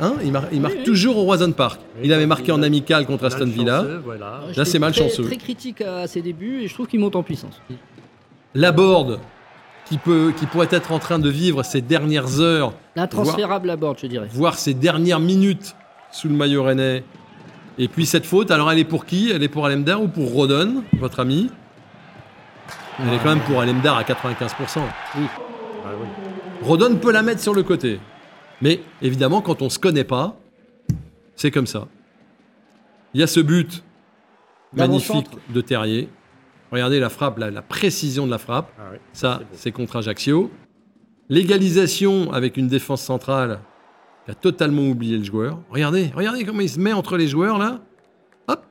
hein, 0.00 0.14
il, 0.24 0.32
mar- 0.32 0.46
il 0.50 0.60
marque 0.62 0.82
toujours 0.84 1.18
au 1.18 1.24
Roison 1.24 1.52
Park. 1.52 1.78
Il 2.02 2.12
avait 2.14 2.26
marqué 2.26 2.50
en 2.50 2.62
amical 2.62 3.04
contre 3.04 3.24
Aston 3.24 3.46
Villa. 3.46 3.84
Voilà. 4.02 4.40
Là, 4.56 4.64
c'est 4.64 4.78
malchanceux. 4.78 5.24
Très, 5.24 5.34
très 5.36 5.44
critique 5.44 5.80
à 5.82 6.06
ses 6.06 6.22
débuts 6.22 6.62
et 6.62 6.68
je 6.68 6.74
trouve 6.74 6.86
qu'il 6.86 7.00
monte 7.00 7.16
en 7.16 7.22
puissance. 7.22 7.60
Laborde, 8.54 9.18
qui, 9.86 9.98
peut, 9.98 10.32
qui 10.36 10.46
pourrait 10.46 10.68
être 10.70 10.92
en 10.92 10.98
train 10.98 11.18
de 11.18 11.28
vivre 11.28 11.62
ses 11.62 11.80
dernières 11.80 12.40
heures, 12.40 12.72
Intransférable 12.96 13.70
à 13.70 13.76
bord, 13.76 13.96
je 14.00 14.06
dirais. 14.06 14.28
voire 14.32 14.58
ses 14.58 14.74
dernières 14.74 15.20
minutes 15.20 15.74
sous 16.10 16.28
le 16.28 16.34
maillot 16.34 16.62
rennais. 16.62 17.04
Et 17.76 17.88
puis 17.88 18.06
cette 18.06 18.24
faute, 18.24 18.50
alors 18.50 18.70
elle 18.70 18.78
est 18.78 18.84
pour 18.84 19.04
qui? 19.04 19.30
Elle 19.30 19.42
est 19.42 19.48
pour 19.48 19.66
Alemdar 19.66 20.00
ou 20.02 20.08
pour 20.08 20.32
Rodon, 20.32 20.84
votre 20.98 21.20
ami? 21.20 21.50
Elle 23.00 23.12
est 23.12 23.18
quand 23.18 23.34
même 23.34 23.40
pour 23.40 23.60
Alemdar 23.60 23.96
à 23.98 24.04
95%. 24.04 24.78
Ah 24.78 24.80
oui. 25.18 25.26
Rodon 26.62 26.96
peut 26.96 27.10
la 27.10 27.22
mettre 27.22 27.40
sur 27.40 27.52
le 27.52 27.64
côté. 27.64 27.98
Mais 28.62 28.80
évidemment, 29.02 29.40
quand 29.40 29.60
on 29.60 29.66
ne 29.66 29.70
se 29.70 29.80
connaît 29.80 30.04
pas, 30.04 30.36
c'est 31.34 31.50
comme 31.50 31.66
ça. 31.66 31.88
Il 33.12 33.20
y 33.20 33.24
a 33.24 33.26
ce 33.26 33.40
but 33.40 33.82
magnifique 34.72 35.26
de 35.50 35.60
Terrier. 35.60 36.08
Regardez 36.72 36.98
la 37.00 37.08
frappe, 37.08 37.38
la, 37.38 37.50
la 37.50 37.62
précision 37.62 38.26
de 38.26 38.30
la 38.30 38.38
frappe. 38.38 38.72
Ah. 38.78 38.92
Ça, 39.12 39.40
C'est 39.52 39.70
contre 39.72 39.96
Ajaccio. 39.96 40.50
L'égalisation 41.28 42.32
avec 42.32 42.56
une 42.56 42.68
défense 42.68 43.02
centrale 43.02 43.60
qui 44.24 44.30
a 44.30 44.34
totalement 44.34 44.82
oublié 44.88 45.16
le 45.18 45.24
joueur. 45.24 45.60
Regardez, 45.70 46.10
regardez 46.14 46.44
comment 46.44 46.60
il 46.60 46.68
se 46.68 46.78
met 46.80 46.92
entre 46.92 47.16
les 47.16 47.28
joueurs 47.28 47.58
là. 47.58 47.80
Hop. 48.48 48.62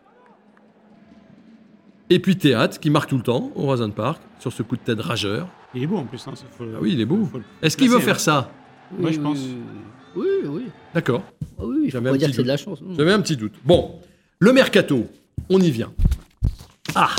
Et 2.10 2.20
puis 2.20 2.38
Théâtre 2.38 2.80
qui 2.80 2.90
marque 2.90 3.10
tout 3.10 3.18
le 3.18 3.24
temps 3.24 3.52
au 3.56 3.64
Roison 3.64 3.90
Park 3.90 4.22
sur 4.40 4.52
ce 4.52 4.62
coup 4.64 4.76
de 4.76 4.82
tête 4.82 5.00
rageur. 5.00 5.48
Il 5.74 5.84
est 5.84 5.88
beau 5.88 5.98
en 5.98 6.06
plus. 6.06 6.24
hein, 6.28 6.34
Ah 6.60 6.64
oui, 6.82 6.92
il 6.94 7.02
est 7.02 7.06
beau. 7.06 7.28
Est-ce 7.62 7.76
qu'il 7.78 7.90
veut 7.90 8.00
faire 8.00 8.16
hein. 8.16 8.20
ça? 8.20 8.52
Ouais, 9.00 9.14
je 9.14 9.20
pense. 9.20 9.40
Oui, 10.16 10.28
oui. 10.46 10.66
D'accord. 10.94 11.24
Ah 11.58 11.64
oui, 11.66 11.78
il 11.86 11.92
faut 11.92 11.98
J'avais 11.98 12.10
un 12.10 12.12
pas 12.14 12.18
dire 12.20 12.28
petit 12.28 12.32
que 12.32 12.36
c'est 12.36 12.44
de 12.44 12.44
doute. 12.44 12.48
la 12.48 12.58
chance. 12.58 12.80
J'avais 12.96 13.12
un 13.14 13.22
petit 13.22 13.36
doute. 13.38 13.54
Bon, 13.66 14.00
le 14.38 14.54
mercato, 14.54 15.08
on 15.50 15.60
y 15.60 15.72
vient. 15.72 15.92
Ah 16.94 17.10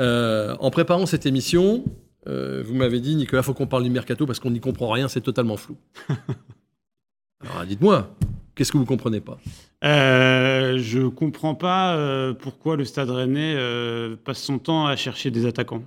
Euh, 0.00 0.56
En 0.58 0.70
préparant 0.70 1.06
cette 1.06 1.26
émission, 1.26 1.84
euh, 2.26 2.62
vous 2.64 2.74
m'avez 2.74 3.00
dit, 3.00 3.14
Nicolas, 3.14 3.42
faut 3.42 3.54
qu'on 3.54 3.66
parle 3.66 3.84
du 3.84 3.90
mercato 3.90 4.26
parce 4.26 4.40
qu'on 4.40 4.50
n'y 4.50 4.60
comprend 4.60 4.90
rien, 4.90 5.08
c'est 5.08 5.20
totalement 5.20 5.56
flou. 5.56 5.76
Alors 7.40 7.64
dites-moi, 7.66 8.10
qu'est-ce 8.54 8.72
que 8.72 8.78
vous 8.78 8.86
comprenez 8.86 9.20
pas? 9.20 9.38
Euh, 9.84 10.78
je 10.78 11.06
comprends 11.06 11.54
pas 11.54 11.96
euh, 11.96 12.34
pourquoi 12.34 12.76
le 12.76 12.84
Stade 12.84 13.10
Rennais 13.10 13.56
passe 14.24 14.42
son 14.42 14.58
temps 14.58 14.86
à 14.86 14.96
chercher 14.96 15.30
des 15.30 15.46
attaquants 15.46 15.84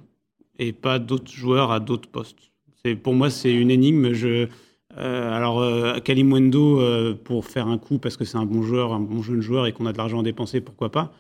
et 0.59 0.73
pas 0.73 0.99
d'autres 0.99 1.31
joueurs 1.31 1.71
à 1.71 1.79
d'autres 1.79 2.09
postes. 2.09 2.51
C'est 2.83 2.95
pour 2.95 3.13
moi 3.13 3.29
c'est 3.29 3.53
une 3.53 3.71
énigme. 3.71 4.13
Je 4.13 4.47
euh, 4.97 5.31
alors 5.33 5.59
euh, 5.59 5.99
Kalimundo 5.99 6.79
euh, 6.79 7.15
pour 7.15 7.45
faire 7.45 7.67
un 7.67 7.79
coup 7.79 7.97
parce 7.97 8.15
que 8.15 8.25
c'est 8.25 8.37
un 8.37 8.45
bon 8.45 8.61
joueur, 8.61 8.93
un 8.93 8.99
bon 8.99 9.23
jeune 9.23 9.41
joueur 9.41 9.65
et 9.65 9.71
qu'on 9.71 9.85
a 9.85 9.93
de 9.93 9.97
l'argent 9.97 10.19
à 10.19 10.23
dépenser, 10.23 10.61
pourquoi 10.61 10.91
pas. 10.91 11.11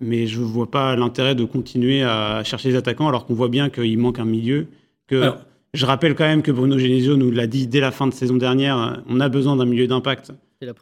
Mais 0.00 0.26
je 0.26 0.40
vois 0.40 0.70
pas 0.70 0.96
l'intérêt 0.96 1.34
de 1.34 1.44
continuer 1.44 2.02
à 2.02 2.42
chercher 2.44 2.70
des 2.70 2.76
attaquants 2.76 3.08
alors 3.08 3.26
qu'on 3.26 3.34
voit 3.34 3.48
bien 3.48 3.70
qu'il 3.70 3.98
manque 3.98 4.18
un 4.18 4.24
milieu. 4.24 4.66
Que 5.06 5.20
Alors- 5.22 5.38
je 5.72 5.86
rappelle 5.86 6.14
quand 6.14 6.24
même 6.24 6.42
que 6.42 6.50
Bruno 6.52 6.78
Genesio 6.78 7.16
nous 7.16 7.30
l'a 7.30 7.46
dit 7.46 7.66
dès 7.66 7.80
la 7.80 7.90
fin 7.90 8.06
de 8.06 8.12
saison 8.12 8.36
dernière. 8.36 9.02
On 9.08 9.20
a 9.20 9.28
besoin 9.28 9.56
d'un 9.56 9.64
milieu 9.66 9.86
d'impact. 9.86 10.32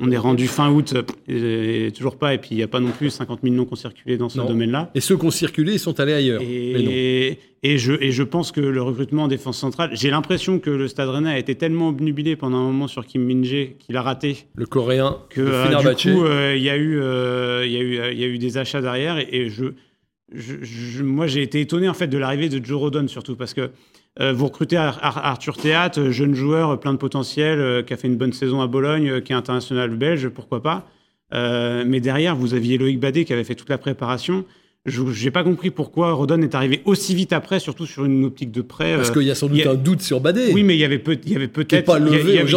On 0.00 0.10
est 0.10 0.16
rendu 0.18 0.46
fin 0.46 0.70
août, 0.70 0.94
euh, 1.28 1.86
et 1.86 1.92
toujours 1.92 2.16
pas, 2.16 2.34
et 2.34 2.38
puis 2.38 2.50
il 2.52 2.56
n'y 2.56 2.62
a 2.62 2.68
pas 2.68 2.78
non 2.80 2.90
plus 2.90 3.10
50 3.10 3.40
000 3.42 3.54
noms 3.54 3.64
qui 3.64 3.72
ont 3.72 3.76
circulé 3.76 4.16
dans 4.16 4.28
ce 4.28 4.38
domaine-là. 4.48 4.90
Et 4.94 5.00
ceux 5.00 5.16
qui 5.16 5.24
ont 5.26 5.30
circulé, 5.30 5.72
ils 5.74 5.78
sont 5.78 5.98
allés 5.98 6.12
ailleurs. 6.12 6.40
Et, 6.42 7.38
et, 7.64 7.78
je, 7.78 7.92
et 8.00 8.10
je 8.12 8.22
pense 8.22 8.52
que 8.52 8.60
le 8.60 8.82
recrutement 8.82 9.24
en 9.24 9.28
défense 9.28 9.58
centrale, 9.58 9.90
j'ai 9.94 10.10
l'impression 10.10 10.58
que 10.58 10.70
le 10.70 10.88
Stade 10.88 11.08
Rennais 11.08 11.30
a 11.30 11.38
été 11.38 11.54
tellement 11.54 11.88
obnubilé 11.88 12.36
pendant 12.36 12.58
un 12.58 12.64
moment 12.64 12.86
sur 12.88 13.06
Kim 13.06 13.22
Min-jae 13.24 13.74
qu'il 13.78 13.96
a 13.96 14.02
raté. 14.02 14.36
Le 14.54 14.66
Coréen 14.66 15.18
que 15.30 15.40
euh, 15.40 15.64
du 15.78 15.84
coup 16.14 16.24
euh, 16.24 16.54
il 16.56 16.62
y 16.62 16.70
a 16.70 16.76
eu 16.76 17.00
euh, 17.00 17.64
il 17.66 17.72
y 17.72 17.76
a 17.76 17.80
eu 17.80 18.12
il 18.12 18.18
y 18.20 18.24
a 18.24 18.26
eu 18.26 18.38
des 18.38 18.58
achats 18.58 18.80
derrière 18.82 19.18
et, 19.18 19.28
et 19.30 19.48
je, 19.48 19.66
je- 20.34 20.56
je- 20.62 21.02
moi 21.02 21.26
j'ai 21.26 21.42
été 21.42 21.60
étonné 21.60 21.88
en 21.88 21.94
fait 21.94 22.06
de 22.08 22.18
l'arrivée 22.18 22.48
de 22.48 22.64
Joe 22.64 22.78
Rodon 22.80 23.06
surtout 23.08 23.36
parce 23.36 23.54
que 23.54 23.60
euh, 23.62 23.68
vous 24.20 24.46
recrutez 24.46 24.76
Ar- 24.76 24.98
Ar- 25.02 25.24
Arthur 25.24 25.56
Théâtre, 25.56 25.98
euh, 26.00 26.10
jeune 26.10 26.34
joueur, 26.34 26.70
euh, 26.70 26.76
plein 26.76 26.92
de 26.92 26.98
potentiel, 26.98 27.58
euh, 27.58 27.82
qui 27.82 27.94
a 27.94 27.96
fait 27.96 28.08
une 28.08 28.16
bonne 28.16 28.32
saison 28.34 28.60
à 28.60 28.66
Bologne, 28.66 29.08
euh, 29.08 29.20
qui 29.20 29.32
est 29.32 29.36
international 29.36 29.88
belge, 29.90 30.28
pourquoi 30.28 30.62
pas. 30.62 30.86
Euh, 31.32 31.84
mais 31.86 32.00
derrière, 32.00 32.36
vous 32.36 32.52
aviez 32.52 32.76
Loïc 32.76 33.00
Badet 33.00 33.24
qui 33.24 33.32
avait 33.32 33.44
fait 33.44 33.54
toute 33.54 33.70
la 33.70 33.78
préparation. 33.78 34.44
Je 34.84 35.02
n'ai 35.24 35.30
pas 35.30 35.44
compris 35.44 35.70
pourquoi 35.70 36.12
Rodon 36.12 36.42
est 36.42 36.54
arrivé 36.56 36.82
aussi 36.84 37.14
vite 37.14 37.32
après, 37.32 37.58
surtout 37.60 37.86
sur 37.86 38.04
une 38.04 38.24
optique 38.24 38.50
de 38.50 38.60
prêt. 38.62 38.96
Parce 38.96 39.10
euh, 39.10 39.12
qu'il 39.14 39.22
y 39.22 39.30
a 39.30 39.34
sans 39.36 39.46
doute 39.46 39.64
a- 39.64 39.70
un 39.70 39.74
doute 39.76 40.02
sur 40.02 40.20
Badé. 40.20 40.50
oui, 40.52 40.62
mais 40.64 40.74
il 40.74 40.80
y 40.80 40.84
avait, 40.84 40.98
peut, 40.98 41.16
il 41.24 41.32
y 41.32 41.36
avait 41.36 41.46
peut-être 41.48 41.86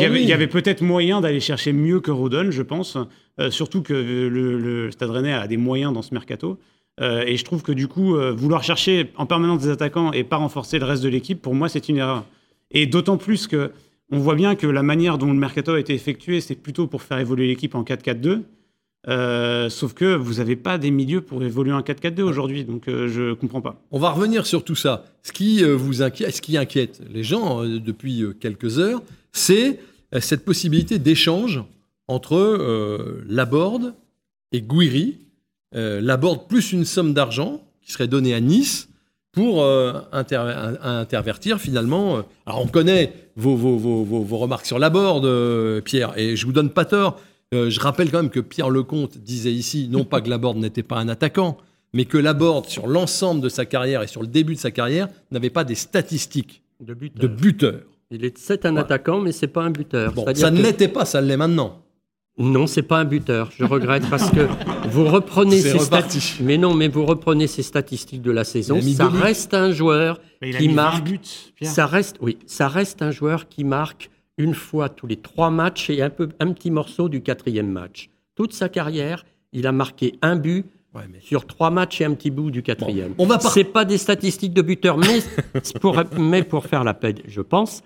avait- 0.08 0.24
il 0.24 0.28
y 0.30 0.34
peut-être 0.48 0.82
moyen 0.82 1.22
d'aller 1.22 1.40
chercher 1.40 1.72
mieux 1.72 2.00
que 2.02 2.10
Rodon, 2.12 2.50
je 2.52 2.64
pense. 2.64 2.98
Euh, 3.40 3.52
surtout 3.52 3.82
que 3.84 3.94
le, 3.94 4.58
le 4.58 4.92
Stade 4.92 5.12
Rennais 5.12 5.34
a 5.34 5.46
des 5.48 5.58
moyens 5.58 5.94
dans 5.94 6.02
ce 6.02 6.14
mercato. 6.14 6.58
Euh, 7.02 7.24
et 7.26 7.38
je 7.38 7.44
trouve 7.44 7.62
que 7.62 7.72
du 7.72 7.88
coup, 7.88 8.16
euh, 8.16 8.32
vouloir 8.32 8.64
chercher 8.64 9.12
en 9.18 9.26
permanence 9.26 9.64
des 9.64 9.70
attaquants 9.70 10.12
et 10.14 10.24
pas 10.24 10.38
renforcer 10.38 10.80
le 10.80 10.86
reste 10.86 11.04
de 11.04 11.10
l'équipe, 11.10 11.42
pour 11.42 11.54
moi, 11.54 11.68
c'est 11.68 11.90
une 11.90 11.98
erreur. 11.98 12.26
Et 12.72 12.86
d'autant 12.86 13.18
plus 13.18 13.48
que 13.48 13.72
on 14.12 14.20
voit 14.20 14.36
bien 14.36 14.56
que 14.56 14.68
la 14.68 14.84
manière 14.84 15.18
dont 15.18 15.28
le 15.28 15.40
mercato 15.40 15.74
a 15.74 15.80
été 15.80 15.94
effectué, 15.94 16.40
c'est 16.40 16.56
plutôt 16.56 16.86
pour 16.86 17.02
faire 17.02 17.18
évoluer 17.18 17.48
l'équipe 17.48 17.74
en 17.74 17.84
4-4-2. 17.84 18.42
Euh, 19.08 19.70
sauf 19.70 19.94
que 19.94 20.16
vous 20.16 20.36
n'avez 20.36 20.56
pas 20.56 20.78
des 20.78 20.92
milieux 20.92 21.22
pour 21.22 21.44
évoluer 21.44 21.74
en 21.74 21.82
4-4-2 21.82 22.22
aujourd'hui, 22.22 22.66
donc 22.66 22.84
je 22.86 23.34
comprends 23.34 23.62
pas. 23.62 23.82
On 23.90 23.98
va 23.98 24.12
revenir 24.12 24.46
sur 24.46 24.64
tout 24.64 24.76
ça. 24.76 25.06
Ce 25.24 25.32
qui 25.32 25.64
inquiète, 26.58 27.02
les 27.12 27.24
gens 27.24 27.64
depuis 27.64 28.24
quelques 28.40 28.78
heures, 28.78 29.02
c'est 29.32 29.80
cette 30.20 30.46
possibilité 30.46 31.00
d'échange 31.00 31.64
entre 32.08 33.24
Laborde 33.28 33.96
et 34.52 34.62
Guiri. 34.62 35.25
Euh, 35.76 36.00
Laborde 36.02 36.48
plus 36.48 36.72
une 36.72 36.86
somme 36.86 37.14
d'argent 37.14 37.62
qui 37.82 37.92
serait 37.92 38.08
donnée 38.08 38.34
à 38.34 38.40
Nice 38.40 38.88
pour 39.32 39.64
euh, 39.64 39.94
inter- 40.14 40.38
in- 40.38 41.00
intervertir 41.02 41.60
finalement. 41.60 42.18
euh, 42.18 42.22
alors 42.46 42.62
on 42.62 42.68
connaît 42.68 43.14
vos, 43.36 43.56
vos- 43.56 43.78
vos- 43.78 44.04
vos- 44.04 44.24
vos 44.24 44.38
remarques 44.38 44.66
sur 44.66 44.80
Laborde, 44.80 45.82
Pierre, 45.84 46.14
et 46.18 46.36
je 46.36 46.46
vous 46.46 46.54
donne 46.54 46.70
pas 46.70 46.86
tort. 46.86 47.20
Je 47.52 47.80
rappelle 47.80 48.12
quand 48.12 48.22
même 48.22 48.30
que 48.32 48.40
Pierre 48.42 48.70
Lecomte 48.70 49.18
disait 49.18 49.52
ici, 49.54 49.88
non 49.90 50.04
pas 50.04 50.20
que 50.20 50.30
Laborde 50.30 50.58
n'était 50.58 50.84
pas 50.84 50.98
un 50.98 51.08
attaquant, 51.08 51.56
mais 51.94 52.04
que 52.06 52.18
Laborde, 52.18 52.66
sur 52.68 52.86
l'ensemble 52.88 53.40
de 53.42 53.48
sa 53.50 53.66
carrière 53.66 54.02
et 54.04 54.08
sur 54.08 54.22
le 54.22 54.28
début 54.28 54.56
de 54.56 54.60
sa 54.60 54.72
carrière, 54.72 55.08
n'avait 55.32 55.50
pas 55.50 55.64
des 55.64 55.76
statistiques 55.76 56.64
De 56.82 56.94
buteur. 56.94 57.22
de 57.22 57.28
buteur. 57.28 57.80
Il 58.12 58.26
est, 58.26 58.38
c'est 58.38 58.66
un 58.66 58.76
attaquant, 58.76 59.22
mais 59.22 59.32
c'est 59.32 59.48
pas 59.48 59.64
un 59.64 59.70
buteur. 59.72 60.12
Bon, 60.14 60.26
ça 60.36 60.52
ne 60.52 60.58
que- 60.58 60.64
l'était 60.64 60.88
pas, 60.90 61.06
ça 61.06 61.22
l'est 61.22 61.38
maintenant. 61.38 61.82
Non, 62.38 62.68
c'est 62.68 62.82
pas 62.82 63.00
un 63.00 63.06
buteur. 63.06 63.50
Je 63.58 63.64
regrette 63.64 64.10
parce 64.10 64.30
que 64.30 64.48
vous 64.90 65.06
reprenez 65.06 65.62
ces 65.62 65.80
statistiques. 65.80 66.42
Mais 66.44 66.58
non, 66.58 66.74
mais 66.74 66.90
vous 66.90 67.06
reprenez 67.06 67.48
ces 67.48 67.64
statistiques 67.64 68.22
de 68.22 68.32
la 68.32 68.44
saison. 68.44 68.82
Ça 68.82 69.08
buts. 69.08 69.18
reste 69.18 69.54
un 69.54 69.72
joueur 69.72 70.20
qui 70.42 70.68
mis 70.68 70.68
20 70.68 70.74
marque. 70.74 71.04
buts. 71.06 71.20
Ça 71.62 71.86
reste, 71.86 72.18
oui, 72.22 72.38
ça 72.46 72.68
reste 72.68 73.02
un 73.02 73.12
joueur 73.12 73.48
qui 73.48 73.64
marque 73.64 74.10
une 74.38 74.54
fois 74.54 74.90
tous 74.90 75.08
les 75.08 75.16
trois 75.16 75.50
matchs 75.50 75.90
et 75.90 76.02
un 76.02 76.10
peu 76.10 76.28
un 76.42 76.52
petit 76.52 76.72
morceau 76.72 77.08
du 77.08 77.22
quatrième 77.22 77.70
match. 77.72 78.10
Toute 78.36 78.52
sa 78.52 78.68
carrière, 78.68 79.24
il 79.54 79.66
a 79.66 79.72
marqué 79.72 80.16
un 80.22 80.36
but 80.36 80.66
Ouais, 80.94 81.04
mais- 81.12 81.20
sur 81.22 81.46
trois 81.48 81.70
matchs 81.72 82.02
et 82.02 82.06
un 82.06 82.14
petit 82.14 82.32
bout 82.32 82.52
du 82.52 82.64
quatrième. 82.64 83.14
on 83.18 83.26
va 83.26 83.38
par- 83.38 83.52
C'est 83.54 83.64
pas 83.64 83.86
des 83.86 83.98
statistiques 83.98 84.54
de 84.54 84.62
buteur, 84.62 84.98
mais 84.98 85.20
pour, 85.80 86.02
mais 86.18 86.44
pour 86.44 86.66
faire 86.66 86.84
la 86.84 86.94
paix, 86.94 87.16
je 87.28 87.40
pense. 87.42 87.82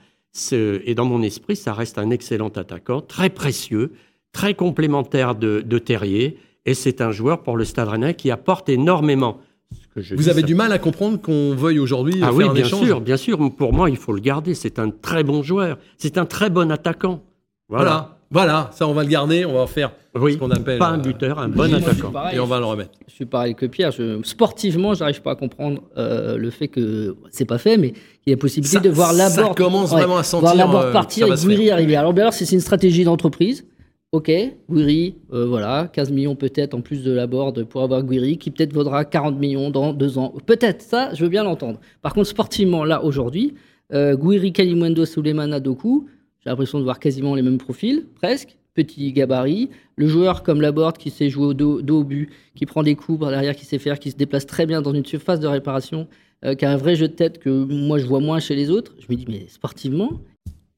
Et 0.51 0.93
dans 0.95 1.05
mon 1.05 1.21
esprit, 1.23 1.55
ça 1.55 1.73
reste 1.73 1.97
un 1.99 2.09
excellent 2.12 2.49
attaquant, 2.49 3.01
très 3.01 3.29
précieux, 3.31 3.93
très 4.32 4.54
complémentaire 4.54 5.36
de, 5.36 5.62
de 5.65 5.78
Terrier. 5.80 6.38
Et 6.65 6.74
c'est 6.74 7.02
un 7.02 7.12
joueur 7.12 7.42
pour 7.42 7.58
le 7.58 7.65
Stade 7.65 7.88
Rennais 7.88 8.13
qui 8.13 8.32
apporte 8.32 8.70
énormément. 8.70 9.39
Ce 9.72 9.88
que 9.94 10.02
je 10.02 10.15
Vous 10.15 10.24
dis, 10.24 10.30
avez 10.30 10.42
ça- 10.42 10.48
du 10.48 10.56
mal 10.56 10.72
à 10.72 10.80
comprendre 10.80 11.20
qu'on 11.22 11.54
veuille 11.56 11.80
aujourd'hui 11.80 12.15
ah 12.22 12.26
faire 12.28 12.36
oui, 12.36 12.44
un 12.46 12.54
bien 12.54 12.65
échange 12.65 12.86
sûr, 12.86 13.02
bien 13.02 13.18
sûr. 13.18 13.38
Pour 13.56 13.74
moi, 13.74 13.89
il 13.89 13.98
faut 13.98 14.13
le 14.13 14.22
garder. 14.22 14.54
C'est 14.56 14.80
un 14.80 14.89
très 14.89 15.24
bon 15.24 15.42
joueur. 15.44 15.78
C'est 15.98 16.18
un 16.18 16.26
très 16.26 16.50
bon 16.50 16.72
attaquant. 16.72 17.22
Voilà. 17.70 18.18
voilà, 18.32 18.72
ça 18.74 18.88
on 18.88 18.94
va 18.94 19.04
le 19.04 19.10
garder, 19.10 19.46
on 19.46 19.54
va 19.54 19.60
en 19.62 19.68
faire 19.68 19.92
Oui, 20.15 20.34
ce 20.34 20.38
qu'on 20.39 20.50
appelle 20.50 20.80
pas 20.80 20.88
un 20.88 20.98
euh, 21.00 21.04
buteur, 21.04 21.38
un 21.38 21.50
bon 21.50 21.72
attaquant. 21.72 22.10
pareil. 22.10 22.38
et 22.38 22.39
on 22.39 22.48
va 22.48 22.58
le 22.58 22.65
remettre. 22.65 22.89
Je 23.08 23.13
suis 23.13 23.26
pareil 23.28 23.54
que 23.54 23.68
Pierre. 23.68 23.92
Je, 23.92 24.20
sportivement, 24.24 24.96
j'arrive 24.96 25.22
pas 25.22 25.32
à 25.32 25.36
comprendre 25.36 25.84
euh, 25.98 26.36
le 26.36 26.50
fait 26.50 26.68
que 26.68 27.15
c'est 27.30 27.46
pas 27.46 27.60
fait, 27.60 27.78
mais 27.78 27.94
il 28.26 28.32
y 28.32 28.34
a 28.34 28.38
possibilité 28.38 28.78
Ça- 28.78 28.82
de 28.84 28.89
voir 28.89 29.12
ça 29.13 29.30
Laborde. 29.42 29.56
commence 29.56 29.92
vraiment 29.92 30.18
à 30.18 30.24
sentir, 30.24 30.42
Voir 30.42 30.56
Laborde 30.56 30.86
euh, 30.88 30.92
partir 30.92 31.28
que 31.28 31.34
et 31.34 31.36
ça 31.38 31.42
va 31.46 31.48
se 31.54 31.56
Guiri 31.56 31.70
arriver. 31.70 31.96
Alors, 31.96 32.13
bien 32.13 32.24
alors, 32.24 32.34
c'est 32.34 32.52
une 32.52 32.60
stratégie 32.60 33.04
d'entreprise. 33.04 33.68
Ok, 34.12 34.32
Guiri, 34.72 35.17
euh, 35.34 35.45
voilà, 35.45 35.88
15 35.93 36.10
millions 36.10 36.36
peut-être 36.36 36.74
en 36.74 36.82
plus 36.82 37.04
de 37.04 37.12
Laborde 37.12 37.63
pour 37.65 37.84
avoir 37.84 38.02
Guiri, 38.04 38.39
qui 38.39 38.50
peut-être 38.50 38.74
vaudra 38.74 39.06
40 39.06 39.38
millions 39.38 39.69
dans 39.69 39.93
deux 39.93 40.17
ans. 40.17 40.34
Peut-être, 40.48 40.82
ça, 40.82 41.13
je 41.13 41.24
veux 41.24 41.30
bien 41.30 41.43
l'entendre. 41.43 41.80
Par 42.02 42.15
contre, 42.15 42.28
sportivement, 42.28 42.84
là, 42.84 43.04
aujourd'hui, 43.04 43.54
euh, 43.93 44.15
Guiri, 44.17 44.52
Kalimundo, 44.52 45.06
Souleymane, 45.06 45.60
Doku, 45.60 46.08
j'ai 46.43 46.50
l'impression 46.50 46.80
de 46.80 46.86
voir 46.86 47.00
quasiment 47.00 47.36
les 47.36 47.43
mêmes 47.43 47.60
profils, 47.60 48.08
presque. 48.15 48.58
petit 48.74 49.12
gabarit. 49.13 49.69
Le 49.95 50.08
joueur 50.08 50.41
comme 50.41 50.62
Laborde 50.62 50.98
qui 50.98 51.12
sait 51.12 51.30
jouer 51.30 51.45
au 51.48 51.54
dos, 51.54 51.82
au 51.89 52.04
but, 52.04 52.30
qui 52.56 52.65
prend 52.65 52.82
des 52.82 52.95
coups 52.95 53.19
par 53.19 53.30
derrière, 53.30 53.56
qui 53.56 53.65
sait 53.65 53.78
faire, 53.78 54.00
qui 54.00 54.10
se 54.12 54.15
déplace 54.15 54.45
très 54.48 54.65
bien 54.65 54.82
dans 54.82 54.93
une 54.93 55.06
surface 55.06 55.39
de 55.39 55.48
réparation, 55.48 56.08
euh, 56.45 56.56
qui 56.56 56.65
a 56.65 56.72
un 56.72 56.78
vrai 56.78 56.95
jeu 56.95 57.10
de 57.10 57.13
tête 57.13 57.38
que 57.39 57.50
moi 57.50 58.00
je 58.00 58.06
vois 58.08 58.22
moins 58.22 58.39
chez 58.39 58.56
les 58.56 58.72
autres. 58.72 58.95
Je 59.00 59.06
me 59.10 59.15
dis, 59.15 59.26
mais 59.28 59.48
sportivement. 59.50 60.22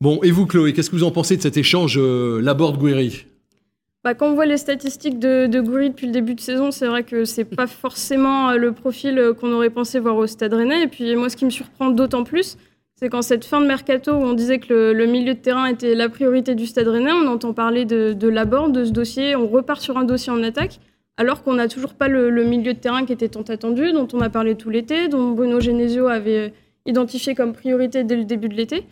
Bon, 0.02 0.20
et 0.24 0.32
vous, 0.32 0.48
Chloé, 0.48 0.74
qu'est-ce 0.74 0.90
que 0.90 0.96
vous 0.96 1.04
en 1.04 1.12
pensez 1.12 1.38
de 1.38 1.44
cet 1.44 1.58
échange 1.58 2.00
euh, 2.00 2.42
Laborde-Guéry 2.42 3.28
bah, 4.04 4.16
quand 4.16 4.32
on 4.32 4.34
voit 4.34 4.48
les 4.48 4.58
statistiques 4.58 5.20
de, 5.20 5.46
de 5.46 5.62
Goury 5.62 5.92
depuis 5.92 6.08
le 6.08 6.12
début 6.12 6.34
de 6.34 6.40
saison, 6.40 6.72
c'est 6.72 6.88
vrai 6.88 7.04
que 7.04 7.24
c'est 7.24 7.46
pas 7.46 7.68
forcément 7.68 8.50
euh, 8.50 8.56
le 8.56 8.72
profil 8.72 9.20
euh, 9.20 9.36
qu'on 9.36 9.54
aurait 9.54 9.70
pensé 9.70 10.00
voir 10.00 10.18
au 10.18 10.26
Stade 10.26 10.56
Rennais. 10.56 10.82
Et 10.82 10.88
puis 10.88 11.16
moi, 11.16 11.30
ce 11.30 11.38
qui 11.38 11.46
me 11.46 11.52
surprend 11.52 11.92
d'autant 11.92 12.24
plus, 12.24 12.58
c'est 12.96 13.10
qu'en 13.10 13.22
cette 13.22 13.46
fin 13.46 13.62
de 13.62 13.68
mercato 13.68 14.12
où 14.12 14.24
on 14.24 14.34
disait 14.34 14.58
que 14.58 14.92
le, 14.92 15.06
milieu 15.06 15.36
de 15.36 15.40
terrain 15.40 15.68
était 15.68 15.94
la 15.94 16.10
priorité 16.10 16.56
du 16.56 16.66
Stade 16.66 16.88
Rennais, 16.88 17.12
on 17.12 17.28
entend 17.28 17.54
parler 17.54 17.86
de, 17.86 18.14
de 18.14 18.28
l'abord 18.28 18.70
de 18.70 18.86
ce 18.86 18.92
dossier, 18.92 19.36
on 19.36 19.48
repart 19.48 19.80
sur 19.80 20.00
un 20.00 20.04
dossier 20.04 20.32
en 20.32 20.42
attaque, 20.42 20.80
alors 21.18 21.44
qu'on 21.44 21.54
n'a 21.54 21.68
toujours 21.68 21.94
pas 21.94 22.08
le, 22.08 22.32
le, 22.32 22.44
milieu 22.44 22.74
de 22.74 22.80
terrain 22.80 23.06
qui 23.06 23.14
était 23.14 23.30
tant 23.30 23.44
attendu, 23.44 23.94
dont 23.94 24.08
on 24.14 24.22
a 24.22 24.30
parlé 24.32 24.56
tout 24.56 24.72
l'été, 24.72 25.10
dont 25.10 25.30
Bruno 25.34 25.60
Genesio 25.60 26.08
avait 26.08 26.54
identifié 26.88 27.36
comme 27.36 27.54
priorité 27.54 28.04
dès 28.04 28.16
le 28.16 28.26
début 28.26 28.50
de 28.50 28.56
l'été. 28.56 28.84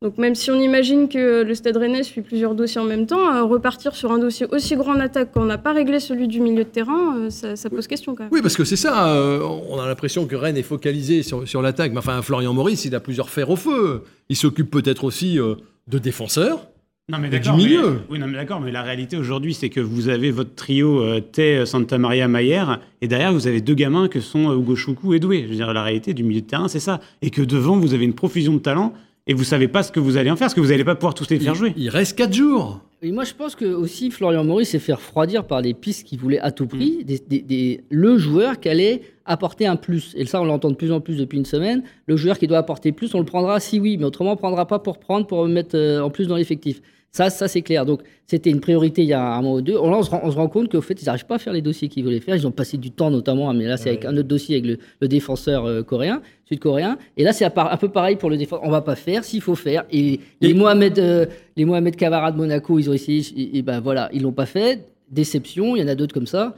Donc 0.00 0.16
même 0.16 0.36
si 0.36 0.52
on 0.52 0.60
imagine 0.60 1.08
que 1.08 1.42
le 1.42 1.54
Stade 1.54 1.76
Rennais 1.76 2.04
suit 2.04 2.20
plusieurs 2.20 2.54
dossiers 2.54 2.80
en 2.80 2.84
même 2.84 3.06
temps, 3.06 3.34
euh, 3.34 3.42
repartir 3.42 3.96
sur 3.96 4.12
un 4.12 4.18
dossier 4.18 4.46
aussi 4.52 4.76
grand 4.76 4.92
en 4.92 5.00
attaque 5.00 5.30
quand 5.34 5.42
on 5.42 5.46
n'a 5.46 5.58
pas 5.58 5.72
réglé 5.72 5.98
celui 5.98 6.28
du 6.28 6.40
milieu 6.40 6.62
de 6.62 6.68
terrain, 6.68 7.16
euh, 7.16 7.30
ça, 7.30 7.68
pose 7.68 7.88
question 7.88 8.14
quand 8.14 8.24
même. 8.24 8.32
Oui, 8.32 8.40
parce 8.40 8.56
que 8.56 8.64
c'est 8.64 8.76
ça, 8.76 9.08
euh, 9.08 9.40
on 9.68 9.80
a 9.80 9.88
l'impression 9.88 10.26
que 10.26 10.36
Rennes 10.36 10.56
est 10.56 10.62
focalisé 10.62 11.24
sur, 11.24 11.48
sur 11.48 11.62
l'attaque. 11.62 11.90
Mais 11.90 11.98
enfin, 11.98 12.22
Florian 12.22 12.54
Maurice, 12.54 12.84
il 12.84 12.94
a 12.94 13.00
plusieurs 13.00 13.28
fers 13.28 13.50
au 13.50 13.56
feu. 13.56 14.04
Il 14.28 14.36
s'occupe 14.36 14.70
peut-être 14.70 15.02
aussi 15.02 15.36
de 15.36 15.98
défenseurs. 15.98 16.68
Non 17.10 17.18
mais 17.18 17.30
du 17.30 17.52
milieu. 17.52 18.00
oui, 18.10 18.18
non 18.18 18.26
mais 18.26 18.36
d'accord, 18.36 18.60
mais 18.60 18.70
la 18.70 18.82
réalité 18.82 19.16
aujourd'hui, 19.16 19.54
c'est 19.54 19.70
que 19.70 19.80
vous 19.80 20.10
avez 20.10 20.30
votre 20.30 20.54
trio 20.54 21.18
Tay, 21.20 21.64
Santa 21.64 21.96
Maria, 21.96 22.28
Mayer, 22.28 22.64
et 23.00 23.08
derrière 23.08 23.32
vous 23.32 23.46
avez 23.46 23.62
deux 23.62 23.74
gamins 23.74 24.08
que 24.08 24.20
sont 24.20 24.54
Hugo 24.54 24.76
Choukou 24.76 25.14
et 25.14 25.18
Doué. 25.18 25.44
Je 25.44 25.48
veux 25.48 25.54
dire, 25.54 25.72
la 25.72 25.82
réalité 25.82 26.12
du 26.12 26.22
milieu 26.22 26.42
de 26.42 26.46
terrain, 26.46 26.68
c'est 26.68 26.80
ça, 26.80 27.00
et 27.22 27.30
que 27.30 27.40
devant 27.40 27.78
vous 27.78 27.94
avez 27.94 28.04
une 28.04 28.12
profusion 28.12 28.52
de 28.52 28.58
talents 28.58 28.92
et 29.28 29.34
vous 29.34 29.44
savez 29.44 29.68
pas 29.68 29.82
ce 29.82 29.92
que 29.92 30.00
vous 30.00 30.16
allez 30.16 30.30
en 30.30 30.36
faire, 30.36 30.46
parce 30.46 30.54
que 30.54 30.60
vous 30.60 30.68
n'allez 30.68 30.84
pas 30.84 30.94
pouvoir 30.94 31.14
tous 31.14 31.28
les 31.28 31.38
faire 31.38 31.54
jouer. 31.54 31.74
Il 31.76 31.90
reste 31.90 32.16
4 32.16 32.32
jours. 32.32 32.80
Et 33.02 33.12
moi, 33.12 33.24
je 33.24 33.34
pense 33.34 33.54
que 33.54 33.66
aussi 33.66 34.10
Florian 34.10 34.42
Maurice 34.42 34.70
s'est 34.70 34.78
fait 34.78 34.94
refroidir 34.94 35.46
par 35.46 35.60
les 35.60 35.74
pistes 35.74 36.06
qu'il 36.06 36.18
voulait 36.18 36.40
à 36.40 36.50
tout 36.50 36.66
prix, 36.66 37.04
mm. 37.06 37.28
des, 37.28 37.84
le 37.90 38.16
joueur 38.16 38.58
qui 38.58 38.70
allait 38.70 39.02
apporter 39.26 39.66
un 39.66 39.76
plus. 39.76 40.14
Et 40.16 40.24
ça, 40.24 40.40
on 40.40 40.46
l'entend 40.46 40.70
de 40.70 40.76
plus 40.76 40.90
en 40.90 41.00
plus 41.00 41.18
depuis 41.18 41.36
une 41.36 41.44
semaine. 41.44 41.82
Le 42.06 42.16
joueur 42.16 42.38
qui 42.38 42.46
doit 42.46 42.58
apporter 42.58 42.90
plus, 42.90 43.14
on 43.14 43.18
le 43.18 43.26
prendra 43.26 43.60
si 43.60 43.78
oui, 43.78 43.98
mais 43.98 44.04
autrement, 44.04 44.30
on 44.30 44.34
ne 44.34 44.38
prendra 44.38 44.66
pas 44.66 44.78
pour 44.78 44.98
prendre, 44.98 45.26
pour 45.26 45.46
mettre 45.46 45.76
euh, 45.76 46.00
en 46.00 46.08
plus 46.08 46.26
dans 46.26 46.36
l'effectif. 46.36 46.80
Ça, 47.10 47.30
ça 47.30 47.48
c'est 47.48 47.62
clair. 47.62 47.86
Donc, 47.86 48.02
c'était 48.26 48.50
une 48.50 48.60
priorité 48.60 49.02
il 49.02 49.08
y 49.08 49.12
a 49.14 49.22
un 49.22 49.42
mois 49.42 49.54
ou 49.54 49.62
deux. 49.62 49.74
Là, 49.74 49.80
on 49.80 50.02
se 50.02 50.10
rend, 50.10 50.48
compte 50.48 50.70
qu'au 50.70 50.82
fait, 50.82 51.00
ils 51.00 51.06
n'arrivent 51.06 51.26
pas 51.26 51.36
à 51.36 51.38
faire 51.38 51.52
les 51.52 51.62
dossiers 51.62 51.88
qu'ils 51.88 52.04
voulaient 52.04 52.20
faire. 52.20 52.36
Ils 52.36 52.46
ont 52.46 52.52
passé 52.52 52.76
du 52.76 52.90
temps, 52.90 53.10
notamment, 53.10 53.52
mais 53.54 53.64
là, 53.64 53.76
c'est 53.76 53.88
avec 53.88 54.04
un 54.04 54.16
autre 54.16 54.28
dossier 54.28 54.58
avec 54.58 54.78
le, 55.00 55.08
défenseur 55.08 55.64
euh, 55.64 55.82
coréen, 55.82 56.20
sud-coréen. 56.44 56.98
Et 57.16 57.24
là, 57.24 57.32
c'est 57.32 57.46
un 57.46 57.76
peu 57.76 57.88
pareil 57.88 58.16
pour 58.16 58.28
le 58.28 58.36
défenseur. 58.36 58.64
On 58.66 58.70
va 58.70 58.82
pas 58.82 58.96
faire 58.96 59.24
s'il 59.24 59.40
faut 59.40 59.54
faire. 59.54 59.84
Et, 59.90 60.20
les 60.40 60.54
Mohamed, 60.54 60.98
euh, 60.98 61.26
les 61.56 61.64
Mohamed 61.64 61.96
Kavara 61.96 62.30
de 62.30 62.36
Monaco, 62.36 62.78
ils 62.78 62.90
ont 62.90 62.92
essayé. 62.92 63.56
Et, 63.56 63.62
ben 63.62 63.80
voilà, 63.80 64.10
ils 64.12 64.22
l'ont 64.22 64.32
pas 64.32 64.46
fait. 64.46 64.84
Déception. 65.10 65.74
Il 65.74 65.80
y 65.80 65.82
en 65.82 65.88
a 65.88 65.94
d'autres 65.94 66.12
comme 66.12 66.26
ça. 66.26 66.54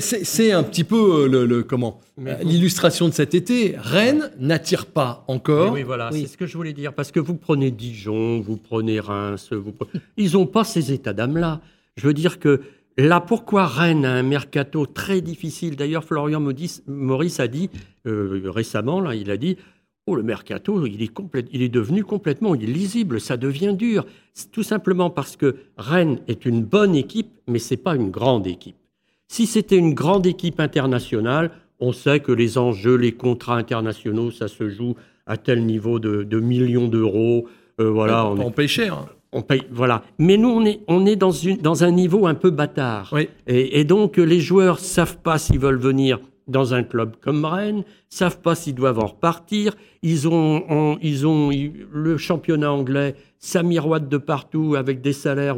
C'est 0.00 0.52
un 0.52 0.62
petit 0.62 0.84
peu 0.84 1.24
euh, 1.24 1.46
le, 1.46 1.62
comment 1.62 2.00
l'illustration 2.18 3.08
de 3.08 3.14
cet 3.14 3.34
été. 3.34 3.74
Rennes 3.76 4.30
n'attire 4.38 4.86
pas 4.86 5.24
encore. 5.28 5.72
oui, 5.72 5.82
voilà, 5.82 6.10
c'est 6.12 6.26
ce 6.26 6.36
que 6.36 6.46
je 6.46 6.56
voulais 6.56 6.72
dire. 6.72 6.92
Parce 6.94 7.12
que 7.12 7.20
vous 7.20 7.34
prenez 7.34 7.70
Dijon, 7.70 8.40
vous 8.40 8.56
prenez 8.56 9.00
Reims, 9.00 9.52
vous 9.52 9.74
ils 10.16 10.32
n'ont 10.32 10.46
pas 10.46 10.64
ces 10.64 10.92
états 10.92 11.12
d'âme-là. 11.12 11.60
Je 11.96 12.06
veux 12.06 12.14
dire 12.14 12.38
que 12.38 12.60
là, 12.96 13.20
pourquoi 13.20 13.66
Rennes 13.66 14.04
a 14.04 14.12
un 14.12 14.22
mercato 14.22 14.86
très 14.86 15.20
difficile? 15.20 15.76
D'ailleurs, 15.76 16.04
Florian 16.04 16.42
Maurice 16.86 17.40
a 17.40 17.48
dit 17.48 17.70
euh, 18.06 18.42
récemment, 18.46 19.00
là, 19.00 19.14
il 19.14 19.30
a 19.30 19.36
dit 19.36 19.56
Oh, 20.08 20.14
le 20.14 20.22
mercato, 20.22 20.86
il 20.86 21.02
est, 21.02 21.12
il 21.52 21.62
est 21.62 21.68
devenu 21.68 22.04
complètement 22.04 22.54
illisible, 22.54 23.20
ça 23.20 23.36
devient 23.36 23.74
dur. 23.76 24.06
Tout 24.52 24.62
simplement 24.62 25.10
parce 25.10 25.36
que 25.36 25.56
Rennes 25.76 26.20
est 26.28 26.46
une 26.46 26.62
bonne 26.62 26.94
équipe, 26.94 27.32
mais 27.48 27.58
c'est 27.58 27.76
pas 27.76 27.96
une 27.96 28.10
grande 28.10 28.46
équipe. 28.46 28.76
Si 29.28 29.46
c'était 29.46 29.76
une 29.76 29.94
grande 29.94 30.26
équipe 30.26 30.60
internationale, 30.60 31.50
on 31.80 31.92
sait 31.92 32.20
que 32.20 32.32
les 32.32 32.58
enjeux, 32.58 32.96
les 32.96 33.12
contrats 33.12 33.56
internationaux, 33.56 34.30
ça 34.30 34.48
se 34.48 34.68
joue 34.68 34.94
à 35.26 35.36
tel 35.36 35.66
niveau 35.66 35.98
de, 35.98 36.40
millions 36.40 36.88
d'euros. 36.88 37.46
Euh, 37.80 37.90
voilà, 37.90 38.26
on, 38.26 38.50
paye 38.50 38.68
cher. 38.68 38.94
Hein. 38.94 39.06
On 39.32 39.42
paye, 39.42 39.62
voilà. 39.70 40.02
Mais 40.18 40.36
nous, 40.36 40.48
on 40.48 40.64
est, 40.64 40.80
on 40.88 41.04
est 41.04 41.16
dans, 41.16 41.32
une, 41.32 41.58
dans 41.58 41.84
un 41.84 41.90
niveau 41.90 42.26
un 42.26 42.34
peu 42.34 42.50
bâtard. 42.50 43.12
Et, 43.46 43.84
donc, 43.84 44.16
les 44.16 44.40
joueurs 44.40 44.78
savent 44.78 45.18
pas 45.18 45.38
s'ils 45.38 45.58
veulent 45.58 45.78
venir 45.78 46.20
dans 46.46 46.74
un 46.74 46.84
club 46.84 47.16
comme 47.20 47.44
Rennes, 47.44 47.82
savent 48.08 48.40
pas 48.40 48.54
s'ils 48.54 48.76
doivent 48.76 49.00
en 49.00 49.06
repartir. 49.06 49.74
Ils 50.02 50.28
ont, 50.28 50.96
ils 51.02 51.26
ont 51.26 51.50
le 51.92 52.16
championnat 52.16 52.72
anglais, 52.72 53.16
ça 53.40 53.64
miroite 53.64 54.08
de 54.08 54.16
partout 54.16 54.76
avec 54.76 55.00
des 55.00 55.12
salaires 55.12 55.56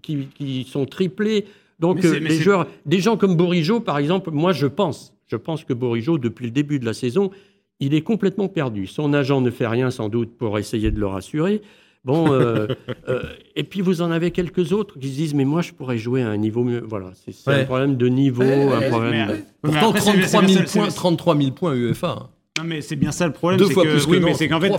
qui, 0.00 0.28
qui 0.34 0.64
sont 0.64 0.86
triplés. 0.86 1.44
Donc 1.82 2.04
euh, 2.04 2.20
les 2.20 2.36
joueurs, 2.36 2.68
des 2.86 3.00
gens 3.00 3.16
comme 3.16 3.36
Bourigeau, 3.36 3.80
par 3.80 3.98
exemple, 3.98 4.30
moi 4.30 4.52
je 4.52 4.68
pense, 4.68 5.14
je 5.26 5.34
pense 5.34 5.64
que 5.64 5.72
Bourigeau, 5.72 6.16
depuis 6.16 6.44
le 6.44 6.52
début 6.52 6.78
de 6.78 6.86
la 6.86 6.94
saison, 6.94 7.32
il 7.80 7.92
est 7.92 8.02
complètement 8.02 8.46
perdu. 8.46 8.86
Son 8.86 9.12
agent 9.12 9.40
ne 9.40 9.50
fait 9.50 9.66
rien 9.66 9.90
sans 9.90 10.08
doute 10.08 10.38
pour 10.38 10.60
essayer 10.60 10.92
de 10.92 11.00
le 11.00 11.08
rassurer. 11.08 11.60
Bon, 12.04 12.32
euh, 12.32 12.68
euh, 13.08 13.24
et 13.56 13.64
puis 13.64 13.80
vous 13.80 14.00
en 14.00 14.12
avez 14.12 14.30
quelques 14.30 14.72
autres 14.72 14.96
qui 15.00 15.08
se 15.08 15.14
disent 15.14 15.34
mais 15.34 15.44
moi 15.44 15.60
je 15.60 15.72
pourrais 15.72 15.98
jouer 15.98 16.22
à 16.22 16.28
un 16.28 16.36
niveau 16.36 16.62
mieux. 16.62 16.84
Voilà, 16.86 17.10
c'est 17.14 17.52
un 17.52 17.64
problème 17.64 17.96
de 17.96 18.06
niveau, 18.06 18.44
un 18.44 18.88
problème. 18.88 19.42
Pourtant 19.60 19.92
33 19.92 20.46
000 20.46 20.64
points, 20.72 20.88
33 20.88 21.36
000 21.36 21.50
points 21.50 21.74
UEFA. 21.74 22.30
Non, 22.62 22.68
mais 22.68 22.80
c'est 22.80 22.96
bien 22.96 23.12
ça 23.12 23.26
le 23.26 23.32
problème. 23.32 23.60
c'est 23.66 23.74
que, 23.74 24.08
oui, 24.08 24.20
mais 24.20 24.34
c'est 24.34 24.48
qu'en 24.48 24.60
fait, 24.60 24.72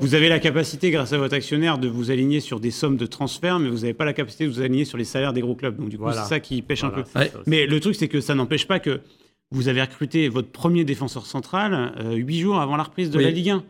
vous, 0.00 0.14
avez 0.14 0.28
la 0.28 0.38
capacité, 0.38 0.90
grâce 0.90 1.12
à 1.12 1.18
votre 1.18 1.34
actionnaire, 1.34 1.78
de 1.78 1.88
vous 1.88 2.10
aligner 2.10 2.40
sur 2.40 2.60
des 2.60 2.70
sommes 2.70 2.96
de 2.96 3.06
transfert, 3.06 3.58
mais 3.58 3.68
vous 3.68 3.80
n'avez 3.80 3.94
pas 3.94 4.04
la 4.04 4.12
capacité 4.12 4.44
de 4.44 4.50
vous 4.50 4.60
aligner 4.60 4.84
sur 4.84 4.98
les 4.98 5.04
salaires 5.04 5.32
des 5.32 5.40
gros 5.40 5.54
clubs. 5.54 5.76
Donc, 5.76 5.88
du 5.88 5.98
coup, 5.98 6.10
c'est 6.12 6.28
ça 6.28 6.40
qui 6.40 6.62
pêche 6.62 6.84
un 6.84 6.90
peu. 6.90 7.04
Mais 7.46 7.66
le 7.66 7.80
truc, 7.80 7.94
c'est 7.94 8.08
que 8.08 8.20
ça 8.20 8.34
n'empêche 8.34 8.66
pas 8.66 8.78
que 8.78 9.00
vous 9.50 9.68
avez 9.68 9.80
recruté 9.80 10.28
votre 10.28 10.50
premier 10.50 10.84
défenseur 10.84 11.24
central 11.24 11.94
euh, 11.98 12.14
huit 12.14 12.40
jours 12.40 12.60
avant 12.60 12.76
la 12.76 12.82
reprise 12.82 13.10
de 13.10 13.18
la 13.18 13.30
Ligue 13.30 13.50
1. 13.50 13.64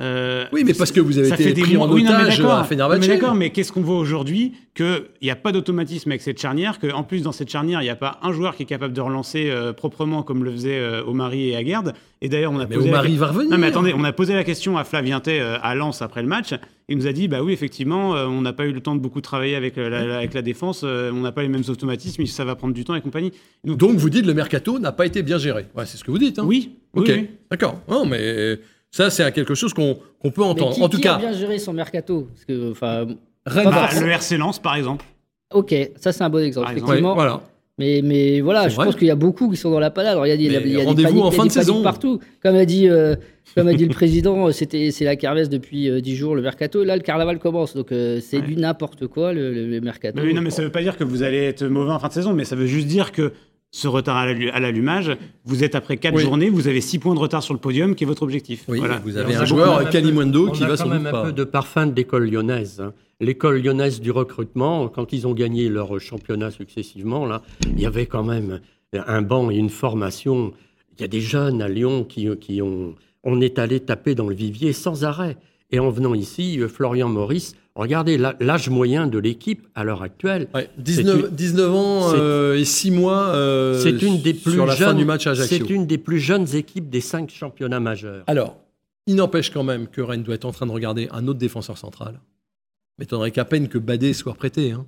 Euh, 0.00 0.46
oui, 0.52 0.62
mais 0.64 0.72
parce 0.72 0.90
que 0.90 1.00
vous 1.00 1.18
avez 1.18 1.28
été 1.28 1.60
pris 1.60 1.76
en 1.76 1.90
otage 1.90 2.40
à 2.40 2.64
Fenerbahçe. 2.64 3.06
d'accord, 3.06 3.34
mais 3.34 3.50
qu'est-ce 3.50 3.72
qu'on 3.72 3.82
voit 3.82 3.98
aujourd'hui 3.98 4.54
Qu'il 4.74 5.04
n'y 5.20 5.30
a 5.30 5.36
pas 5.36 5.52
d'automatisme 5.52 6.10
avec 6.10 6.22
cette 6.22 6.40
charnière, 6.40 6.78
qu'en 6.78 7.02
plus, 7.02 7.22
dans 7.22 7.32
cette 7.32 7.50
charnière, 7.50 7.82
il 7.82 7.84
n'y 7.84 7.90
a 7.90 7.96
pas 7.96 8.18
un 8.22 8.32
joueur 8.32 8.56
qui 8.56 8.62
est 8.62 8.66
capable 8.66 8.94
de 8.94 9.00
relancer 9.02 9.50
euh, 9.50 9.74
proprement 9.74 10.22
comme 10.22 10.44
le 10.44 10.50
faisait 10.50 10.78
euh, 10.78 11.04
Omari 11.04 11.50
et 11.50 11.56
Aguerd. 11.56 11.92
Et 12.22 12.30
d'ailleurs, 12.30 12.52
on 12.52 12.58
a 12.58 12.66
mais 12.66 12.76
posé. 12.76 12.88
Omari 12.88 13.16
va 13.18 13.26
revenir. 13.26 13.50
Non, 13.50 13.58
mais 13.58 13.66
attendez, 13.66 13.92
on 13.94 14.02
a 14.04 14.12
posé 14.14 14.32
la 14.32 14.44
question 14.44 14.78
à 14.78 14.84
Flavien 14.84 15.20
Tay 15.20 15.40
à 15.40 15.74
Lens 15.74 16.00
après 16.00 16.22
le 16.22 16.28
match. 16.28 16.54
Il 16.88 16.96
nous 16.96 17.06
a 17.06 17.12
dit 17.12 17.28
bah 17.28 17.42
oui, 17.42 17.52
effectivement, 17.52 18.12
on 18.12 18.40
n'a 18.40 18.52
pas 18.54 18.64
eu 18.64 18.72
le 18.72 18.80
temps 18.80 18.94
de 18.94 19.00
beaucoup 19.00 19.20
travailler 19.20 19.56
avec, 19.56 19.76
la, 19.76 20.16
avec 20.16 20.32
la 20.32 20.42
défense, 20.42 20.84
on 20.84 21.20
n'a 21.20 21.32
pas 21.32 21.42
les 21.42 21.48
mêmes 21.48 21.64
automatismes, 21.68 22.24
ça 22.26 22.44
va 22.44 22.54
prendre 22.54 22.74
du 22.74 22.84
temps 22.84 22.94
et 22.94 23.00
compagnie. 23.02 23.32
Donc, 23.64 23.96
vous 23.96 24.10
dites 24.10 24.24
le 24.24 24.34
mercato 24.34 24.78
n'a 24.78 24.92
pas 24.92 25.04
été 25.04 25.22
bien 25.22 25.38
géré. 25.38 25.66
Ouais, 25.76 25.84
c'est 25.84 25.98
ce 25.98 26.04
que 26.04 26.10
vous 26.10 26.18
dites. 26.18 26.38
Hein 26.38 26.44
oui. 26.46 26.76
Ok, 26.94 27.10
d'accord. 27.50 27.80
Non, 27.88 28.06
mais 28.06 28.58
ça, 28.92 29.08
c'est 29.08 29.32
quelque 29.32 29.54
chose 29.54 29.72
qu'on 29.72 29.96
peut 30.30 30.42
entendre. 30.42 30.74
qui, 30.74 30.82
en 30.82 30.88
tout 30.88 30.98
qui 30.98 31.02
cas, 31.02 31.14
a 31.14 31.18
bien 31.18 31.32
géré 31.32 31.58
son 31.58 31.72
mercato 31.72 32.28
Parce 32.30 32.44
que, 32.44 32.74
bah, 32.78 33.06
le 34.00 34.10
RC 34.10 34.36
Lens, 34.36 34.58
par 34.58 34.76
exemple. 34.76 35.04
Ok, 35.52 35.74
ça 35.96 36.12
c'est 36.12 36.22
un 36.22 36.30
bon 36.30 36.44
exemple. 36.44 36.70
Effectivement. 36.70 37.14
voilà. 37.14 37.42
Mais, 37.78 38.02
mais 38.04 38.42
voilà, 38.42 38.68
je 38.68 38.76
pense 38.76 38.94
qu'il 38.96 39.08
y 39.08 39.10
a 39.10 39.16
beaucoup 39.16 39.50
qui 39.50 39.56
sont 39.56 39.70
dans 39.70 39.80
la 39.80 39.90
panade. 39.90 40.12
Alors, 40.12 40.26
il 40.26 40.28
y 40.28 40.32
a, 40.32 40.34
il 40.34 40.52
y 40.52 40.56
a, 40.56 40.60
il 40.60 40.72
y 40.72 40.80
a 40.80 40.84
rendez-vous 40.84 41.20
en 41.20 41.30
fin 41.30 41.46
de 41.46 41.50
saison 41.50 41.82
partout. 41.82 42.20
Comme 42.42 42.54
a 42.54 42.66
dit, 42.66 42.86
euh, 42.86 43.16
comme 43.56 43.66
a 43.66 43.72
dit 43.72 43.86
le 43.86 43.94
président, 43.94 44.52
c'était 44.52 44.90
c'est 44.90 45.06
la 45.06 45.16
kermesse 45.16 45.48
depuis 45.48 45.88
euh, 45.88 46.02
10 46.02 46.14
jours 46.14 46.34
le 46.34 46.42
mercato. 46.42 46.84
Là, 46.84 46.96
le 46.96 47.02
carnaval 47.02 47.38
commence, 47.38 47.74
donc 47.74 47.90
euh, 47.90 48.20
c'est 48.20 48.42
du 48.42 48.56
n'importe 48.56 49.06
quoi 49.06 49.32
le, 49.32 49.66
le, 49.66 49.80
mercato. 49.80 50.20
Mais, 50.22 50.34
non, 50.34 50.42
mais 50.42 50.50
ça 50.50 50.62
veut 50.62 50.70
pas 50.70 50.82
dire 50.82 50.98
que 50.98 51.04
vous 51.04 51.22
allez 51.22 51.38
être 51.38 51.64
mauvais 51.64 51.92
en 51.92 51.98
fin 51.98 52.08
de 52.08 52.12
saison, 52.12 52.34
mais 52.34 52.44
ça 52.44 52.56
veut 52.56 52.66
juste 52.66 52.88
dire 52.88 53.10
que 53.10 53.32
ce 53.74 53.88
retard 53.88 54.18
à 54.18 54.60
l'allumage, 54.60 55.16
vous 55.46 55.64
êtes 55.64 55.74
après 55.74 55.96
4 55.96 56.18
journées, 56.18 56.50
vous 56.50 56.68
avez 56.68 56.82
6 56.82 56.98
points 56.98 57.14
de 57.14 57.18
retard 57.18 57.42
sur 57.42 57.54
le 57.54 57.58
podium, 57.58 57.94
qui 57.94 58.04
est 58.04 58.06
votre 58.06 58.22
objectif. 58.22 58.64
Oui, 58.68 58.78
voilà. 58.78 59.00
vous 59.02 59.16
avez 59.16 59.34
un 59.34 59.46
joueur, 59.46 59.88
Kalimundo, 59.88 60.50
qui 60.50 60.62
va 60.62 60.76
sans 60.76 60.88
doute 60.88 61.10
pas. 61.10 61.20
un 61.22 61.24
peu 61.24 61.32
de 61.32 61.42
parfum 61.42 61.86
de 61.86 61.96
l'école 61.96 62.30
lyonnaise. 62.30 62.80
Hein. 62.80 62.92
L'école 63.18 63.62
lyonnaise 63.62 64.00
du 64.00 64.10
recrutement, 64.10 64.88
quand 64.88 65.14
ils 65.14 65.26
ont 65.26 65.32
gagné 65.32 65.70
leur 65.70 65.98
championnat 65.98 66.50
successivement, 66.50 67.24
là, 67.24 67.40
il 67.66 67.80
y 67.80 67.86
avait 67.86 68.06
quand 68.06 68.24
même 68.24 68.60
un 68.94 69.22
banc 69.22 69.50
et 69.50 69.56
une 69.56 69.70
formation. 69.70 70.52
Il 70.94 71.00
y 71.00 71.04
a 71.04 71.08
des 71.08 71.22
jeunes 71.22 71.62
à 71.62 71.68
Lyon 71.68 72.04
qui, 72.04 72.28
qui 72.38 72.60
ont... 72.60 72.94
On 73.24 73.40
est 73.40 73.58
allé 73.58 73.80
taper 73.80 74.14
dans 74.14 74.28
le 74.28 74.34
vivier 74.34 74.74
sans 74.74 75.04
arrêt. 75.04 75.38
Et 75.70 75.78
en 75.78 75.88
venant 75.88 76.14
ici, 76.14 76.60
euh, 76.60 76.68
Florian 76.68 77.08
Maurice 77.08 77.56
Regardez 77.74 78.18
l'âge 78.18 78.68
moyen 78.68 79.06
de 79.06 79.18
l'équipe 79.18 79.66
à 79.74 79.82
l'heure 79.82 80.02
actuelle. 80.02 80.48
19, 80.76 81.32
19, 81.32 81.74
ans 81.74 82.12
euh, 82.14 82.54
et 82.54 82.66
6 82.66 82.90
mois 82.90 83.28
euh, 83.28 83.80
c'est 83.80 84.02
une 84.02 84.20
des 84.20 84.34
plus 84.34 84.52
sur 84.52 84.66
la 84.66 84.74
jeunes, 84.74 84.88
fin 84.88 84.94
du 84.94 85.06
match 85.06 85.26
à 85.26 85.34
C'est 85.34 85.70
une 85.70 85.86
des 85.86 85.96
plus 85.96 86.18
jeunes 86.18 86.54
équipes 86.54 86.90
des 86.90 87.00
5 87.00 87.30
championnats 87.30 87.80
majeurs. 87.80 88.24
Alors, 88.26 88.58
il 89.06 89.16
n'empêche 89.16 89.50
quand 89.50 89.64
même 89.64 89.88
que 89.88 90.02
Rennes 90.02 90.22
doit 90.22 90.34
être 90.34 90.44
en 90.44 90.52
train 90.52 90.66
de 90.66 90.72
regarder 90.72 91.08
un 91.12 91.26
autre 91.28 91.38
défenseur 91.38 91.78
central. 91.78 92.20
M'étonnerait 92.98 93.30
qu'à 93.30 93.46
peine 93.46 93.68
que 93.68 93.78
Badé 93.78 94.12
soit 94.12 94.34
prêté. 94.34 94.72
Hein. 94.72 94.86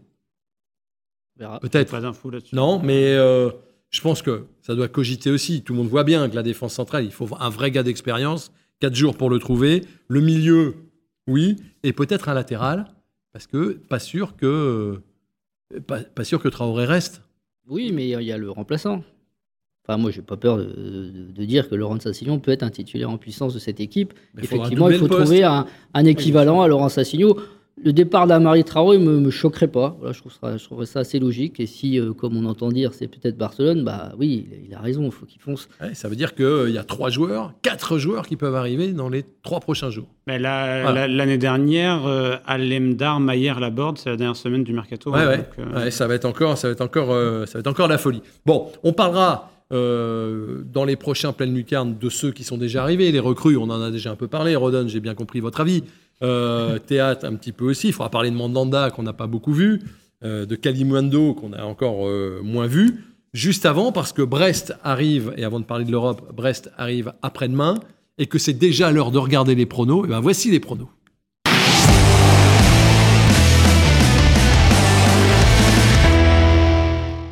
On 1.36 1.40
verra. 1.40 1.60
Peut-être. 1.60 1.90
Pas 1.90 2.02
d'infos 2.02 2.30
là-dessus. 2.30 2.54
Non, 2.54 2.80
mais 2.82 3.14
euh, 3.14 3.50
je 3.90 4.00
pense 4.02 4.20
que 4.20 4.44
ça 4.60 4.74
doit 4.74 4.88
cogiter 4.88 5.30
aussi. 5.30 5.62
Tout 5.62 5.72
le 5.72 5.78
monde 5.78 5.88
voit 5.88 6.04
bien 6.04 6.28
que 6.28 6.34
la 6.34 6.42
défense 6.42 6.74
centrale, 6.74 7.04
il 7.04 7.12
faut 7.12 7.28
un 7.40 7.48
vrai 7.48 7.70
gars 7.70 7.82
d'expérience. 7.82 8.52
Quatre 8.78 8.94
jours 8.94 9.16
pour 9.16 9.30
le 9.30 9.38
trouver. 9.38 9.84
Le 10.08 10.20
milieu, 10.20 10.74
oui. 11.28 11.56
Et 11.82 11.92
peut-être 11.92 12.28
un 12.28 12.34
latéral, 12.34 12.86
parce 13.32 13.46
que 13.46 13.72
pas 13.88 13.98
sûr 13.98 14.36
que, 14.36 15.00
pas, 15.86 16.00
pas 16.00 16.24
sûr 16.24 16.40
que 16.40 16.48
Traoré 16.48 16.84
reste. 16.86 17.22
Oui, 17.68 17.92
mais 17.92 18.08
il 18.08 18.22
y 18.22 18.32
a 18.32 18.38
le 18.38 18.50
remplaçant. 18.50 19.02
Enfin, 19.86 19.98
moi, 19.98 20.10
j'ai 20.10 20.22
pas 20.22 20.36
peur 20.36 20.56
de, 20.58 20.64
de- 20.64 21.32
de 21.32 21.44
dire 21.44 21.68
que 21.68 21.74
Laurent 21.74 21.98
Sassignon 22.00 22.38
peut 22.38 22.50
être 22.52 22.62
un 22.62 22.70
titulaire 22.70 23.10
en 23.10 23.18
puissance 23.18 23.52
de 23.52 23.58
cette 23.58 23.80
équipe. 23.80 24.14
Mais 24.34 24.42
Effectivement, 24.44 24.88
il 24.88 24.98
faut 24.98 25.08
trouver 25.08 25.44
un, 25.44 25.66
un 25.92 26.04
équivalent 26.06 26.62
à 26.62 26.68
Laurent 26.68 26.88
Sassignon. 26.88 27.36
Le 27.82 27.92
départ 27.92 28.26
d'Amari 28.28 28.62
Traoré 28.62 28.98
me, 28.98 29.18
me 29.18 29.30
choquerait 29.30 29.66
pas. 29.68 29.96
Voilà, 29.98 30.12
je, 30.12 30.20
trouve 30.20 30.32
ça, 30.40 30.56
je 30.56 30.64
trouverais 30.64 30.86
ça 30.86 31.00
assez 31.00 31.18
logique. 31.18 31.58
Et 31.58 31.66
si, 31.66 31.98
euh, 31.98 32.12
comme 32.12 32.36
on 32.36 32.44
entend 32.46 32.68
dire, 32.68 32.94
c'est 32.94 33.08
peut-être 33.08 33.36
Barcelone, 33.36 33.82
bah 33.84 34.12
oui, 34.16 34.46
il, 34.52 34.68
il 34.68 34.74
a 34.74 34.78
raison, 34.78 35.02
il 35.04 35.10
faut 35.10 35.26
qu'il 35.26 35.40
fonce. 35.40 35.68
Ouais, 35.80 35.92
ça 35.92 36.08
veut 36.08 36.14
dire 36.14 36.34
qu'il 36.36 36.70
y 36.70 36.78
a 36.78 36.84
trois 36.84 37.10
joueurs, 37.10 37.52
quatre 37.62 37.98
joueurs 37.98 38.26
qui 38.28 38.36
peuvent 38.36 38.54
arriver 38.54 38.92
dans 38.92 39.08
les 39.08 39.24
trois 39.42 39.58
prochains 39.58 39.90
jours. 39.90 40.06
Mais 40.28 40.38
là, 40.38 40.82
Voilà. 40.82 41.08
la- 41.08 41.08
l'année 41.08 41.36
dernière, 41.38 42.06
euh, 42.06 42.36
Alemdar, 42.46 43.18
Maillère, 43.18 43.58
Laborde, 43.58 43.98
c'est 43.98 44.08
la 44.10 44.16
dernière 44.16 44.36
semaine 44.36 44.62
du 44.62 44.72
mercato. 44.72 45.10
Ouais, 45.12 45.20
hein, 45.20 45.28
ouais. 45.28 45.36
donc, 45.38 45.46
euh, 45.74 45.84
Ouais, 45.84 45.90
ça 45.90 46.06
va 46.06 46.14
être 46.14 46.26
encore, 46.26 46.56
ça 46.56 46.68
va 46.68 46.72
être 46.72 46.80
encore, 46.80 47.10
euh, 47.10 47.44
ça 47.46 47.54
va 47.54 47.60
être 47.60 47.66
encore 47.66 47.88
la 47.88 47.98
folie. 47.98 48.22
Bon, 48.46 48.68
on 48.84 48.92
parlera 48.92 49.50
euh, 49.72 50.62
dans 50.72 50.84
les 50.84 50.94
prochains 50.94 51.32
pleines 51.32 51.54
lucarnes 51.54 51.96
de 51.98 52.08
ceux 52.08 52.30
qui 52.30 52.44
sont 52.44 52.58
déjà 52.58 52.82
arrivés, 52.82 53.10
les 53.10 53.18
recrues. 53.18 53.56
On 53.56 53.64
en 53.64 53.80
a 53.82 53.90
déjà 53.90 54.12
un 54.12 54.14
peu 54.16 54.28
parlé. 54.28 54.54
Rodon, 54.54 54.86
j'ai 54.86 55.00
bien 55.00 55.14
compris 55.14 55.40
votre 55.40 55.60
avis. 55.60 55.82
Euh, 56.22 56.78
théâtre, 56.78 57.26
un 57.26 57.34
petit 57.34 57.52
peu 57.52 57.64
aussi. 57.64 57.88
Il 57.88 57.92
faudra 57.92 58.10
parler 58.10 58.30
de 58.30 58.36
Mandanda 58.36 58.90
qu'on 58.90 59.02
n'a 59.02 59.12
pas 59.12 59.26
beaucoup 59.26 59.52
vu, 59.52 59.82
euh, 60.22 60.46
de 60.46 60.54
Kalimundo 60.54 61.34
qu'on 61.34 61.52
a 61.52 61.64
encore 61.64 62.06
euh, 62.06 62.40
moins 62.42 62.66
vu. 62.66 63.04
Juste 63.32 63.66
avant, 63.66 63.90
parce 63.90 64.12
que 64.12 64.22
Brest 64.22 64.74
arrive, 64.84 65.34
et 65.36 65.44
avant 65.44 65.58
de 65.58 65.64
parler 65.64 65.84
de 65.84 65.90
l'Europe, 65.90 66.32
Brest 66.32 66.70
arrive 66.78 67.12
après-demain, 67.22 67.74
et 68.16 68.26
que 68.26 68.38
c'est 68.38 68.52
déjà 68.52 68.92
l'heure 68.92 69.10
de 69.10 69.18
regarder 69.18 69.56
les 69.56 69.66
pronos. 69.66 70.04
Et 70.04 70.08
ben 70.08 70.20
voici 70.20 70.50
les 70.52 70.60
pronos. 70.60 70.88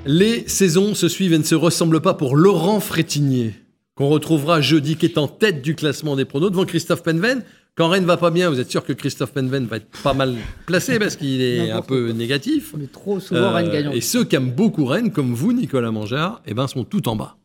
Les 0.04 0.48
saisons 0.48 0.96
se 0.96 1.08
suivent 1.08 1.32
et 1.32 1.38
ne 1.38 1.44
se 1.44 1.54
ressemblent 1.54 2.00
pas 2.00 2.14
pour 2.14 2.34
Laurent 2.34 2.80
Frétinier, 2.80 3.54
qu'on 3.94 4.08
retrouvera 4.08 4.60
jeudi, 4.60 4.96
qui 4.96 5.06
est 5.06 5.18
en 5.18 5.28
tête 5.28 5.62
du 5.62 5.76
classement 5.76 6.16
des 6.16 6.24
pronos 6.24 6.50
devant 6.50 6.64
Christophe 6.64 7.04
Penven. 7.04 7.44
Quand 7.74 7.88
Rennes 7.88 8.04
va 8.04 8.18
pas 8.18 8.30
bien, 8.30 8.50
vous 8.50 8.60
êtes 8.60 8.70
sûr 8.70 8.84
que 8.84 8.92
Christophe 8.92 9.32
Penven 9.32 9.64
va 9.66 9.76
être 9.78 9.86
pas 10.02 10.12
mal 10.12 10.34
placé 10.66 10.98
parce 10.98 11.16
qu'il 11.16 11.40
est 11.40 11.70
un 11.70 11.80
peu 11.80 12.10
négatif. 12.10 12.74
On 12.76 12.80
est 12.82 12.92
trop 12.92 13.18
souvent 13.18 13.40
Euh, 13.40 13.50
Rennes 13.50 13.70
gagnant. 13.70 13.92
et 13.92 14.02
ceux 14.02 14.24
qui 14.24 14.36
aiment 14.36 14.50
beaucoup 14.52 14.84
Rennes, 14.84 15.10
comme 15.10 15.32
vous, 15.32 15.54
Nicolas 15.54 15.90
Mangard, 15.90 16.42
eh 16.46 16.52
ben, 16.52 16.66
sont 16.66 16.84
tout 16.84 17.08
en 17.08 17.16
bas. 17.16 17.36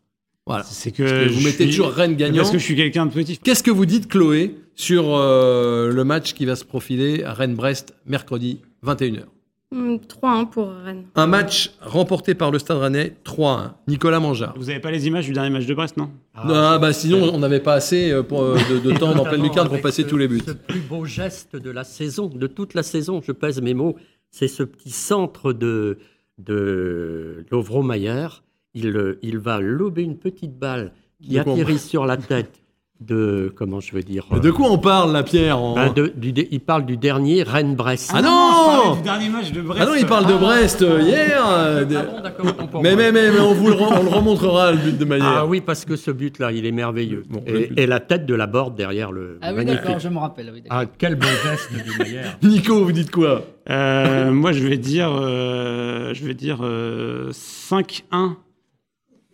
Voilà. 0.45 0.63
C'est 0.65 0.91
que, 0.91 1.03
Parce 1.03 1.13
que 1.13 1.29
vous 1.33 1.39
je 1.39 1.45
mettez 1.45 1.63
suis- 1.67 1.75
toujours 1.77 1.91
Rennes 1.93 2.15
gagnant. 2.17 2.37
Parce 2.37 2.51
que 2.51 2.57
je 2.57 2.63
suis 2.63 2.75
quelqu'un 2.75 3.05
de 3.05 3.11
positif. 3.11 3.39
Qu'est-ce 3.43 3.63
que 3.63 3.71
vous 3.71 3.85
dites, 3.85 4.07
Chloé, 4.09 4.55
sur 4.75 5.15
euh, 5.15 5.91
le 5.93 6.03
match 6.03 6.33
qui 6.33 6.45
va 6.45 6.55
se 6.57 6.65
profiler 6.65 7.23
à 7.23 7.33
Rennes-Brest 7.33 7.93
mercredi 8.05 8.59
21h 8.85 9.21
Hum, 9.21 9.25
3-1 9.73 10.49
pour 10.49 10.69
Rennes. 10.69 11.05
Un 11.15 11.27
match 11.27 11.71
remporté 11.81 12.35
par 12.35 12.51
le 12.51 12.59
Stade 12.59 12.77
Rennais 12.77 13.15
3-1. 13.25 13.71
Nicolas 13.87 14.19
Mangard. 14.19 14.53
Vous 14.57 14.69
avez 14.69 14.79
pas 14.79 14.91
les 14.91 15.07
images 15.07 15.25
du 15.25 15.33
dernier 15.33 15.49
match 15.49 15.65
de 15.65 15.73
Brest, 15.73 15.97
non? 15.97 16.09
Ah, 16.35 16.77
bah 16.79 16.93
sinon, 16.93 17.31
on 17.33 17.39
n'avait 17.39 17.59
pas 17.59 17.73
assez 17.73 18.11
euh, 18.11 18.23
pour, 18.23 18.43
euh, 18.43 18.57
de, 18.69 18.79
de 18.79 18.97
temps 18.97 19.13
dans 19.13 19.25
pleine 19.25 19.43
lucarne 19.43 19.67
pour 19.67 19.81
passer 19.81 20.03
ce- 20.03 20.07
tous 20.07 20.17
les 20.17 20.27
buts. 20.27 20.41
Ce 20.45 20.51
plus 20.51 20.79
beau 20.79 21.03
geste 21.03 21.55
de 21.57 21.69
la 21.69 21.83
saison, 21.83 22.27
de 22.27 22.47
toute 22.47 22.73
la 22.75 22.83
saison, 22.83 23.21
je 23.21 23.31
pèse 23.33 23.61
mes 23.61 23.73
mots, 23.73 23.97
c'est 24.31 24.47
ce 24.47 24.63
petit 24.63 24.91
centre 24.91 25.51
de, 25.51 25.97
de 26.37 27.45
Lovro 27.51 27.83
Mayer. 27.83 28.27
Il, 28.73 28.95
euh, 28.95 29.19
il 29.21 29.37
va 29.39 29.59
lober 29.59 30.03
une 30.03 30.17
petite 30.17 30.57
balle 30.57 30.93
qui 31.21 31.37
atterrit 31.39 31.79
sur 31.79 32.05
la 32.05 32.15
tête 32.15 32.61
de, 32.99 33.53
comment 33.55 33.79
je 33.79 33.93
veux 33.93 34.01
dire 34.01 34.25
Mais 34.31 34.39
De 34.39 34.49
quoi 34.49 34.71
on 34.71 34.79
parle, 34.79 35.11
là, 35.13 35.21
Pierre 35.23 35.59
en- 35.59 35.75
ben, 35.75 35.93
de- 35.93 36.11
du 36.15 36.33
Il 36.51 36.59
parle 36.61 36.85
du 36.85 36.97
dernier 36.97 37.43
Rennes-Brest. 37.43 38.11
Ah 38.13 38.21
non 38.21 38.29
je 38.29 38.81
parlais 38.81 38.95
du 38.97 39.03
dernier 39.03 39.29
match 39.29 39.51
de 39.51 39.61
Brest. 39.61 39.81
Ah 39.83 39.85
non, 39.85 39.95
il 39.99 40.05
parle 40.07 40.25
de 40.25 40.33
Brest 40.33 40.81
euh, 40.81 41.01
hier 41.01 41.45
euh, 41.47 41.85
de- 41.85 41.95
Ah 41.95 42.31
bon, 42.41 42.67
pour 42.67 42.81
mais, 42.81 42.95
mais, 42.95 43.11
mais, 43.11 43.29
mais 43.31 43.39
on 43.39 43.53
vous 43.53 43.67
le, 43.67 43.75
re- 43.75 43.99
on 43.99 44.03
le 44.03 44.09
remontrera, 44.09 44.71
le 44.71 44.77
but 44.77 44.97
de 44.97 45.05
Maillard. 45.05 45.37
Ah 45.37 45.45
oui, 45.45 45.61
parce 45.61 45.85
que 45.85 45.95
ce 45.95 46.09
but-là, 46.11 46.51
il 46.51 46.65
est 46.65 46.71
merveilleux. 46.71 47.23
Bon, 47.29 47.43
le 47.45 47.55
et, 47.61 47.67
but. 47.67 47.79
et 47.79 47.85
la 47.85 47.99
tête 47.99 48.25
de 48.25 48.33
la 48.33 48.47
borde 48.47 48.75
derrière 48.75 49.11
le. 49.11 49.37
Ah 49.43 49.53
oui, 49.55 49.63
d'accord, 49.65 49.99
je 49.99 50.09
me 50.09 50.17
rappelle. 50.17 50.51
oui. 50.53 50.63
Ah, 50.69 50.85
quel 50.97 51.15
beau 51.15 51.27
geste 51.43 51.69
du 51.71 51.97
Mayer. 51.99 52.21
Nico, 52.43 52.83
vous 52.83 52.91
dites 52.91 53.11
quoi? 53.11 53.43
Euh, 53.69 54.31
moi, 54.31 54.53
je 54.53 54.65
vais 54.67 54.77
dire, 54.77 55.11
euh, 55.13 56.13
je 56.15 56.25
vais 56.25 56.33
dire 56.33 56.59
euh, 56.63 57.31
5-1. 57.31 58.35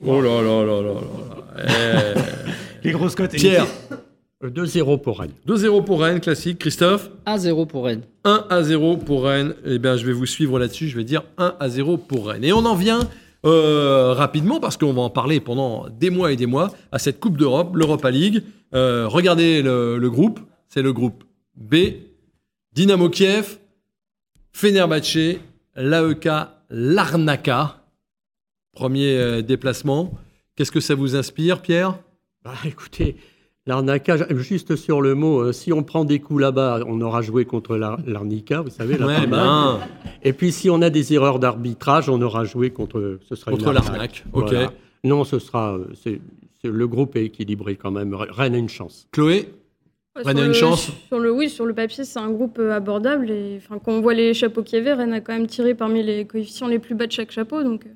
Oh 0.06 0.20
là 0.20 0.42
là 0.42 0.64
là 0.66 0.82
là 0.82 0.94
là. 0.94 1.64
Les 2.84 2.92
grosses 2.92 3.16
cotes. 3.16 3.32
Pierre, 3.32 3.66
Euh, 4.44 4.50
2-0 4.50 4.98
pour 5.02 5.20
Rennes. 5.20 5.32
2-0 5.48 5.84
pour 5.86 6.02
Rennes, 6.02 6.20
classique. 6.20 6.60
Christophe 6.60 7.10
1-0 7.26 7.66
pour 7.66 7.86
Rennes. 7.86 8.02
1 8.26 8.46
à 8.50 8.62
0 8.64 8.98
pour 8.98 9.24
Rennes. 9.26 9.56
Eh 9.66 9.80
bien, 9.80 9.96
je 9.96 10.06
vais 10.06 10.12
vous 10.12 10.26
suivre 10.26 10.60
là-dessus. 10.60 10.90
Je 10.90 10.98
vais 10.98 11.06
dire 11.06 11.24
1 11.38 11.56
à 11.62 11.70
0 11.70 11.98
pour 11.98 12.28
Rennes. 12.28 12.44
Et 12.44 12.52
on 12.52 12.66
en 12.66 12.76
vient 12.76 13.08
euh, 13.46 14.14
rapidement, 14.14 14.60
parce 14.60 14.76
qu'on 14.78 14.92
va 14.94 15.02
en 15.02 15.10
parler 15.10 15.40
pendant 15.40 15.88
des 15.90 16.10
mois 16.10 16.32
et 16.34 16.36
des 16.36 16.46
mois, 16.46 16.74
à 16.92 17.00
cette 17.00 17.20
Coupe 17.22 17.38
d'Europe, 17.38 17.74
l'Europa 17.76 18.12
League. 18.12 18.44
Euh, 18.74 19.08
regardez 19.08 19.62
le, 19.62 19.98
le 19.98 20.10
groupe. 20.10 20.40
C'est 20.68 20.82
le 20.82 20.92
groupe 20.92 21.24
B. 21.56 21.76
Dynamo 22.74 23.10
Kiev, 23.10 23.60
Fenerbahçe, 24.52 25.38
l'AEK, 25.76 26.30
Larnaca. 26.70 27.78
Premier 28.74 29.18
euh, 29.18 29.42
déplacement. 29.42 30.12
Qu'est-ce 30.56 30.72
que 30.72 30.80
ça 30.80 30.96
vous 30.96 31.16
inspire, 31.16 31.62
Pierre? 31.62 31.98
Bah, 32.44 32.52
écoutez, 32.66 33.16
l'arnaquage, 33.66 34.26
juste 34.32 34.76
sur 34.76 35.02
le 35.02 35.16
mot, 35.16 35.40
euh, 35.40 35.52
si 35.54 35.72
on 35.72 35.84
prend 35.84 36.04
des 36.06 36.20
coups 36.20 36.42
là-bas, 36.42 36.82
on 36.88 37.00
aura 37.02 37.22
joué 37.22 37.46
contre 37.46 37.78
l'Ar- 37.78 38.00
l'Arnica, 38.06 38.62
vous 38.62 38.70
savez, 38.70 38.98
la 38.98 39.06
Ouais, 39.08 39.28
bien. 39.28 39.80
Et 40.24 40.34
puis 40.34 40.52
si 40.52 40.70
on 40.70 40.82
a 40.82 40.90
des 40.90 41.14
erreurs 41.14 41.40
d'arbitrage, 41.40 42.10
on 42.10 42.22
aura 42.22 42.44
joué 42.44 42.70
contre, 42.72 43.18
ce 43.28 43.36
sera 43.36 43.52
Contre 43.52 43.72
l'Arnaque, 43.72 44.26
ok. 44.34 44.50
Voilà. 44.50 44.74
Non, 45.06 45.24
ce 45.24 45.40
sera, 45.40 45.76
euh, 45.76 46.18
le 46.64 46.88
groupe 46.88 47.16
est 47.16 47.26
équilibré 47.26 47.76
quand 47.76 47.92
même. 47.92 48.14
Rennes 48.14 48.56
a 48.56 48.58
une 48.58 48.70
chance. 48.70 49.08
Chloé 49.12 49.50
Ouais, 50.16 50.22
Rennes 50.24 50.38
a 50.38 50.40
sur 50.42 50.46
une 50.46 50.48
le- 50.50 50.54
chance? 50.54 50.92
sur 51.08 51.20
le, 51.20 51.32
Oui, 51.32 51.50
sur 51.50 51.66
le 51.66 51.74
papier, 51.74 52.04
c'est 52.04 52.20
un 52.20 52.30
groupe 52.30 52.60
euh, 52.60 52.72
abordable. 52.72 53.32
Et 53.32 53.58
enfin, 53.58 53.80
quand 53.84 53.92
on 53.94 54.02
voit 54.02 54.14
les 54.14 54.34
chapeaux 54.36 54.62
qu'il 54.64 54.78
y 54.78 54.82
avait, 54.82 54.94
Rennes 54.94 55.12
a 55.14 55.22
quand 55.22 55.34
même 55.34 55.48
tiré 55.48 55.74
parmi 55.74 56.04
les 56.04 56.26
coefficients 56.26 56.68
les 56.68 56.78
plus 56.80 56.94
bas 56.96 57.08
de 57.08 57.12
chaque 57.12 57.32
chapeau. 57.32 57.64
Donc, 57.64 57.86
euh, 57.86 57.90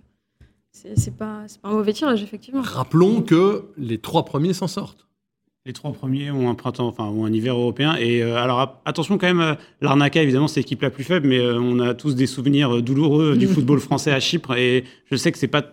c'est 0.96 1.16
pas, 1.18 1.44
c'est 1.48 1.62
pas 1.62 1.70
un 1.70 1.74
mauvais 1.74 1.94
tirage, 1.94 2.24
effectivement. 2.24 2.62
Rappelons 2.62 3.22
que 3.22 3.66
les 3.78 3.98
trois 3.98 4.26
premiers 4.26 4.54
s'en 4.54 4.68
sortent. 4.68 5.08
Les 5.66 5.74
trois 5.74 5.92
premiers 5.92 6.32
ont 6.32 6.50
un 6.50 6.56
printemps, 6.56 6.88
enfin 6.88 7.06
ont 7.06 7.26
un 7.26 7.34
hiver 7.34 7.56
européen. 7.56 7.96
Et 7.98 8.24
euh, 8.24 8.38
alors 8.38 8.80
attention 8.86 9.18
quand 9.18 9.28
même, 9.28 9.42
euh, 9.42 9.56
l'Arnaca 9.82 10.22
évidemment 10.22 10.48
c'est 10.48 10.62
l'équipe 10.62 10.82
la 10.82 10.90
plus 10.90 11.04
faible, 11.04 11.28
mais 11.28 11.40
euh, 11.40 11.60
on 11.60 11.80
a 11.82 11.94
tous 11.94 12.16
des 12.16 12.26
souvenirs 12.26 12.82
douloureux 12.82 13.36
du 13.36 13.48
football 13.54 13.82
français 13.82 14.14
à 14.14 14.22
Chypre. 14.22 14.56
Et 14.56 14.86
je 15.12 15.18
sais 15.18 15.30
que 15.30 15.38
c'est 15.38 15.50
pas 15.50 15.64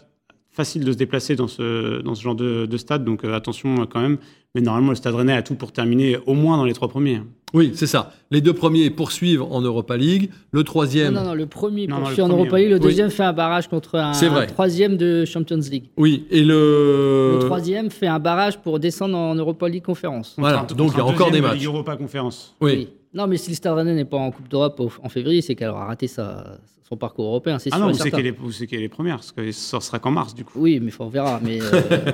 facile 0.54 0.84
de 0.84 0.92
se 0.92 0.96
déplacer 0.96 1.36
dans 1.36 1.48
ce 1.48 2.00
dans 2.00 2.14
ce 2.14 2.22
genre 2.22 2.34
de, 2.34 2.66
de 2.66 2.76
stade, 2.76 3.04
donc 3.04 3.24
euh, 3.24 3.34
attention 3.34 3.86
quand 3.86 4.00
même. 4.00 4.18
Mais 4.54 4.60
normalement 4.60 4.90
le 4.90 4.96
Stade 4.96 5.14
Rennais 5.14 5.32
a 5.32 5.42
tout 5.42 5.56
pour 5.56 5.72
terminer 5.72 6.16
au 6.26 6.34
moins 6.34 6.56
dans 6.56 6.64
les 6.64 6.74
trois 6.74 6.88
premiers. 6.88 7.20
Oui, 7.54 7.70
c'est 7.74 7.86
ça. 7.86 8.12
Les 8.30 8.40
deux 8.40 8.52
premiers 8.52 8.90
poursuivent 8.90 9.42
en 9.42 9.60
Europa 9.60 9.96
League. 9.96 10.28
Le 10.50 10.58
Non, 10.60 10.64
troisième, 10.64 11.14
non, 11.14 11.22
non, 11.22 11.34
le 11.34 11.46
premier 11.46 11.86
Non, 11.86 11.96
non, 11.96 12.00
poursuit 12.02 12.16
le 12.18 12.24
en 12.24 12.28
premier, 12.28 12.40
Europa 12.42 12.58
League, 12.58 12.68
le 12.70 12.74
oui. 12.74 12.80
deuxième 12.80 13.10
fait 13.10 13.22
un 13.22 13.32
barrage 13.32 13.68
contre 13.68 13.94
un, 13.96 14.12
C'est 14.12 14.28
vrai. 14.28 14.42
un 14.42 14.46
troisième 14.46 14.96
de 14.96 15.24
Champions 15.24 15.60
League. 15.70 15.84
oui, 15.96 16.26
et 16.30 16.42
le... 16.42 17.38
Le 17.40 17.44
troisième 17.46 17.90
fait 17.90 18.08
un 18.08 18.18
barrage 18.18 18.58
pour 18.58 18.78
descendre 18.80 19.16
en 19.16 19.34
Europa 19.36 19.68
League 19.68 19.84
Conférence. 19.84 20.34
Voilà, 20.36 20.58
Contre 20.58 20.74
donc 20.74 20.90
il 20.94 20.98
y 20.98 21.00
a 21.00 21.04
encore 21.06 21.30
des 21.30 21.38
de 21.38 21.42
matchs. 21.42 21.54
Ligue 21.58 21.66
Europa 21.66 21.96
Conférence. 21.96 22.54
Oui. 22.60 22.88
Non, 23.14 23.28
mais 23.28 23.36
si 23.36 23.50
le 23.50 23.56
Stade 23.56 23.74
Rennais 23.76 23.94
n'est 23.94 24.04
pas 24.04 24.16
en 24.16 24.32
Coupe 24.32 24.48
d'Europe 24.48 24.82
en 25.02 25.08
février, 25.08 25.40
c'est 25.40 25.54
qu'elle 25.54 25.68
aura 25.68 25.84
raté 25.84 26.08
sa, 26.08 26.58
son 26.88 26.96
parcours 26.96 27.26
européen, 27.26 27.60
c'est 27.60 27.70
Ah 27.72 27.76
sûr 27.76 27.84
non, 27.84 27.90
et 27.90 27.92
vous 27.92 27.98
savez 27.98 28.10
certain. 28.10 28.22
qu'elle 28.66 28.82
est, 28.82 28.88
première, 28.88 29.16
parce 29.16 29.30
que 29.30 29.52
ça 29.52 29.78
sera 29.80 30.00
qu'en 30.00 30.10
mars 30.10 30.34
du 30.34 30.44
coup. 30.44 30.58
Oui, 30.60 30.80
mais 30.82 30.90
on 30.98 31.06
verra. 31.08 31.38
Mais 31.40 31.60
euh, 31.62 31.70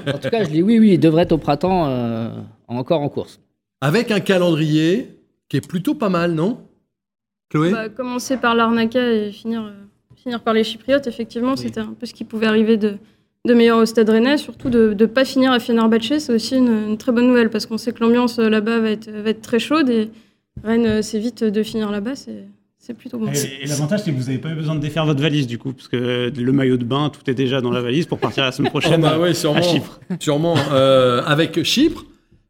en 0.15 0.19
tout 0.19 0.29
cas, 0.29 0.45
je 0.45 0.51
dis 0.51 0.61
oui, 0.63 0.79
oui, 0.79 0.91
il 0.93 1.01
devrait 1.01 1.23
être 1.23 1.33
au 1.33 1.39
printemps 1.39 1.87
euh, 1.89 2.29
encore 2.69 3.01
en 3.01 3.09
course. 3.09 3.41
Avec 3.81 4.11
un 4.11 4.21
calendrier 4.21 5.17
qui 5.51 5.59
est 5.59 5.67
plutôt 5.69 5.95
pas 5.95 6.09
mal, 6.09 6.33
non? 6.33 6.61
Chloé? 7.51 7.73
Bah, 7.73 7.89
commencer 7.91 8.37
par 8.39 8.55
l'Arnaca 8.55 9.13
et 9.13 9.33
finir, 9.33 9.63
euh, 9.65 9.73
finir 10.17 10.41
par 10.41 10.55
les 10.55 10.65
Chypriotes, 10.65 11.07
effectivement, 11.07 11.57
c'était 11.57 11.81
un 11.81 11.93
peu 11.99 12.07
ce 12.07 12.15
qui 12.15 12.25
pouvait 12.25 12.47
arriver 12.47 12.77
de, 12.79 12.95
de 13.47 13.55
meilleur 13.55 13.79
au 13.79 13.85
Stade 13.85 14.09
Rennais. 14.09 14.39
Surtout 14.39 14.71
de 14.71 14.95
ne 14.99 15.07
pas 15.07 15.25
finir 15.27 15.51
à 15.53 15.59
Fenerbahçe, 15.59 16.19
c'est 16.21 16.33
aussi 16.33 16.57
une, 16.57 16.69
une 16.91 16.97
très 16.97 17.13
bonne 17.13 17.27
nouvelle 17.27 17.51
parce 17.51 17.67
qu'on 17.67 17.77
sait 17.79 17.93
que 17.93 18.01
l'ambiance 18.03 18.39
euh, 18.39 18.49
là-bas 18.49 18.79
va 18.79 18.91
être, 18.91 19.11
va 19.11 19.31
être 19.31 19.43
très 19.43 19.59
chaude 19.59 19.91
et 19.91 20.11
Rennes, 20.65 20.87
euh, 20.87 21.03
c'est 21.03 21.19
vite 21.19 21.43
de 21.45 21.63
finir 21.63 21.91
là-bas, 21.91 22.15
c'est 22.15 22.45
c'est 22.83 22.95
plutôt 22.95 23.19
bon. 23.19 23.27
Et, 23.31 23.65
et 23.65 23.67
l'avantage, 23.67 24.01
c'est 24.05 24.11
que 24.11 24.17
vous 24.17 24.25
n'avez 24.25 24.39
pas 24.39 24.49
eu 24.51 24.55
besoin 24.55 24.75
de 24.75 24.81
défaire 24.81 25.05
votre 25.05 25.21
valise 25.21 25.47
du 25.47 25.59
coup, 25.59 25.75
parce 25.75 25.87
que 25.87 26.33
le 26.35 26.53
maillot 26.53 26.79
de 26.79 26.85
bain, 26.85 27.11
tout 27.11 27.29
est 27.31 27.35
déjà 27.35 27.61
dans 27.61 27.71
la 27.71 27.83
valise 27.83 28.07
pour 28.07 28.19
partir 28.19 28.43
la 28.45 28.53
semaine 28.53 28.71
Oh, 28.75 28.79
prochaine 28.81 29.03
bah 29.03 29.11
à- 29.17 29.19
ouais, 29.19 29.29
à 29.31 29.35
sûrement. 29.35 29.61
Chypre. 29.61 30.01
Sûrement. 30.19 30.57
euh, 30.73 31.23
avec 31.27 31.63
Chypre. 31.63 32.07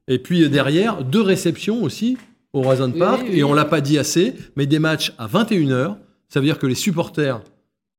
Et 0.07 0.19
puis 0.21 0.45
euh, 0.45 0.49
derrière, 0.49 1.03
deux 1.03 1.21
réceptions 1.21 1.83
aussi 1.83 2.17
au 2.53 2.65
Horizon 2.65 2.91
Park. 2.93 3.23
oui, 3.23 3.29
oui. 3.33 3.39
Et 3.39 3.45
on 3.45 3.55
l'a 3.55 3.65
pas 3.65 3.81
dit 3.81 3.99
assez, 3.99 4.35
mais 4.57 4.67
des 4.67 4.79
matchs 4.79 5.13
à 5.19 5.27
21h. 5.27 5.97
Ça 6.29 6.41
veut 6.41 6.47
dire 6.47 6.59
que 6.59 6.67
les 6.67 6.75
supporters 6.75 7.41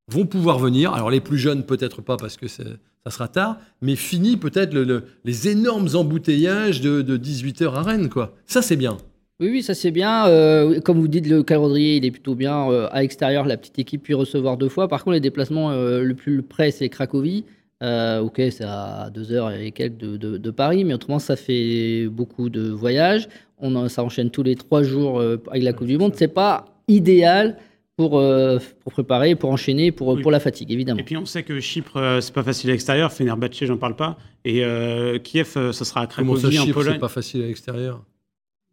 vont 0.08 0.26
pouvoir 0.26 0.60
venir. 0.60 0.94
Alors 0.94 1.10
les 1.10 1.22
plus 1.22 1.38
jeunes 1.38 1.64
peut-être 1.64 2.02
pas 2.02 2.18
parce 2.18 2.38
que 2.38 2.48
ça 2.48 2.64
sera 3.10 3.28
tard, 3.28 3.58
mais 3.82 3.96
fini 3.96 4.38
peut-être 4.38 4.74
le, 4.74 5.04
les 5.26 5.48
énormes 5.48 5.90
embouteillages 5.94 6.82
de, 6.82 7.18
18h 7.18 7.74
à 7.74 7.82
Rennes. 7.82 8.10
Quoi. 8.10 8.36
Ça 8.46 8.62
c'est 8.62 8.76
bien. 8.76 8.98
Oui, 9.40 9.50
oui, 9.50 9.64
ça 9.64 9.74
c'est 9.74 9.90
bien. 9.90 10.28
Euh, 10.28 10.80
comme 10.82 11.00
vous 11.00 11.08
dites, 11.08 11.28
le 11.28 11.42
calendrier, 11.42 11.96
il 11.96 12.06
est 12.06 12.12
plutôt 12.12 12.36
bien. 12.36 12.70
Euh, 12.70 12.88
à 12.92 13.02
l'extérieur, 13.02 13.46
la 13.46 13.58
petite 13.58 13.80
équipe 13.80 14.04
peut 14.04 14.16
recevoir 14.16 14.56
deux 14.56 14.70
fois. 14.70 14.88
Par 14.88 15.04
contre, 15.04 15.16
les 15.16 15.20
déplacements 15.20 15.72
euh, 15.72 16.04
le 16.04 16.14
plus 16.14 16.44
près, 16.44 16.70
c'est 16.70 16.90
Cracovie. 16.90 17.44
Ok, 17.82 18.36
c'est 18.52 18.64
à 18.64 19.10
deux 19.14 19.32
heures 19.32 19.52
et 19.52 19.72
quelques 19.72 19.98
de, 19.98 20.52
Paris, 20.52 20.84
mais 20.84 20.94
autrement, 20.94 21.20
ça 21.20 21.36
fait 21.36 22.08
beaucoup 22.08 22.50
de 22.50 22.70
voyages. 22.70 23.28
On, 23.60 23.88
ça 23.90 24.04
enchaîne 24.04 24.32
tous 24.32 24.44
les 24.44 24.56
trois 24.56 24.84
jours 24.84 25.22
avec 25.22 25.64
la 25.64 25.74
Coupe 25.74 25.88
du 25.88 25.98
Monde. 25.98 26.14
C'est 26.16 26.28
pas 26.28 26.66
idéal 26.88 27.58
pour, 27.96 28.20
euh, 28.20 28.58
pour 28.84 28.94
préparer, 28.94 29.36
pour 29.36 29.52
enchaîner, 29.52 29.92
pour, 29.92 30.20
pour 30.22 30.32
la 30.32 30.40
fatigue, 30.40 30.72
évidemment. 30.72 31.00
Et 31.00 31.04
puis 31.04 31.18
on 31.18 31.26
sait 31.26 31.44
que 31.44 31.60
Chypre, 31.60 31.98
euh, 31.98 32.22
c'est 32.22 32.34
pas 32.34 32.44
facile 32.44 32.70
à 32.70 32.74
l'extérieur, 32.74 33.12
Fenerbahçe, 33.12 33.66
j'en 33.66 33.78
parle 33.78 33.96
pas, 33.96 34.18
et 34.46 34.64
euh, 34.64 35.20
Kiev, 35.20 35.72
ça 35.72 35.86
sera 35.86 36.02
à 36.02 36.08
Cracovie, 36.08 36.42
Comment 36.42 36.52
ça, 36.52 36.52
Chypre, 36.52 36.84
c'est 36.84 37.00
pas 37.00 37.08
facile 37.08 37.44
à 37.44 37.48
l'extérieur 37.48 38.04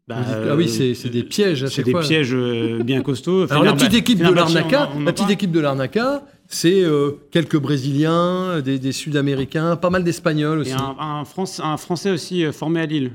bah, 0.07 0.17
ah 0.27 0.57
oui, 0.57 0.71
c'est 0.71 1.11
des 1.11 1.23
pièges. 1.23 1.67
C'est 1.67 1.83
des 1.83 1.93
pièges 1.93 2.35
bien 2.35 3.03
costauds. 3.03 3.47
Alors 3.51 3.63
la 3.63 3.75
petite 3.75 3.93
équipe 3.93 4.19
de 4.19 4.33
l'Arnaca, 4.33 4.89
la 5.05 5.13
petite 5.13 5.29
équipe 5.29 5.51
de 5.51 5.61
l'Arnaca, 5.61 6.23
c'est 6.49 6.85
quelques 7.31 7.59
Brésiliens, 7.59 8.61
des, 8.61 8.79
des 8.79 8.93
Sud-Américains, 8.93 9.77
pas 9.77 9.91
mal 9.91 10.03
d'Espagnols 10.03 10.59
aussi. 10.61 10.71
Et 10.71 10.75
un, 10.75 10.97
un, 10.99 11.25
un, 11.63 11.77
Français 11.77 12.11
aussi 12.11 12.45
formé 12.53 12.81
à 12.81 12.87
Lille. 12.87 13.13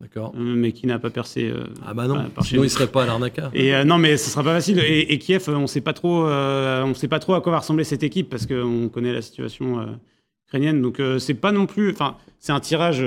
D'accord. 0.00 0.34
Euh, 0.36 0.54
mais 0.56 0.72
qui 0.72 0.86
n'a 0.86 0.98
pas 0.98 1.08
percé. 1.08 1.48
Euh, 1.48 1.64
ah 1.84 1.94
bah 1.94 2.06
non, 2.06 2.26
sinon 2.42 2.64
il 2.64 2.70
serait 2.70 2.86
pas 2.86 3.04
à 3.04 3.06
l'arnaca. 3.06 3.50
Et 3.54 3.74
euh, 3.74 3.84
non, 3.84 3.96
mais 3.96 4.18
ce 4.18 4.28
sera 4.28 4.42
pas 4.42 4.52
facile. 4.52 4.78
Et, 4.78 5.18
Kiev, 5.18 5.48
on 5.48 5.66
sait 5.66 5.80
pas 5.80 5.94
trop, 5.94 6.26
on 6.26 6.94
sait 6.94 7.08
pas 7.08 7.18
trop 7.18 7.34
à 7.34 7.40
quoi 7.40 7.52
va 7.52 7.60
ressembler 7.60 7.84
cette 7.84 8.02
équipe 8.02 8.28
parce 8.28 8.46
qu'on 8.46 8.88
connaît 8.88 9.12
la 9.12 9.22
situation 9.22 9.98
ukrainienne. 10.46 10.82
Donc 10.82 11.00
c'est 11.18 11.34
pas 11.34 11.52
non 11.52 11.66
plus, 11.66 11.90
enfin 11.92 12.16
c'est 12.38 12.52
un 12.52 12.60
tirage 12.60 13.02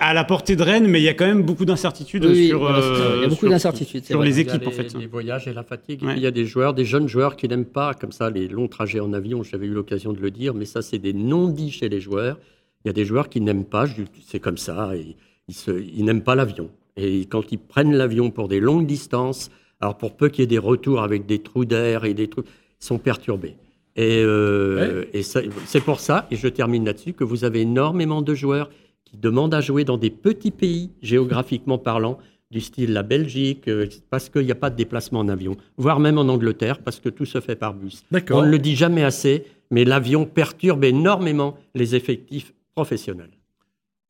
à 0.00 0.14
la 0.14 0.24
portée 0.24 0.56
de 0.56 0.62
Rennes, 0.62 0.88
mais 0.88 1.00
il 1.00 1.04
y 1.04 1.08
a 1.08 1.14
quand 1.14 1.26
même 1.26 1.42
beaucoup 1.42 1.64
d'incertitudes 1.64 2.22
sur. 2.22 2.34
il 2.36 3.22
y 3.22 3.24
a 3.24 3.28
beaucoup 3.28 3.48
d'incertitudes 3.48 4.04
sur 4.04 4.22
les 4.22 4.40
équipes 4.40 4.66
en 4.66 4.70
fait. 4.70 4.94
Les 4.98 5.06
voyages 5.06 5.46
et 5.46 5.52
la 5.52 5.62
fatigue. 5.62 6.00
Il 6.16 6.18
y 6.18 6.26
a 6.26 6.30
des 6.30 6.44
joueurs, 6.44 6.74
des 6.74 6.84
jeunes 6.84 7.08
joueurs 7.08 7.36
qui 7.36 7.48
n'aiment 7.48 7.64
pas 7.64 7.94
comme 7.94 8.12
ça 8.12 8.30
les 8.30 8.48
longs 8.48 8.68
trajets 8.68 9.00
en 9.00 9.12
avion. 9.12 9.42
J'avais 9.42 9.66
eu 9.66 9.72
l'occasion 9.72 10.12
de 10.12 10.20
le 10.20 10.30
dire, 10.30 10.54
mais 10.54 10.64
ça 10.64 10.82
c'est 10.82 10.98
des 10.98 11.12
non-dits 11.12 11.70
chez 11.70 11.88
les 11.88 12.00
joueurs. 12.00 12.38
Il 12.84 12.88
y 12.88 12.90
a 12.90 12.92
des 12.92 13.04
joueurs 13.04 13.28
qui 13.28 13.40
n'aiment 13.40 13.64
pas. 13.64 13.86
C'est 14.26 14.40
comme 14.40 14.58
ça. 14.58 14.96
Et, 14.96 15.16
ils, 15.48 16.04
n'aiment 16.04 16.22
pas 16.22 16.34
l'avion. 16.34 16.70
Et 16.96 17.26
quand 17.26 17.52
ils 17.52 17.58
prennent 17.58 17.94
l'avion 17.94 18.30
pour 18.30 18.48
des 18.48 18.60
longues 18.60 18.86
distances, 18.86 19.50
alors 19.80 19.96
pour 19.98 20.16
peu 20.16 20.28
qu'il 20.28 20.42
y 20.42 20.44
ait 20.44 20.46
des 20.46 20.58
retours 20.58 21.02
avec 21.02 21.26
des 21.26 21.40
trous 21.40 21.64
d'air 21.64 22.04
et 22.04 22.14
des 22.14 22.28
trucs, 22.28 22.46
ils 22.46 22.84
sont 22.84 22.98
perturbés. 22.98 23.56
Et, 23.96 24.22
euh, 24.24 25.04
c'est 25.22 25.80
pour 25.84 26.00
ça, 26.00 26.26
et 26.30 26.36
je 26.36 26.48
termine 26.48 26.84
là-dessus, 26.84 27.12
que 27.12 27.24
vous 27.24 27.44
avez 27.44 27.60
énormément 27.60 28.22
de 28.22 28.34
joueurs 28.34 28.70
qui 29.04 29.16
demandent 29.16 29.54
à 29.54 29.60
jouer 29.60 29.84
dans 29.84 29.98
des 29.98 30.10
petits 30.10 30.50
pays, 30.50 30.90
géographiquement 31.02 31.78
parlant, 31.78 32.18
du 32.50 32.60
style 32.60 32.92
la 32.92 33.02
Belgique, 33.02 33.68
euh, 33.68 33.86
parce 34.10 34.28
qu'il 34.28 34.44
n'y 34.44 34.52
a 34.52 34.56
pas 34.56 34.70
de 34.70 34.76
déplacement 34.76 35.20
en 35.20 35.28
avion, 35.28 35.56
voire 35.76 36.00
même 36.00 36.18
en 36.18 36.28
Angleterre, 36.28 36.78
parce 36.80 37.00
que 37.00 37.08
tout 37.08 37.24
se 37.24 37.40
fait 37.40 37.56
par 37.56 37.74
bus. 37.74 38.04
On 38.30 38.42
ne 38.42 38.50
le 38.50 38.58
dit 38.58 38.76
jamais 38.76 39.04
assez, 39.04 39.44
mais 39.70 39.84
l'avion 39.84 40.26
perturbe 40.26 40.84
énormément 40.84 41.56
les 41.74 41.94
effectifs 41.94 42.52
professionnels. 42.74 43.30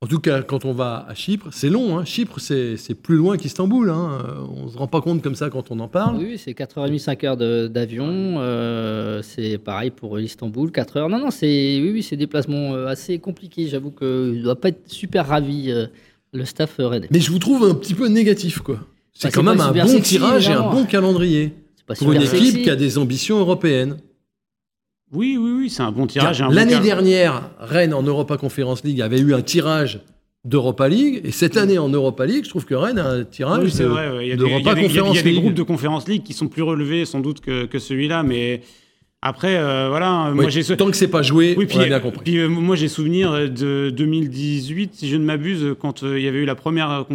En 0.02 0.08
tout 0.08 0.18
cas, 0.18 0.42
quand 0.42 0.64
on 0.64 0.72
va 0.72 1.06
à 1.08 1.14
Chypre, 1.14 1.46
c'est 1.52 1.68
long. 1.68 1.96
Hein. 1.96 2.04
Chypre, 2.04 2.40
c'est 2.40 2.94
plus 3.00 3.14
loin 3.14 3.36
qu'Istanbul. 3.36 3.88
Hein. 3.88 4.18
On 4.52 4.64
ne 4.64 4.68
se 4.68 4.76
rend 4.76 4.88
pas 4.88 5.00
compte 5.00 5.22
comme 5.22 5.36
ça 5.36 5.48
quand 5.48 5.70
on 5.70 5.78
en 5.78 5.86
parle. 5.86 6.16
Oui, 6.16 6.38
c'est 6.38 6.50
4h30, 6.54 6.98
5 6.98 7.22
heures 7.22 7.36
d'avion. 7.36 8.08
Euh, 8.40 9.22
c'est 9.22 9.58
pareil 9.58 9.92
pour 9.92 10.18
Istanbul, 10.18 10.72
4 10.72 10.96
heures. 10.96 11.08
Non, 11.08 11.20
non, 11.20 11.30
c'est 11.30 11.78
oui, 11.80 11.92
oui, 11.92 12.06
des 12.10 12.16
déplacements 12.16 12.74
euh, 12.74 12.88
assez 12.88 13.20
compliqués. 13.20 13.68
J'avoue 13.68 13.92
qu'il 13.92 14.08
ne 14.08 14.42
doit 14.42 14.60
pas 14.60 14.70
être 14.70 14.90
super 14.90 15.28
ravi, 15.28 15.70
euh, 15.70 15.86
le 16.32 16.44
staff 16.46 16.74
rennais. 16.80 17.06
Mais 17.12 17.20
je 17.20 17.30
vous 17.30 17.38
trouve 17.38 17.62
un 17.62 17.74
petit 17.74 17.94
peu 17.94 18.08
négatif, 18.08 18.58
quoi. 18.58 18.80
C'est 19.12 19.28
bah, 19.28 19.32
quand 19.32 19.44
même 19.44 19.60
un 19.60 19.70
bon 19.70 20.00
tirage 20.00 20.48
et 20.48 20.52
un 20.52 20.68
bon 20.68 20.84
calendrier. 20.84 21.52
pour 22.00 22.10
une 22.10 22.22
équipe 22.22 22.64
qui 22.64 22.70
a 22.70 22.74
des 22.74 22.98
ambitions 22.98 23.38
européennes. 23.38 23.98
Oui, 25.12 25.36
oui, 25.38 25.50
oui, 25.58 25.70
c'est 25.70 25.82
un 25.82 25.92
bon 25.92 26.06
tirage. 26.06 26.42
L'année 26.50 26.80
dernière, 26.80 27.50
Rennes 27.58 27.94
en 27.94 28.02
Europa 28.02 28.36
Conference 28.38 28.82
League 28.82 29.00
avait 29.02 29.20
eu 29.20 29.34
un 29.34 29.42
tirage 29.42 30.00
d'Europa 30.44 30.88
League. 30.88 31.20
Et 31.24 31.30
cette 31.30 31.56
année 31.56 31.78
en 31.78 31.88
Europa 31.88 32.24
League, 32.26 32.44
je 32.44 32.50
trouve 32.50 32.64
que 32.64 32.74
Rennes 32.74 32.98
a 32.98 33.08
un 33.08 33.24
tirage 33.24 33.74
oui, 33.78 34.36
d'Europa 34.36 34.74
Conference 34.74 34.86
League. 34.86 35.06
Il 35.12 35.16
y 35.16 35.18
a 35.18 35.22
des 35.22 35.40
groupes 35.40 35.54
de 35.54 35.62
Conference 35.62 36.08
League 36.08 36.22
qui 36.22 36.32
sont 36.32 36.48
plus 36.48 36.62
relevés 36.62 37.04
sans 37.04 37.20
doute 37.20 37.40
que, 37.40 37.66
que 37.66 37.78
celui-là, 37.78 38.22
mais 38.22 38.62
après, 39.24 39.56
euh, 39.56 39.86
voilà. 39.88 40.32
moi, 40.34 40.48
j'ai 40.48 40.64
tant 40.76 40.90
que 40.90 40.96
c'est 40.96 41.06
pas 41.06 41.22
joué, 41.22 41.54
oui, 41.56 41.66
puis, 41.66 41.78
on 41.78 41.82
a 41.82 41.86
bien 41.86 42.00
compris. 42.00 42.24
Puis, 42.24 42.38
euh, 42.38 42.48
moi, 42.48 42.74
j'ai 42.74 42.88
souvenir 42.88 43.48
de 43.48 43.90
2018, 43.90 44.96
si 44.96 45.08
je 45.08 45.16
ne 45.16 45.24
m'abuse, 45.24 45.76
quand 45.78 46.02
euh, 46.02 46.18
il 46.18 46.24
y 46.24 46.28
avait 46.28 46.40
eu 46.40 46.44
la 46.44 46.56
première 46.56 47.06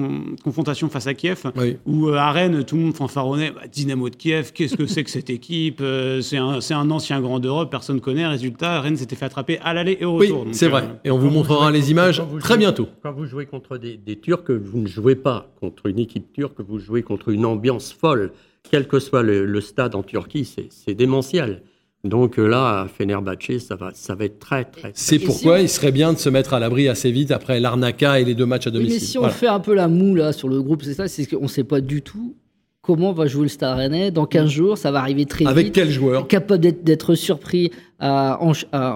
confrontation 0.42 0.88
face 0.88 1.06
à 1.08 1.14
Kiev, 1.14 1.44
où 1.86 2.08
à 2.08 2.32
Rennes, 2.32 2.64
tout 2.64 2.78
le 2.78 2.84
monde 2.84 2.96
fanfaronnait 2.96 3.52
bah, 3.52 3.64
Dynamo 3.70 4.10
de 4.10 4.16
Kiev, 4.16 4.54
qu'est-ce 4.54 4.78
que 4.78 4.86
c'est 4.86 5.04
que 5.04 5.10
cette 5.10 5.30
équipe 5.30 5.84
C'est 6.22 6.38
un, 6.38 6.60
un, 6.70 6.92
ancien 6.92 7.20
grand 7.20 7.40
d'Europe, 7.40 7.70
personne 7.70 8.00
connaît. 8.00 8.26
Résultat, 8.26 8.80
Rennes 8.80 8.96
s'était 8.96 9.18
fait 9.18 9.26
attraper 9.26 9.60
à 9.60 9.74
l'aller 9.74 9.98
et 10.00 10.06
au 10.06 10.16
retour. 10.16 10.44
Oui, 10.46 10.54
c'est 10.54 10.70
vrai. 10.70 10.86
Et 11.04 11.12
on 11.12 11.18
vous 11.18 11.30
montrera 11.30 11.72
les 11.72 11.92
images 11.92 12.22
très 12.40 12.58
bientôt. 12.58 12.88
Quand 13.04 13.12
vous 13.12 13.26
jouez 13.26 13.48
contre 13.48 13.78
des, 13.78 13.98
des 13.98 14.16
Turcs, 14.16 14.50
vous 14.50 14.80
ne 14.80 14.88
jouez 14.88 15.16
pas 15.16 15.52
contre 15.60 15.88
une 15.88 16.00
équipe 16.00 16.32
turque, 16.32 16.62
vous 16.62 16.80
jouez 16.80 17.04
contre 17.04 17.30
une 17.30 17.46
ambiance 17.46 17.92
folle. 17.92 18.32
Quel 18.72 18.88
que 18.88 19.00
soit 19.00 19.24
le, 19.24 19.46
le 19.46 19.62
stade 19.62 19.94
en 19.94 20.04
Turquie, 20.04 20.50
c'est 20.70 20.94
démentiel. 20.94 21.64
Donc 22.08 22.40
euh, 22.40 22.48
là, 22.48 22.82
à 22.82 22.88
Fenerbahce, 22.88 23.60
ça 23.60 23.76
va, 23.76 23.92
ça 23.94 24.16
va 24.16 24.26
être 24.26 24.40
très, 24.40 24.66
très. 24.66 24.92
C'est 24.94 25.20
pourquoi 25.20 25.60
il 25.60 25.70
serait 25.70 25.92
bien 25.92 26.14
de 26.14 26.18
se 26.18 26.30
mettre 26.30 26.54
à 26.54 26.60
l'abri 26.60 26.88
assez 26.88 27.12
vite 27.12 27.32
après 27.32 27.60
l'Arnaca 27.60 28.20
et 28.20 28.26
les 28.26 28.36
deux 28.36 28.46
matchs 28.46 28.68
à 28.68 28.72
domicile. 28.72 28.94
mais 28.94 29.00
si 29.00 29.18
on 29.18 29.30
fait 29.30 29.48
un 29.48 29.60
peu 29.60 29.74
la 29.74 29.88
moue 29.88 30.16
là 30.16 30.34
sur 30.34 30.48
le 30.48 30.62
groupe, 30.62 30.84
c'est 30.84 30.94
ça, 30.94 31.08
c'est 31.08 31.26
qu'on 31.26 31.44
ne 31.44 31.48
sait 31.48 31.64
pas 31.64 31.82
du 31.82 32.02
tout 32.02 32.36
comment 32.88 33.12
va 33.12 33.28
jouer 33.28 33.44
le 33.44 33.48
Stade 33.50 33.76
Rennais 33.76 34.12
dans 34.12 34.26
15 34.26 34.50
jours, 34.50 34.78
ça 34.78 34.92
va 34.92 35.00
arriver 35.00 35.26
très 35.26 35.40
vite. 35.40 35.50
Avec 35.50 35.74
quel 35.74 35.92
joueur 35.92 36.26
Capable 36.26 36.62
d'être 36.62 37.16
surpris 37.16 37.70
en, 38.00 38.54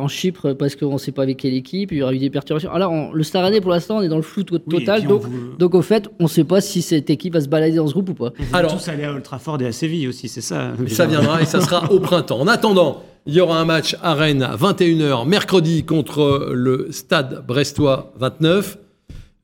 Chypre 0.08 0.54
parce 0.54 0.78
qu'on 0.78 0.94
ne 0.94 0.98
sait 0.98 1.12
pas 1.12 1.24
avec 1.24 1.38
quelle 1.38 1.54
équipe, 1.54 1.92
il 1.92 1.98
y 1.98 2.02
aura 2.02 2.14
eu 2.14 2.18
des 2.18 2.30
perturbations. 2.30 2.72
Alors 2.72 3.14
le 3.14 3.24
Stade 3.24 3.44
Rennais 3.44 3.60
pour 3.60 3.72
l'instant 3.72 3.98
on 3.98 4.02
est 4.02 4.08
dans 4.08 4.16
le 4.16 4.22
flou 4.22 4.44
total, 4.44 5.06
donc, 5.06 5.24
donc 5.58 5.76
au 5.76 5.82
fait 5.82 6.08
on 6.20 6.24
ne 6.24 6.30
sait 6.30 6.46
pas 6.46 6.62
si 6.62 6.82
cette 6.82 7.10
équipe 7.10 7.34
va 7.34 7.42
se 7.42 7.50
balader 7.50 7.76
dans 7.76 7.88
ce 7.88 7.92
groupe 7.92 8.10
ou 8.10 8.14
pas. 8.14 8.32
On 8.40 8.56
Alors 8.56 8.78
tous 8.78 8.88
aller 8.88 9.04
à 9.04 9.12
Ultraford 9.12 9.62
et 9.62 9.68
à 9.68 9.74
Séville 9.74 10.08
aussi, 10.08 10.30
c'est 10.30 10.40
ça. 10.40 10.72
Ça 10.88 11.06
viendra 11.06 11.42
et 11.42 11.46
ça 11.46 11.60
sera 11.60 11.92
au 11.92 12.00
printemps. 12.00 12.40
En 12.40 12.48
attendant, 12.48 13.04
il 13.26 13.34
y 13.34 13.42
aura 13.42 13.60
un 13.60 13.66
match 13.66 13.98
à 14.02 14.14
Rennes 14.14 14.44
à 14.44 14.56
21h 14.56 15.28
mercredi 15.28 15.84
contre 15.84 16.50
le 16.54 16.88
Stade 16.92 17.44
Brestois 17.46 18.14
29. 18.18 18.78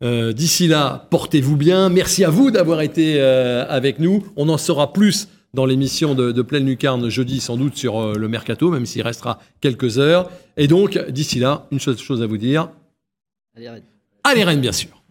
Euh, 0.03 0.31
d'ici 0.33 0.67
là, 0.67 1.07
portez-vous 1.09 1.57
bien. 1.57 1.89
Merci 1.89 2.23
à 2.23 2.29
vous 2.29 2.51
d'avoir 2.51 2.81
été 2.81 3.15
euh, 3.19 3.65
avec 3.67 3.99
nous. 3.99 4.25
On 4.35 4.49
en 4.49 4.57
saura 4.57 4.93
plus 4.93 5.27
dans 5.53 5.65
l'émission 5.65 6.13
de, 6.13 6.41
Pleine 6.41 6.65
Lucarne 6.65 7.09
jeudi, 7.09 7.39
sans 7.39 7.57
doute 7.57 7.75
sur 7.75 7.99
euh, 7.99 8.15
le 8.15 8.27
mercato, 8.27 8.69
même 8.69 8.85
s'il 8.85 9.01
restera 9.01 9.39
quelques 9.59 9.97
heures. 9.97 10.29
Et 10.55 10.67
donc, 10.67 10.99
d'ici 11.09 11.39
là, 11.39 11.65
une 11.71 11.79
seule 11.79 11.97
chose 11.97 12.21
à 12.21 12.27
vous 12.27 12.37
dire. 12.37 12.69
Allez, 13.55 13.69
Rennes. 13.69 13.83
Allez, 14.23 14.43
Rennes, 14.43 14.61
bien 14.61 14.71
sûr. 14.71 15.01